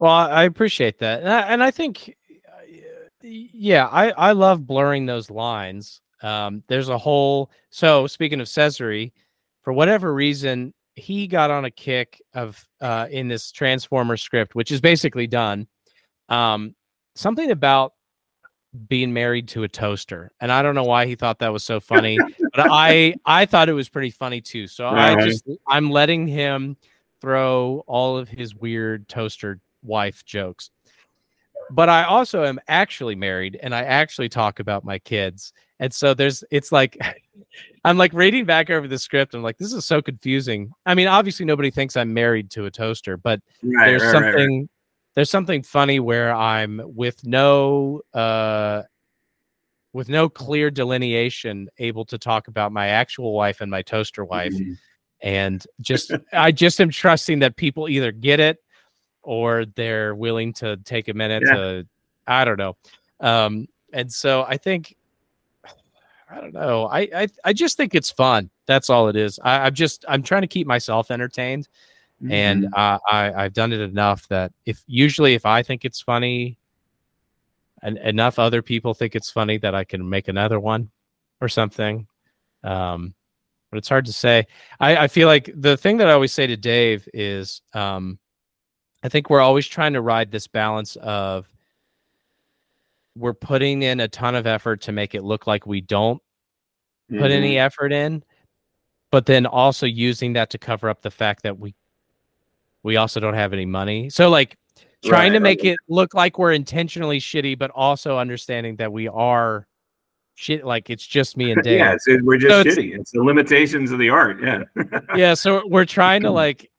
Well, 0.00 0.10
I 0.10 0.44
appreciate 0.44 0.98
that, 1.00 1.20
and 1.20 1.28
I, 1.30 1.40
and 1.42 1.62
I 1.62 1.70
think, 1.70 2.16
uh, 2.48 2.62
yeah, 3.22 3.86
I 3.86 4.10
I 4.12 4.32
love 4.32 4.66
blurring 4.66 5.04
those 5.04 5.30
lines. 5.30 6.00
Um, 6.22 6.62
there's 6.68 6.88
a 6.88 6.96
whole. 6.96 7.50
So 7.68 8.06
speaking 8.06 8.40
of 8.40 8.48
Cesare, 8.48 9.12
for 9.62 9.74
whatever 9.74 10.14
reason, 10.14 10.72
he 10.94 11.26
got 11.26 11.50
on 11.50 11.66
a 11.66 11.70
kick 11.70 12.22
of 12.32 12.66
uh, 12.80 13.08
in 13.10 13.28
this 13.28 13.52
Transformer 13.52 14.16
script, 14.16 14.54
which 14.54 14.72
is 14.72 14.80
basically 14.80 15.26
done. 15.26 15.66
Um, 16.30 16.74
something 17.14 17.50
about 17.50 17.92
being 18.88 19.12
married 19.12 19.48
to 19.48 19.64
a 19.64 19.68
toaster, 19.68 20.32
and 20.40 20.50
I 20.50 20.62
don't 20.62 20.74
know 20.74 20.84
why 20.84 21.04
he 21.04 21.14
thought 21.14 21.40
that 21.40 21.52
was 21.52 21.62
so 21.62 21.78
funny, 21.78 22.18
but 22.54 22.68
I 22.70 23.16
I 23.26 23.44
thought 23.44 23.68
it 23.68 23.74
was 23.74 23.90
pretty 23.90 24.10
funny 24.10 24.40
too. 24.40 24.66
So 24.66 24.86
I 24.86 25.14
just 25.26 25.44
I'm 25.68 25.90
letting 25.90 26.26
him 26.26 26.78
throw 27.20 27.84
all 27.86 28.16
of 28.16 28.30
his 28.30 28.54
weird 28.54 29.06
toaster 29.06 29.60
wife 29.82 30.24
jokes. 30.24 30.70
But 31.70 31.88
I 31.88 32.04
also 32.04 32.44
am 32.44 32.58
actually 32.68 33.14
married 33.14 33.58
and 33.62 33.74
I 33.74 33.82
actually 33.82 34.28
talk 34.28 34.58
about 34.58 34.84
my 34.84 34.98
kids. 34.98 35.52
And 35.78 35.92
so 35.94 36.14
there's 36.14 36.42
it's 36.50 36.72
like 36.72 36.98
I'm 37.84 37.96
like 37.96 38.12
reading 38.12 38.44
back 38.44 38.70
over 38.70 38.86
the 38.88 38.98
script. 38.98 39.34
I'm 39.34 39.42
like, 39.42 39.56
this 39.58 39.72
is 39.72 39.84
so 39.84 40.02
confusing. 40.02 40.70
I 40.84 40.94
mean, 40.94 41.08
obviously 41.08 41.46
nobody 41.46 41.70
thinks 41.70 41.96
I'm 41.96 42.12
married 42.12 42.50
to 42.52 42.66
a 42.66 42.70
toaster, 42.70 43.16
but 43.16 43.40
Right, 43.62 43.86
there's 43.86 44.02
right, 44.02 44.14
right, 44.14 44.20
right. 44.22 44.32
something 44.32 44.68
there's 45.14 45.30
something 45.30 45.62
funny 45.62 46.00
where 46.00 46.32
I'm 46.34 46.80
with 46.84 47.24
no 47.24 48.02
uh 48.14 48.82
with 49.92 50.08
no 50.08 50.28
clear 50.28 50.70
delineation 50.70 51.68
able 51.78 52.04
to 52.06 52.18
talk 52.18 52.48
about 52.48 52.72
my 52.72 52.88
actual 52.88 53.32
wife 53.32 53.60
and 53.60 53.70
my 53.70 53.82
toaster 53.82 54.24
wife 54.24 54.52
Mhm. 54.54 54.76
and 55.22 55.66
just 55.80 56.12
I 56.32 56.52
just 56.52 56.80
am 56.80 56.90
trusting 56.90 57.40
that 57.40 57.56
people 57.56 57.88
either 57.88 58.12
get 58.12 58.38
it 58.40 58.58
or 59.22 59.64
they're 59.76 60.14
willing 60.14 60.52
to 60.54 60.76
take 60.78 61.08
a 61.08 61.14
minute 61.14 61.42
Yeah. 61.46 61.54
to 61.54 61.86
I 62.26 62.44
don't 62.44 62.58
know. 62.58 62.76
Um 63.20 63.66
and 63.92 64.10
so 64.12 64.44
I 64.48 64.56
think 64.56 64.96
I 66.30 66.40
don't 66.40 66.54
know. 66.54 66.86
I 66.86 67.00
I, 67.14 67.28
I 67.44 67.52
just 67.52 67.76
think 67.76 67.94
it's 67.94 68.10
fun. 68.10 68.50
That's 68.66 68.88
all 68.88 69.08
it 69.08 69.16
is. 69.16 69.38
I, 69.42 69.66
I'm 69.66 69.74
just 69.74 70.04
I'm 70.08 70.22
trying 70.22 70.42
to 70.42 70.48
keep 70.48 70.66
myself 70.66 71.10
entertained 71.10 71.68
and 72.30 72.64
Mhm. 72.64 72.70
uh, 72.74 72.98
I 73.10 73.32
I've 73.44 73.52
done 73.54 73.72
it 73.72 73.80
enough 73.80 74.28
that 74.28 74.52
if 74.66 74.82
usually 74.86 75.34
if 75.34 75.44
I 75.46 75.62
think 75.62 75.84
it's 75.84 76.00
funny 76.00 76.56
and 77.82 77.96
enough 77.98 78.38
other 78.38 78.62
people 78.62 78.92
think 78.94 79.16
it's 79.16 79.30
funny 79.30 79.56
that 79.58 79.74
I 79.74 79.84
can 79.84 80.06
make 80.08 80.28
another 80.28 80.60
one 80.60 80.90
or 81.40 81.48
something. 81.48 82.06
Um 82.62 83.14
but 83.70 83.78
it's 83.78 83.88
hard 83.88 84.04
to 84.06 84.12
say. 84.12 84.48
I, 84.80 84.96
I 85.04 85.06
feel 85.08 85.28
like 85.28 85.48
the 85.54 85.76
thing 85.76 85.98
that 85.98 86.08
I 86.08 86.12
always 86.12 86.32
say 86.32 86.44
to 86.44 86.56
Dave 86.56 87.08
is 87.14 87.62
um, 87.72 88.18
I 89.02 89.08
think 89.08 89.30
we're 89.30 89.40
always 89.40 89.66
trying 89.66 89.94
to 89.94 90.00
ride 90.02 90.30
this 90.30 90.46
balance 90.46 90.96
of 90.96 91.46
we're 93.16 93.34
putting 93.34 93.82
in 93.82 94.00
a 94.00 94.08
ton 94.08 94.34
of 94.34 94.46
effort 94.46 94.82
to 94.82 94.92
make 94.92 95.14
it 95.14 95.22
look 95.24 95.46
like 95.46 95.66
we 95.66 95.80
don't 95.80 96.22
put 97.10 97.30
any 97.30 97.54
Mhm. 97.54 97.58
effort 97.66 97.92
in, 97.92 98.22
but 99.10 99.26
then 99.26 99.46
also 99.46 99.84
using 99.86 100.34
that 100.34 100.50
to 100.50 100.58
cover 100.58 100.88
up 100.88 101.02
the 101.02 101.10
fact 101.10 101.42
that 101.42 101.58
we 101.58 101.74
we 102.82 102.96
also 102.96 103.20
don't 103.20 103.34
have 103.34 103.52
any 103.52 103.66
money. 103.66 104.08
So 104.08 104.30
like 104.30 104.56
trying 105.04 105.34
to 105.34 105.40
make 105.40 105.58
right. 105.62 105.72
it 105.72 105.78
look 105.88 106.14
like 106.14 106.38
we're 106.38 106.52
intentionally 106.52 107.18
shitty, 107.18 107.58
but 107.58 107.70
also 107.74 108.16
understanding 108.16 108.76
that 108.76 108.90
we 108.90 109.06
are 109.08 109.66
shit 110.34 110.64
like 110.64 110.88
it's 110.88 111.06
just 111.06 111.36
me 111.36 111.50
and 111.50 111.62
Dave. 111.62 111.78
yeah, 111.80 111.92
it's, 111.94 112.06
we're 112.22 112.38
just 112.38 112.50
So 112.50 112.60
it's- 112.60 112.76
shitty. 112.76 112.98
It's 112.98 113.10
the 113.10 113.22
limitations 113.22 113.90
of 113.90 113.98
the 113.98 114.08
art. 114.08 114.40
Yeah. 114.42 114.62
yeah 115.14 115.34
so 115.34 115.62
we're 115.66 115.84
trying 115.84 116.22
to 116.22 116.30
like 116.44 116.69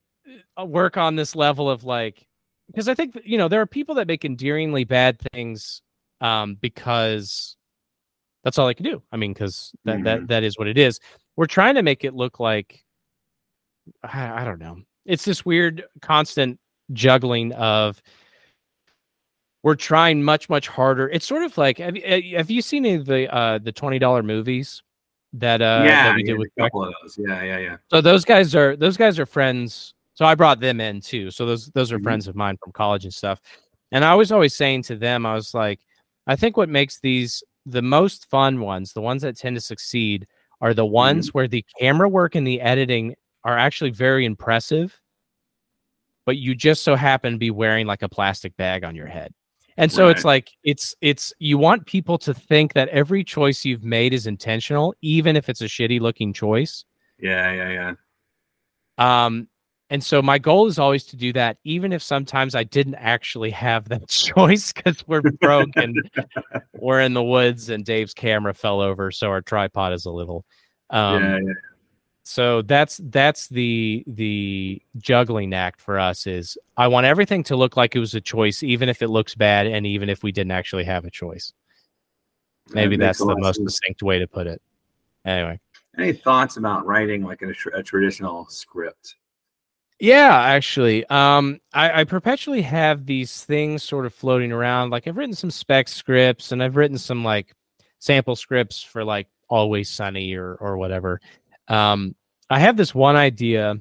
work 0.67 0.97
on 0.97 1.15
this 1.15 1.35
level 1.35 1.69
of 1.69 1.83
like 1.83 2.27
because 2.67 2.87
i 2.87 2.93
think 2.93 3.17
you 3.23 3.37
know 3.37 3.47
there 3.47 3.61
are 3.61 3.65
people 3.65 3.95
that 3.95 4.07
make 4.07 4.25
endearingly 4.25 4.83
bad 4.83 5.19
things 5.33 5.81
um 6.21 6.55
because 6.55 7.55
that's 8.43 8.57
all 8.57 8.67
they 8.67 8.73
can 8.73 8.85
do 8.85 9.01
i 9.11 9.17
mean 9.17 9.33
because 9.33 9.71
that, 9.85 10.03
that 10.03 10.27
that 10.27 10.43
is 10.43 10.57
what 10.57 10.67
it 10.67 10.77
is 10.77 10.99
we're 11.35 11.45
trying 11.45 11.75
to 11.75 11.83
make 11.83 12.03
it 12.03 12.13
look 12.13 12.39
like 12.39 12.83
I, 14.03 14.41
I 14.41 14.45
don't 14.45 14.59
know 14.59 14.77
it's 15.05 15.25
this 15.25 15.45
weird 15.45 15.83
constant 16.01 16.59
juggling 16.93 17.51
of 17.53 18.01
we're 19.63 19.75
trying 19.75 20.23
much 20.23 20.49
much 20.49 20.67
harder 20.67 21.09
it's 21.09 21.25
sort 21.25 21.43
of 21.43 21.57
like 21.57 21.77
have, 21.77 21.95
you- 21.95 22.37
have 22.37 22.49
you 22.49 22.61
seen 22.61 22.85
any 22.85 22.95
of 22.95 23.05
the 23.05 23.33
uh 23.33 23.57
the 23.59 23.73
$20 23.73 24.25
movies 24.25 24.81
that 25.33 25.61
uh 25.61 25.83
yeah, 25.85 26.03
that 26.03 26.15
we 26.15 26.23
did 26.23 26.33
yeah, 26.33 26.37
with 26.37 26.49
a 26.57 26.61
couple 26.61 26.83
of 26.83 26.93
those. 27.01 27.17
Yeah, 27.17 27.41
yeah, 27.43 27.57
yeah. 27.57 27.77
so 27.89 28.01
those 28.01 28.25
guys 28.25 28.53
are 28.53 28.75
those 28.75 28.97
guys 28.97 29.17
are 29.17 29.25
friends. 29.25 29.93
So 30.13 30.25
I 30.25 30.35
brought 30.35 30.59
them 30.59 30.81
in 30.81 31.01
too. 31.01 31.31
So 31.31 31.45
those 31.45 31.67
those 31.67 31.91
are 31.91 31.99
Mhm. 31.99 32.03
friends 32.03 32.27
of 32.27 32.35
mine 32.35 32.57
from 32.61 32.71
college 32.73 33.05
and 33.05 33.13
stuff. 33.13 33.41
And 33.91 34.05
I 34.05 34.15
was 34.15 34.31
always 34.31 34.55
saying 34.55 34.83
to 34.83 34.95
them, 34.95 35.25
I 35.25 35.35
was 35.35 35.53
like, 35.53 35.79
I 36.27 36.35
think 36.35 36.57
what 36.57 36.69
makes 36.69 36.99
these 36.99 37.43
the 37.65 37.81
most 37.81 38.29
fun 38.29 38.59
ones, 38.61 38.93
the 38.93 39.01
ones 39.01 39.21
that 39.21 39.37
tend 39.37 39.55
to 39.55 39.61
succeed, 39.61 40.27
are 40.61 40.73
the 40.73 40.85
ones 40.85 41.27
mm-hmm. 41.27 41.37
where 41.37 41.47
the 41.47 41.65
camera 41.79 42.09
work 42.09 42.35
and 42.35 42.45
the 42.45 42.61
editing 42.61 43.15
are 43.43 43.57
actually 43.57 43.89
very 43.91 44.25
impressive, 44.25 44.99
but 46.25 46.37
you 46.37 46.55
just 46.55 46.83
so 46.83 46.95
happen 46.95 47.33
to 47.33 47.39
be 47.39 47.51
wearing 47.51 47.87
like 47.87 48.01
a 48.03 48.09
plastic 48.09 48.55
bag 48.57 48.83
on 48.83 48.95
your 48.95 49.07
head. 49.07 49.33
And 49.77 49.91
so 49.91 50.05
right. 50.07 50.15
it's 50.15 50.25
like 50.25 50.51
it's 50.63 50.93
it's 51.01 51.33
you 51.39 51.57
want 51.57 51.85
people 51.85 52.17
to 52.19 52.33
think 52.33 52.73
that 52.73 52.89
every 52.89 53.23
choice 53.23 53.65
you've 53.65 53.83
made 53.83 54.13
is 54.13 54.27
intentional, 54.27 54.93
even 55.01 55.35
if 55.35 55.49
it's 55.49 55.61
a 55.61 55.65
shitty 55.65 55.99
looking 55.99 56.33
choice. 56.33 56.85
Yeah, 57.19 57.51
yeah, 57.51 57.93
yeah. 58.99 59.25
Um, 59.25 59.47
and 59.91 60.01
so 60.01 60.21
my 60.21 60.39
goal 60.39 60.67
is 60.67 60.79
always 60.79 61.03
to 61.07 61.17
do 61.17 61.33
that, 61.33 61.57
even 61.65 61.91
if 61.91 62.01
sometimes 62.01 62.55
I 62.55 62.63
didn't 62.63 62.95
actually 62.95 63.51
have 63.51 63.89
that 63.89 64.07
choice 64.07 64.71
because 64.71 65.05
we're 65.05 65.21
broke 65.21 65.75
and 65.75 65.97
we're 66.79 67.01
in 67.01 67.13
the 67.13 67.21
woods 67.21 67.69
and 67.69 67.83
Dave's 67.83 68.13
camera 68.13 68.53
fell 68.53 68.79
over, 68.79 69.11
so 69.11 69.27
our 69.27 69.41
tripod 69.41 69.91
is 69.91 70.05
a 70.05 70.11
little. 70.11 70.45
Um, 70.91 71.21
yeah, 71.21 71.39
yeah. 71.43 71.53
So 72.23 72.61
that's 72.61 73.01
that's 73.03 73.49
the 73.49 74.05
the 74.07 74.81
juggling 74.97 75.53
act 75.53 75.81
for 75.81 75.99
us 75.99 76.25
is 76.25 76.57
I 76.77 76.87
want 76.87 77.05
everything 77.05 77.43
to 77.45 77.57
look 77.57 77.75
like 77.75 77.93
it 77.93 77.99
was 77.99 78.15
a 78.15 78.21
choice, 78.21 78.63
even 78.63 78.87
if 78.87 79.01
it 79.01 79.09
looks 79.09 79.35
bad, 79.35 79.67
and 79.67 79.85
even 79.85 80.07
if 80.07 80.23
we 80.23 80.31
didn't 80.31 80.51
actually 80.51 80.85
have 80.85 81.03
a 81.03 81.11
choice. 81.11 81.51
Maybe 82.69 82.95
that 82.95 83.07
that's 83.07 83.19
the 83.19 83.35
most 83.37 83.57
sense. 83.57 83.73
distinct 83.73 84.03
way 84.03 84.19
to 84.19 84.27
put 84.27 84.47
it. 84.47 84.61
Anyway, 85.25 85.59
any 85.97 86.13
thoughts 86.13 86.55
about 86.55 86.85
writing 86.85 87.23
like 87.23 87.41
a, 87.41 87.53
a 87.73 87.83
traditional 87.83 88.47
script? 88.47 89.15
Yeah, 90.01 90.35
actually, 90.35 91.05
um, 91.11 91.59
I, 91.75 92.01
I, 92.01 92.03
perpetually 92.05 92.63
have 92.63 93.05
these 93.05 93.43
things 93.43 93.83
sort 93.83 94.07
of 94.07 94.15
floating 94.15 94.51
around. 94.51 94.89
Like 94.89 95.07
I've 95.07 95.15
written 95.15 95.35
some 95.35 95.51
spec 95.51 95.87
scripts, 95.87 96.51
and 96.51 96.63
I've 96.63 96.75
written 96.75 96.97
some 96.97 97.23
like 97.23 97.53
sample 97.99 98.35
scripts 98.35 98.81
for 98.81 99.03
like 99.03 99.27
Always 99.47 99.91
Sunny 99.91 100.33
or 100.33 100.55
or 100.55 100.77
whatever. 100.77 101.21
Um, 101.67 102.15
I 102.49 102.57
have 102.57 102.77
this 102.77 102.95
one 102.95 103.15
idea, 103.15 103.79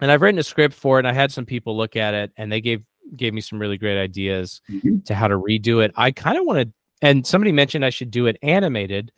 and 0.00 0.12
I've 0.12 0.22
written 0.22 0.38
a 0.38 0.44
script 0.44 0.74
for 0.74 0.98
it. 0.98 1.00
And 1.00 1.08
I 1.08 1.12
had 1.12 1.32
some 1.32 1.44
people 1.44 1.76
look 1.76 1.96
at 1.96 2.14
it, 2.14 2.30
and 2.36 2.52
they 2.52 2.60
gave 2.60 2.84
gave 3.16 3.34
me 3.34 3.40
some 3.40 3.58
really 3.58 3.78
great 3.78 4.00
ideas 4.00 4.60
mm-hmm. 4.70 5.00
to 5.06 5.14
how 5.16 5.26
to 5.26 5.36
redo 5.36 5.84
it. 5.84 5.90
I 5.96 6.12
kind 6.12 6.38
of 6.38 6.46
want 6.46 6.68
to, 6.68 6.72
and 7.02 7.26
somebody 7.26 7.50
mentioned 7.50 7.84
I 7.84 7.90
should 7.90 8.12
do 8.12 8.26
it 8.26 8.38
animated. 8.42 9.10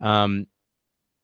Um, 0.00 0.46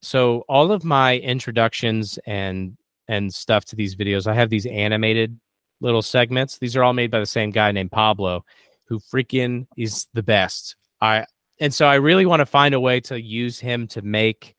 so 0.01 0.45
all 0.49 0.73
of 0.73 0.83
my 0.83 1.19
introductions 1.19 2.19
and 2.27 2.77
and 3.13 3.33
stuff 3.33 3.67
to 3.67 3.77
these 3.77 3.95
videos. 3.95 4.27
I 4.27 4.33
have 4.33 4.49
these 4.49 4.65
animated 4.65 5.39
little 5.81 6.01
segments. 6.01 6.57
These 6.57 6.77
are 6.77 6.83
all 6.83 6.95
made 6.95 7.11
by 7.11 7.21
the 7.21 7.27
same 7.27 7.51
guy 7.51 7.71
named 7.71 7.93
Pablo, 7.93 8.45
who 8.87 8.99
freaking 8.99 9.67
is 9.77 10.07
the 10.15 10.23
best. 10.23 10.77
I 11.01 11.27
and 11.61 11.75
so 11.75 11.87
I 11.87 11.97
really 11.97 12.25
want 12.25 12.41
to 12.41 12.47
find 12.47 12.75
a 12.75 12.81
way 12.81 13.01
to 13.01 13.21
use 13.21 13.61
him 13.61 13.87
to 13.89 14.01
make 14.01 14.57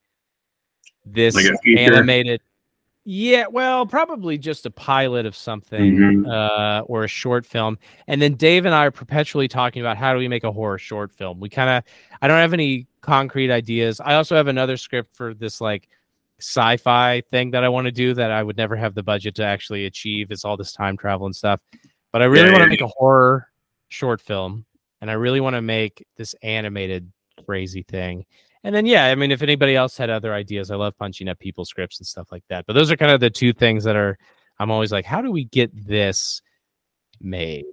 this 1.04 1.36
like 1.36 1.48
animated. 1.66 2.42
Yeah, 3.06 3.48
well, 3.48 3.86
probably 3.86 4.38
just 4.38 4.66
a 4.66 4.72
pilot 4.72 5.26
of 5.26 5.36
something 5.36 5.98
mm-hmm. 5.98 6.30
uh, 6.30 6.82
or 6.82 7.04
a 7.04 7.08
short 7.08 7.46
film. 7.46 7.78
And 8.08 8.22
then 8.22 8.36
Dave 8.36 8.66
and 8.66 8.74
I 8.74 8.86
are 8.86 8.92
perpetually 8.92 9.50
talking 9.50 9.82
about 9.82 9.98
how 9.98 10.14
do 10.14 10.20
we 10.20 10.30
make 10.30 10.46
a 10.46 10.52
horror 10.54 10.78
short 10.78 11.12
film. 11.12 11.42
We 11.42 11.50
kind 11.50 11.70
of, 11.70 11.84
I 12.22 12.30
don't 12.30 12.38
have 12.38 12.54
any 12.54 12.88
concrete 13.02 13.52
ideas. 13.52 14.00
I 14.00 14.14
also 14.14 14.38
have 14.38 14.48
another 14.48 14.78
script 14.78 15.14
for 15.14 15.34
this 15.34 15.60
like 15.60 15.90
sci-fi 16.44 17.22
thing 17.32 17.52
that 17.52 17.64
I 17.64 17.70
want 17.70 17.86
to 17.86 17.92
do 17.92 18.14
that 18.14 18.32
I 18.32 18.44
would 18.44 18.58
never 18.58 18.76
have 18.76 18.94
the 18.94 19.04
budget 19.04 19.36
to 19.36 19.44
actually 19.44 19.86
achieve. 19.86 20.30
It's 20.30 20.46
all 20.46 20.58
this 20.58 20.74
time 20.74 20.98
travel 20.98 21.26
and 21.26 21.36
stuff. 21.36 21.60
But 22.12 22.22
I 22.22 22.26
really 22.26 22.48
yeah, 22.48 22.52
want 22.52 22.64
to 22.64 22.66
yeah. 22.66 22.70
make 22.70 22.82
a 22.82 22.88
horror 22.88 23.48
short 23.88 24.22
film, 24.22 24.66
and 25.02 25.10
I 25.10 25.14
really 25.14 25.40
want 25.40 25.56
to 25.56 25.62
make 25.62 26.06
this 26.18 26.36
animated 26.44 27.12
crazy 27.46 27.84
thing. 27.84 28.26
And 28.64 28.74
then 28.74 28.86
yeah, 28.86 29.06
I 29.06 29.16
mean, 29.16 29.32
if 29.32 29.42
anybody 29.42 29.76
else 29.76 29.98
had 29.98 30.10
other 30.10 30.34
ideas, 30.34 30.70
I 30.72 30.76
love 30.76 30.98
punching 30.98 31.28
up 31.28 31.40
people's 31.40 31.70
scripts 31.70 32.00
and 32.00 32.08
stuff 32.08 32.32
like 32.32 32.44
that. 32.50 32.66
But 32.66 32.74
those 32.74 32.92
are 32.92 32.98
kind 32.98 33.12
of 33.12 33.20
the 33.20 33.30
two 33.30 33.54
things 33.54 33.84
that 33.84 33.96
are 33.96 34.18
I'm 34.60 34.72
always 34.72 34.92
like, 34.92 35.06
how 35.06 35.22
do 35.22 35.32
we 35.32 35.46
get 35.46 35.72
this 35.88 36.42
made? 37.20 37.66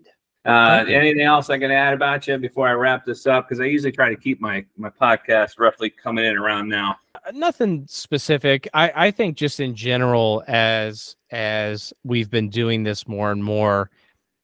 Uh, 0.46 0.84
anything 0.88 1.20
else 1.20 1.50
I 1.50 1.58
can 1.58 1.70
add 1.70 1.92
about 1.92 2.26
you 2.26 2.38
before 2.38 2.66
I 2.66 2.72
wrap 2.72 3.04
this 3.04 3.26
up? 3.26 3.46
Because 3.46 3.60
I 3.60 3.66
usually 3.66 3.92
try 3.92 4.08
to 4.08 4.16
keep 4.16 4.40
my 4.40 4.64
my 4.76 4.88
podcast 4.88 5.58
roughly 5.58 5.90
coming 5.90 6.24
in 6.24 6.36
around 6.36 6.68
now. 6.68 6.96
Nothing 7.32 7.86
specific. 7.88 8.68
I 8.74 8.92
I 8.94 9.10
think 9.10 9.36
just 9.36 9.60
in 9.60 9.74
general, 9.74 10.42
as 10.46 11.16
as 11.30 11.92
we've 12.04 12.30
been 12.30 12.48
doing 12.48 12.82
this 12.82 13.06
more 13.06 13.30
and 13.32 13.42
more, 13.42 13.90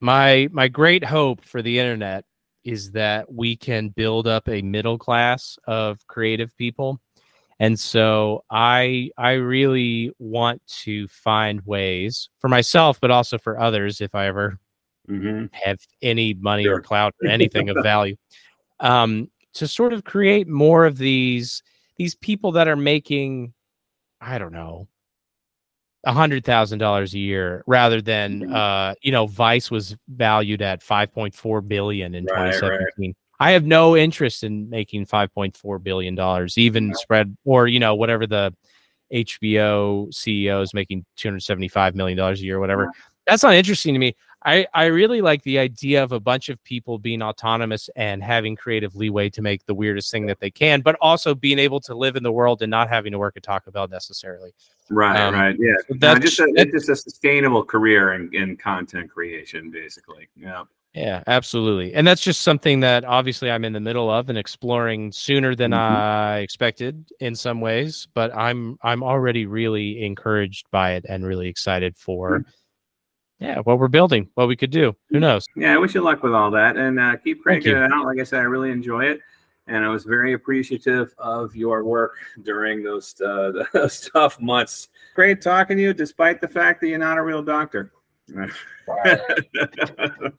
my 0.00 0.48
my 0.52 0.68
great 0.68 1.04
hope 1.04 1.44
for 1.44 1.62
the 1.62 1.78
internet 1.78 2.24
is 2.64 2.90
that 2.92 3.32
we 3.32 3.56
can 3.56 3.88
build 3.90 4.26
up 4.26 4.48
a 4.48 4.60
middle 4.62 4.98
class 4.98 5.58
of 5.66 6.04
creative 6.08 6.56
people. 6.56 7.00
And 7.58 7.78
so 7.78 8.44
I 8.50 9.10
I 9.16 9.32
really 9.32 10.12
want 10.18 10.60
to 10.84 11.08
find 11.08 11.62
ways 11.64 12.28
for 12.40 12.48
myself, 12.48 13.00
but 13.00 13.10
also 13.10 13.38
for 13.38 13.58
others 13.58 14.00
if 14.00 14.14
I 14.14 14.26
ever 14.26 14.58
mm-hmm. 15.08 15.46
have 15.52 15.78
any 16.02 16.34
money 16.34 16.64
sure. 16.64 16.76
or 16.76 16.80
clout 16.80 17.14
or 17.22 17.28
anything 17.30 17.70
of 17.70 17.76
value 17.82 18.16
um, 18.80 19.30
to 19.54 19.66
sort 19.66 19.92
of 19.92 20.04
create 20.04 20.48
more 20.48 20.84
of 20.84 20.98
these 20.98 21.62
these 21.96 22.14
people 22.14 22.52
that 22.52 22.68
are 22.68 22.76
making 22.76 23.52
i 24.20 24.38
don't 24.38 24.52
know 24.52 24.88
a 26.04 26.12
hundred 26.12 26.44
thousand 26.44 26.78
dollars 26.78 27.14
a 27.14 27.18
year 27.18 27.64
rather 27.66 28.00
than 28.00 28.40
mm-hmm. 28.40 28.54
uh 28.54 28.94
you 29.02 29.12
know 29.12 29.26
vice 29.26 29.70
was 29.70 29.96
valued 30.08 30.62
at 30.62 30.80
5.4 30.82 31.66
billion 31.66 32.14
in 32.14 32.24
right, 32.26 32.52
2017 32.52 33.10
right. 33.10 33.16
i 33.40 33.50
have 33.50 33.64
no 33.64 33.96
interest 33.96 34.44
in 34.44 34.70
making 34.70 35.04
5.4 35.06 35.82
billion 35.82 36.14
dollars 36.14 36.56
even 36.58 36.94
spread 36.94 37.36
or 37.44 37.66
you 37.66 37.80
know 37.80 37.94
whatever 37.94 38.26
the 38.26 38.54
hbo 39.12 40.08
ceo 40.08 40.62
is 40.62 40.72
making 40.74 41.04
275 41.16 41.94
million 41.94 42.16
dollars 42.16 42.40
a 42.40 42.44
year 42.44 42.60
whatever. 42.60 42.90
That's 43.26 43.42
not 43.42 43.54
interesting 43.54 43.92
to 43.92 43.98
me 43.98 44.14
I, 44.46 44.64
I 44.72 44.84
really 44.84 45.22
like 45.22 45.42
the 45.42 45.58
idea 45.58 46.04
of 46.04 46.12
a 46.12 46.20
bunch 46.20 46.48
of 46.48 46.62
people 46.62 47.00
being 47.00 47.20
autonomous 47.20 47.90
and 47.96 48.22
having 48.22 48.54
creative 48.54 48.94
leeway 48.94 49.28
to 49.30 49.42
make 49.42 49.66
the 49.66 49.74
weirdest 49.74 50.12
thing 50.12 50.26
that 50.26 50.38
they 50.38 50.52
can, 50.52 50.82
but 50.82 50.96
also 51.00 51.34
being 51.34 51.58
able 51.58 51.80
to 51.80 51.96
live 51.96 52.14
in 52.14 52.22
the 52.22 52.30
world 52.30 52.62
and 52.62 52.70
not 52.70 52.88
having 52.88 53.10
to 53.10 53.18
work 53.18 53.36
at 53.36 53.42
Taco 53.42 53.72
Bell 53.72 53.88
necessarily. 53.88 54.52
Right, 54.88 55.20
um, 55.20 55.34
right, 55.34 55.56
yeah. 55.58 55.74
So 55.88 55.94
that's 55.98 56.20
no, 56.20 56.26
just 56.26 56.38
a, 56.38 56.64
just 56.72 56.88
a 56.88 56.94
sustainable 56.94 57.64
career 57.64 58.14
in, 58.14 58.30
in 58.32 58.56
content 58.56 59.10
creation, 59.10 59.70
basically. 59.72 60.28
Yeah. 60.36 60.62
Yeah, 60.94 61.22
absolutely. 61.26 61.92
And 61.92 62.06
that's 62.06 62.22
just 62.22 62.40
something 62.40 62.80
that 62.80 63.04
obviously 63.04 63.50
I'm 63.50 63.66
in 63.66 63.74
the 63.74 63.80
middle 63.80 64.08
of 64.08 64.30
and 64.30 64.38
exploring 64.38 65.12
sooner 65.12 65.54
than 65.54 65.72
mm-hmm. 65.72 65.96
I 65.96 66.38
expected 66.38 67.10
in 67.20 67.34
some 67.34 67.60
ways, 67.60 68.08
but 68.14 68.34
I'm 68.34 68.78
I'm 68.80 69.02
already 69.02 69.44
really 69.44 70.02
encouraged 70.02 70.70
by 70.70 70.92
it 70.92 71.04
and 71.06 71.26
really 71.26 71.48
excited 71.48 71.98
for 71.98 72.38
mm-hmm 72.38 72.50
yeah, 73.38 73.58
what 73.60 73.78
we're 73.78 73.88
building, 73.88 74.28
what 74.34 74.48
we 74.48 74.56
could 74.56 74.70
do. 74.70 74.96
Who 75.10 75.20
knows? 75.20 75.46
Yeah, 75.56 75.74
I 75.74 75.78
wish 75.78 75.94
you 75.94 76.00
luck 76.00 76.22
with 76.22 76.32
all 76.32 76.50
that, 76.52 76.76
and 76.76 76.98
uh, 76.98 77.16
keep 77.16 77.42
cranking 77.42 77.76
it 77.76 77.92
out. 77.92 78.06
Like 78.06 78.18
I 78.18 78.24
said, 78.24 78.40
I 78.40 78.44
really 78.44 78.70
enjoy 78.70 79.04
it, 79.04 79.20
and 79.66 79.84
I 79.84 79.88
was 79.88 80.04
very 80.04 80.32
appreciative 80.32 81.14
of 81.18 81.54
your 81.54 81.84
work 81.84 82.14
during 82.42 82.82
those 82.82 83.20
uh, 83.20 83.64
those 83.72 84.08
tough 84.10 84.40
months. 84.40 84.88
Great 85.14 85.42
talking 85.42 85.76
to 85.76 85.82
you, 85.82 85.92
despite 85.92 86.40
the 86.40 86.48
fact 86.48 86.80
that 86.80 86.88
you're 86.88 86.98
not 86.98 87.18
a 87.18 87.22
real 87.22 87.42
doctor. 87.42 87.92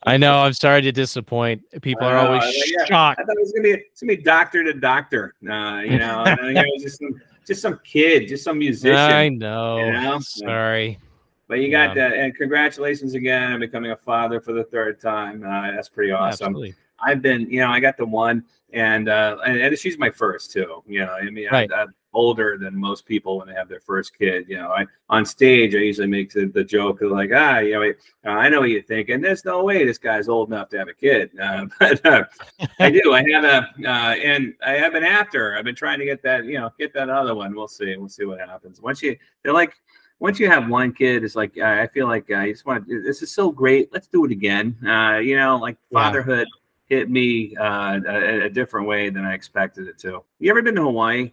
I 0.03 0.17
know. 0.17 0.39
I'm 0.39 0.53
sorry 0.53 0.81
to 0.81 0.91
disappoint. 0.91 1.61
People 1.81 2.05
are 2.05 2.17
always 2.17 2.43
yeah. 2.77 2.85
shocked. 2.85 3.21
I 3.21 3.23
thought 3.23 3.37
it 3.37 3.41
was 3.41 3.53
gonna 3.53 3.63
be 3.63 3.71
it's 3.73 4.01
gonna 4.01 4.15
be 4.15 4.23
doctor 4.23 4.63
to 4.63 4.73
doctor. 4.73 5.35
Uh, 5.43 5.81
you 5.85 5.99
know, 5.99 6.23
it 6.25 6.65
was 6.73 6.83
just 6.83 6.97
some 6.97 7.21
just 7.45 7.61
some 7.61 7.79
kid, 7.83 8.27
just 8.27 8.43
some 8.43 8.59
musician. 8.59 8.97
I 8.97 9.29
know. 9.29 9.77
You 9.77 9.91
know? 9.91 10.19
Sorry. 10.19 10.99
But 11.47 11.59
you 11.59 11.71
got 11.71 11.95
yeah. 11.95 12.09
that, 12.09 12.17
and 12.17 12.35
congratulations 12.35 13.13
again 13.13 13.53
on 13.53 13.59
becoming 13.59 13.91
a 13.91 13.97
father 13.97 14.41
for 14.41 14.51
the 14.51 14.65
third 14.65 14.99
time. 14.99 15.43
Uh, 15.43 15.71
that's 15.71 15.89
pretty 15.89 16.11
awesome. 16.11 16.47
Absolutely. 16.47 16.75
I've 16.99 17.21
been, 17.21 17.49
you 17.49 17.59
know, 17.59 17.69
I 17.69 17.79
got 17.79 17.97
the 17.97 18.05
one, 18.05 18.43
and 18.73 19.07
uh, 19.07 19.37
and, 19.45 19.57
and 19.57 19.77
she's 19.77 19.97
my 19.97 20.09
first 20.09 20.51
too. 20.51 20.83
You 20.87 21.05
know, 21.05 21.13
I 21.13 21.29
mean, 21.29 21.47
right. 21.51 21.71
I, 21.71 21.83
am 21.83 21.93
older 22.13 22.57
than 22.57 22.75
most 22.75 23.05
people 23.05 23.37
when 23.37 23.47
they 23.47 23.53
have 23.53 23.69
their 23.69 23.79
first 23.79 24.17
kid. 24.17 24.45
You 24.47 24.57
know, 24.57 24.71
I 24.71 24.85
on 25.09 25.25
stage 25.25 25.75
I 25.75 25.79
usually 25.79 26.07
make 26.07 26.31
the, 26.31 26.45
the 26.47 26.63
joke 26.63 27.01
of 27.01 27.11
like, 27.11 27.29
ah, 27.33 27.59
you 27.59 27.73
know, 27.73 27.93
uh, 28.25 28.35
I 28.35 28.49
know 28.49 28.61
what 28.61 28.69
you're 28.69 28.81
thinking. 28.81 29.21
There's 29.21 29.45
no 29.45 29.63
way 29.63 29.85
this 29.85 29.97
guy's 29.97 30.27
old 30.27 30.49
enough 30.49 30.69
to 30.69 30.79
have 30.79 30.87
a 30.87 30.93
kid, 30.93 31.31
uh, 31.39 31.65
but 31.79 32.05
uh, 32.05 32.23
I 32.79 32.89
do. 32.89 33.13
I 33.13 33.23
have 33.31 33.43
a, 33.43 33.87
uh, 33.87 34.15
and 34.15 34.53
I 34.65 34.71
have 34.71 34.95
an 34.95 35.03
after. 35.03 35.55
I've 35.55 35.65
been 35.65 35.75
trying 35.75 35.99
to 35.99 36.05
get 36.05 36.23
that, 36.23 36.45
you 36.45 36.59
know, 36.59 36.71
get 36.79 36.93
that 36.93 37.09
other 37.09 37.35
one. 37.35 37.55
We'll 37.55 37.67
see. 37.67 37.95
We'll 37.95 38.09
see 38.09 38.25
what 38.25 38.39
happens. 38.39 38.81
Once 38.81 39.01
you, 39.01 39.15
they're 39.43 39.53
like 39.53 39.75
once 40.19 40.39
you 40.39 40.49
have 40.49 40.67
one 40.69 40.93
kid, 40.93 41.23
it's 41.23 41.35
like 41.35 41.57
I 41.57 41.87
feel 41.87 42.07
like 42.07 42.31
I 42.31 42.51
just 42.51 42.65
want 42.65 42.87
this 42.87 43.21
is 43.21 43.31
so 43.31 43.51
great. 43.51 43.91
Let's 43.93 44.07
do 44.07 44.25
it 44.25 44.31
again. 44.31 44.75
Uh, 44.85 45.17
you 45.17 45.37
know, 45.37 45.57
like 45.57 45.77
fatherhood 45.91 46.47
yeah. 46.89 46.97
hit 46.97 47.09
me 47.09 47.55
uh, 47.55 47.99
a, 48.07 48.45
a, 48.45 48.49
different 48.49 48.87
way 48.87 49.09
than 49.09 49.25
I 49.25 49.33
expected 49.33 49.87
it 49.87 49.97
to. 49.99 50.23
You 50.39 50.49
ever 50.49 50.61
been 50.61 50.75
to 50.75 50.83
Hawaii? 50.83 51.31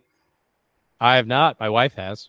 I 1.01 1.17
have 1.17 1.27
not. 1.27 1.59
My 1.61 1.69
wife 1.69 1.95
has. 1.95 2.29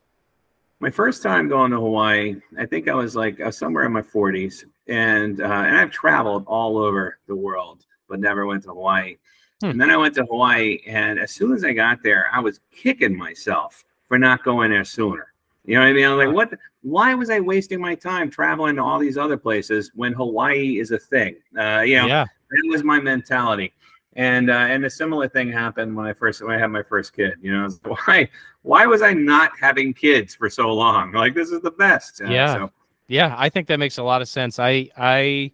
My 0.79 0.89
first 0.89 1.23
time 1.23 1.47
going 1.47 1.71
to 1.71 1.77
Hawaii, 1.77 2.35
I 2.57 2.65
think 2.65 2.87
I 2.87 2.93
was 2.93 3.15
like 3.15 3.41
I 3.41 3.47
was 3.47 3.57
somewhere 3.57 3.85
in 3.85 3.91
my 3.91 4.01
40s, 4.01 4.65
and 4.87 5.41
uh, 5.41 5.43
and 5.43 5.77
I've 5.77 5.91
traveled 5.91 6.45
all 6.47 6.77
over 6.77 7.17
the 7.27 7.35
world, 7.35 7.85
but 8.07 8.19
never 8.19 8.45
went 8.45 8.63
to 8.63 8.69
Hawaii. 8.69 9.17
Hmm. 9.61 9.71
And 9.71 9.81
then 9.81 9.89
I 9.89 9.97
went 9.97 10.15
to 10.15 10.25
Hawaii, 10.25 10.79
and 10.87 11.19
as 11.19 11.31
soon 11.31 11.53
as 11.53 11.65
I 11.65 11.73
got 11.73 12.01
there, 12.03 12.29
I 12.31 12.39
was 12.39 12.59
kicking 12.71 13.17
myself 13.17 13.83
for 14.07 14.17
not 14.17 14.43
going 14.43 14.71
there 14.71 14.83
sooner. 14.83 15.33
You 15.65 15.75
know 15.75 15.81
what 15.81 15.87
I 15.87 15.93
mean? 15.93 16.05
I'm 16.05 16.17
like, 16.17 16.33
what? 16.33 16.53
Why 16.81 17.15
was 17.15 17.29
I 17.29 17.39
wasting 17.39 17.81
my 17.81 17.95
time 17.95 18.29
traveling 18.29 18.75
to 18.75 18.83
all 18.83 18.99
these 18.99 19.17
other 19.17 19.37
places 19.37 19.91
when 19.95 20.13
Hawaii 20.13 20.79
is 20.79 20.91
a 20.91 20.99
thing? 20.99 21.37
Uh, 21.57 21.81
you 21.81 21.95
know, 21.97 22.05
Yeah. 22.07 22.25
that 22.25 22.69
was 22.69 22.83
my 22.83 22.99
mentality. 22.99 23.73
And 24.17 24.49
uh, 24.49 24.53
and 24.53 24.85
a 24.85 24.89
similar 24.89 25.27
thing 25.27 25.51
happened 25.51 25.95
when 25.95 26.05
I 26.05 26.13
first 26.13 26.41
when 26.41 26.55
I 26.55 26.59
had 26.59 26.67
my 26.71 26.83
first 26.83 27.13
kid. 27.13 27.33
You 27.41 27.51
know, 27.51 27.69
why 28.05 28.29
why 28.61 28.85
was 28.85 29.01
I 29.01 29.13
not 29.13 29.51
having 29.59 29.93
kids 29.93 30.33
for 30.35 30.49
so 30.49 30.71
long? 30.73 31.11
Like 31.11 31.33
this 31.33 31.49
is 31.51 31.61
the 31.61 31.71
best. 31.71 32.21
Uh, 32.21 32.29
Yeah. 32.29 32.53
So, 32.53 32.71
Yeah, 33.07 33.35
I 33.37 33.49
think 33.49 33.67
that 33.67 33.77
makes 33.77 33.97
a 33.97 34.03
lot 34.03 34.21
of 34.21 34.29
sense. 34.29 34.57
I 34.59 34.89
I 34.95 35.51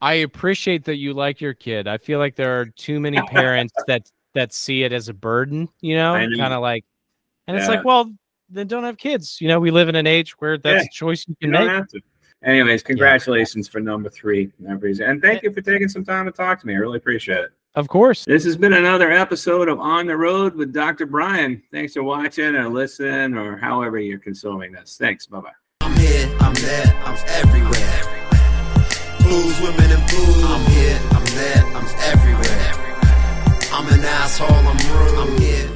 I 0.00 0.14
appreciate 0.14 0.84
that 0.84 0.96
you 0.96 1.12
like 1.12 1.40
your 1.40 1.54
kid. 1.54 1.88
I 1.88 1.98
feel 1.98 2.18
like 2.18 2.36
there 2.36 2.60
are 2.60 2.66
too 2.66 3.00
many 3.00 3.20
parents 3.28 3.74
that 3.86 4.10
that 4.34 4.52
see 4.52 4.84
it 4.84 4.92
as 4.92 5.08
a 5.08 5.14
burden, 5.14 5.68
you 5.80 5.96
know, 5.96 6.14
kind 6.14 6.54
of 6.54 6.60
like 6.62 6.84
and 7.46 7.56
it's 7.56 7.68
like, 7.68 7.84
well, 7.84 8.12
then 8.48 8.66
don't 8.66 8.84
have 8.84 8.96
kids. 8.96 9.40
You 9.40 9.48
know, 9.48 9.60
we 9.60 9.70
live 9.70 9.88
in 9.88 9.94
an 9.96 10.06
age 10.06 10.32
where 10.40 10.58
that's 10.58 10.82
Yeah. 10.84 10.86
a 10.86 10.92
choice 10.92 11.24
you 11.26 11.36
you 11.40 11.48
can 11.48 11.52
don't 11.66 11.92
make. 11.92 12.02
Anyways, 12.44 12.82
congratulations 12.82 13.66
for 13.66 13.80
number 13.80 14.08
three. 14.10 14.52
I. 14.68 15.00
And 15.00 15.20
thank 15.22 15.42
you 15.42 15.50
for 15.52 15.60
taking 15.62 15.88
some 15.88 16.04
time 16.04 16.26
to 16.26 16.32
talk 16.32 16.60
to 16.60 16.66
me. 16.66 16.74
I 16.74 16.78
really 16.78 16.98
appreciate 16.98 17.38
it. 17.38 17.50
Of 17.74 17.88
course. 17.88 18.24
This 18.24 18.44
has 18.44 18.56
been 18.56 18.72
another 18.74 19.10
episode 19.10 19.68
of 19.68 19.80
On 19.80 20.06
the 20.06 20.16
Road 20.16 20.54
with 20.54 20.72
Dr. 20.72 21.06
Brian. 21.06 21.62
Thanks 21.72 21.94
for 21.94 22.02
watching 22.02 22.54
or 22.54 22.68
listening 22.68 23.36
or 23.36 23.56
however 23.56 23.98
you're 23.98 24.18
consuming 24.18 24.72
this. 24.72 24.96
Thanks. 24.98 25.26
Bye 25.26 25.40
bye. 25.40 25.50
I'm 25.82 25.94
here, 25.96 26.28
I'm 26.40 26.54
there, 26.54 27.02
I'm 27.04 27.18
everywhere. 27.28 28.02
Blues, 29.20 29.60
women, 29.60 29.90
and 29.92 30.10
booze. 30.10 30.44
I'm 30.44 30.70
here, 30.70 30.98
I'm 31.10 31.24
there, 31.34 31.64
I'm 31.76 31.86
everywhere. 32.12 32.72
I'm 33.72 33.92
an 33.92 34.04
asshole, 34.04 34.48
I'm 34.48 34.76
rude. 34.96 35.18
I'm 35.18 35.38
here, 35.40 35.68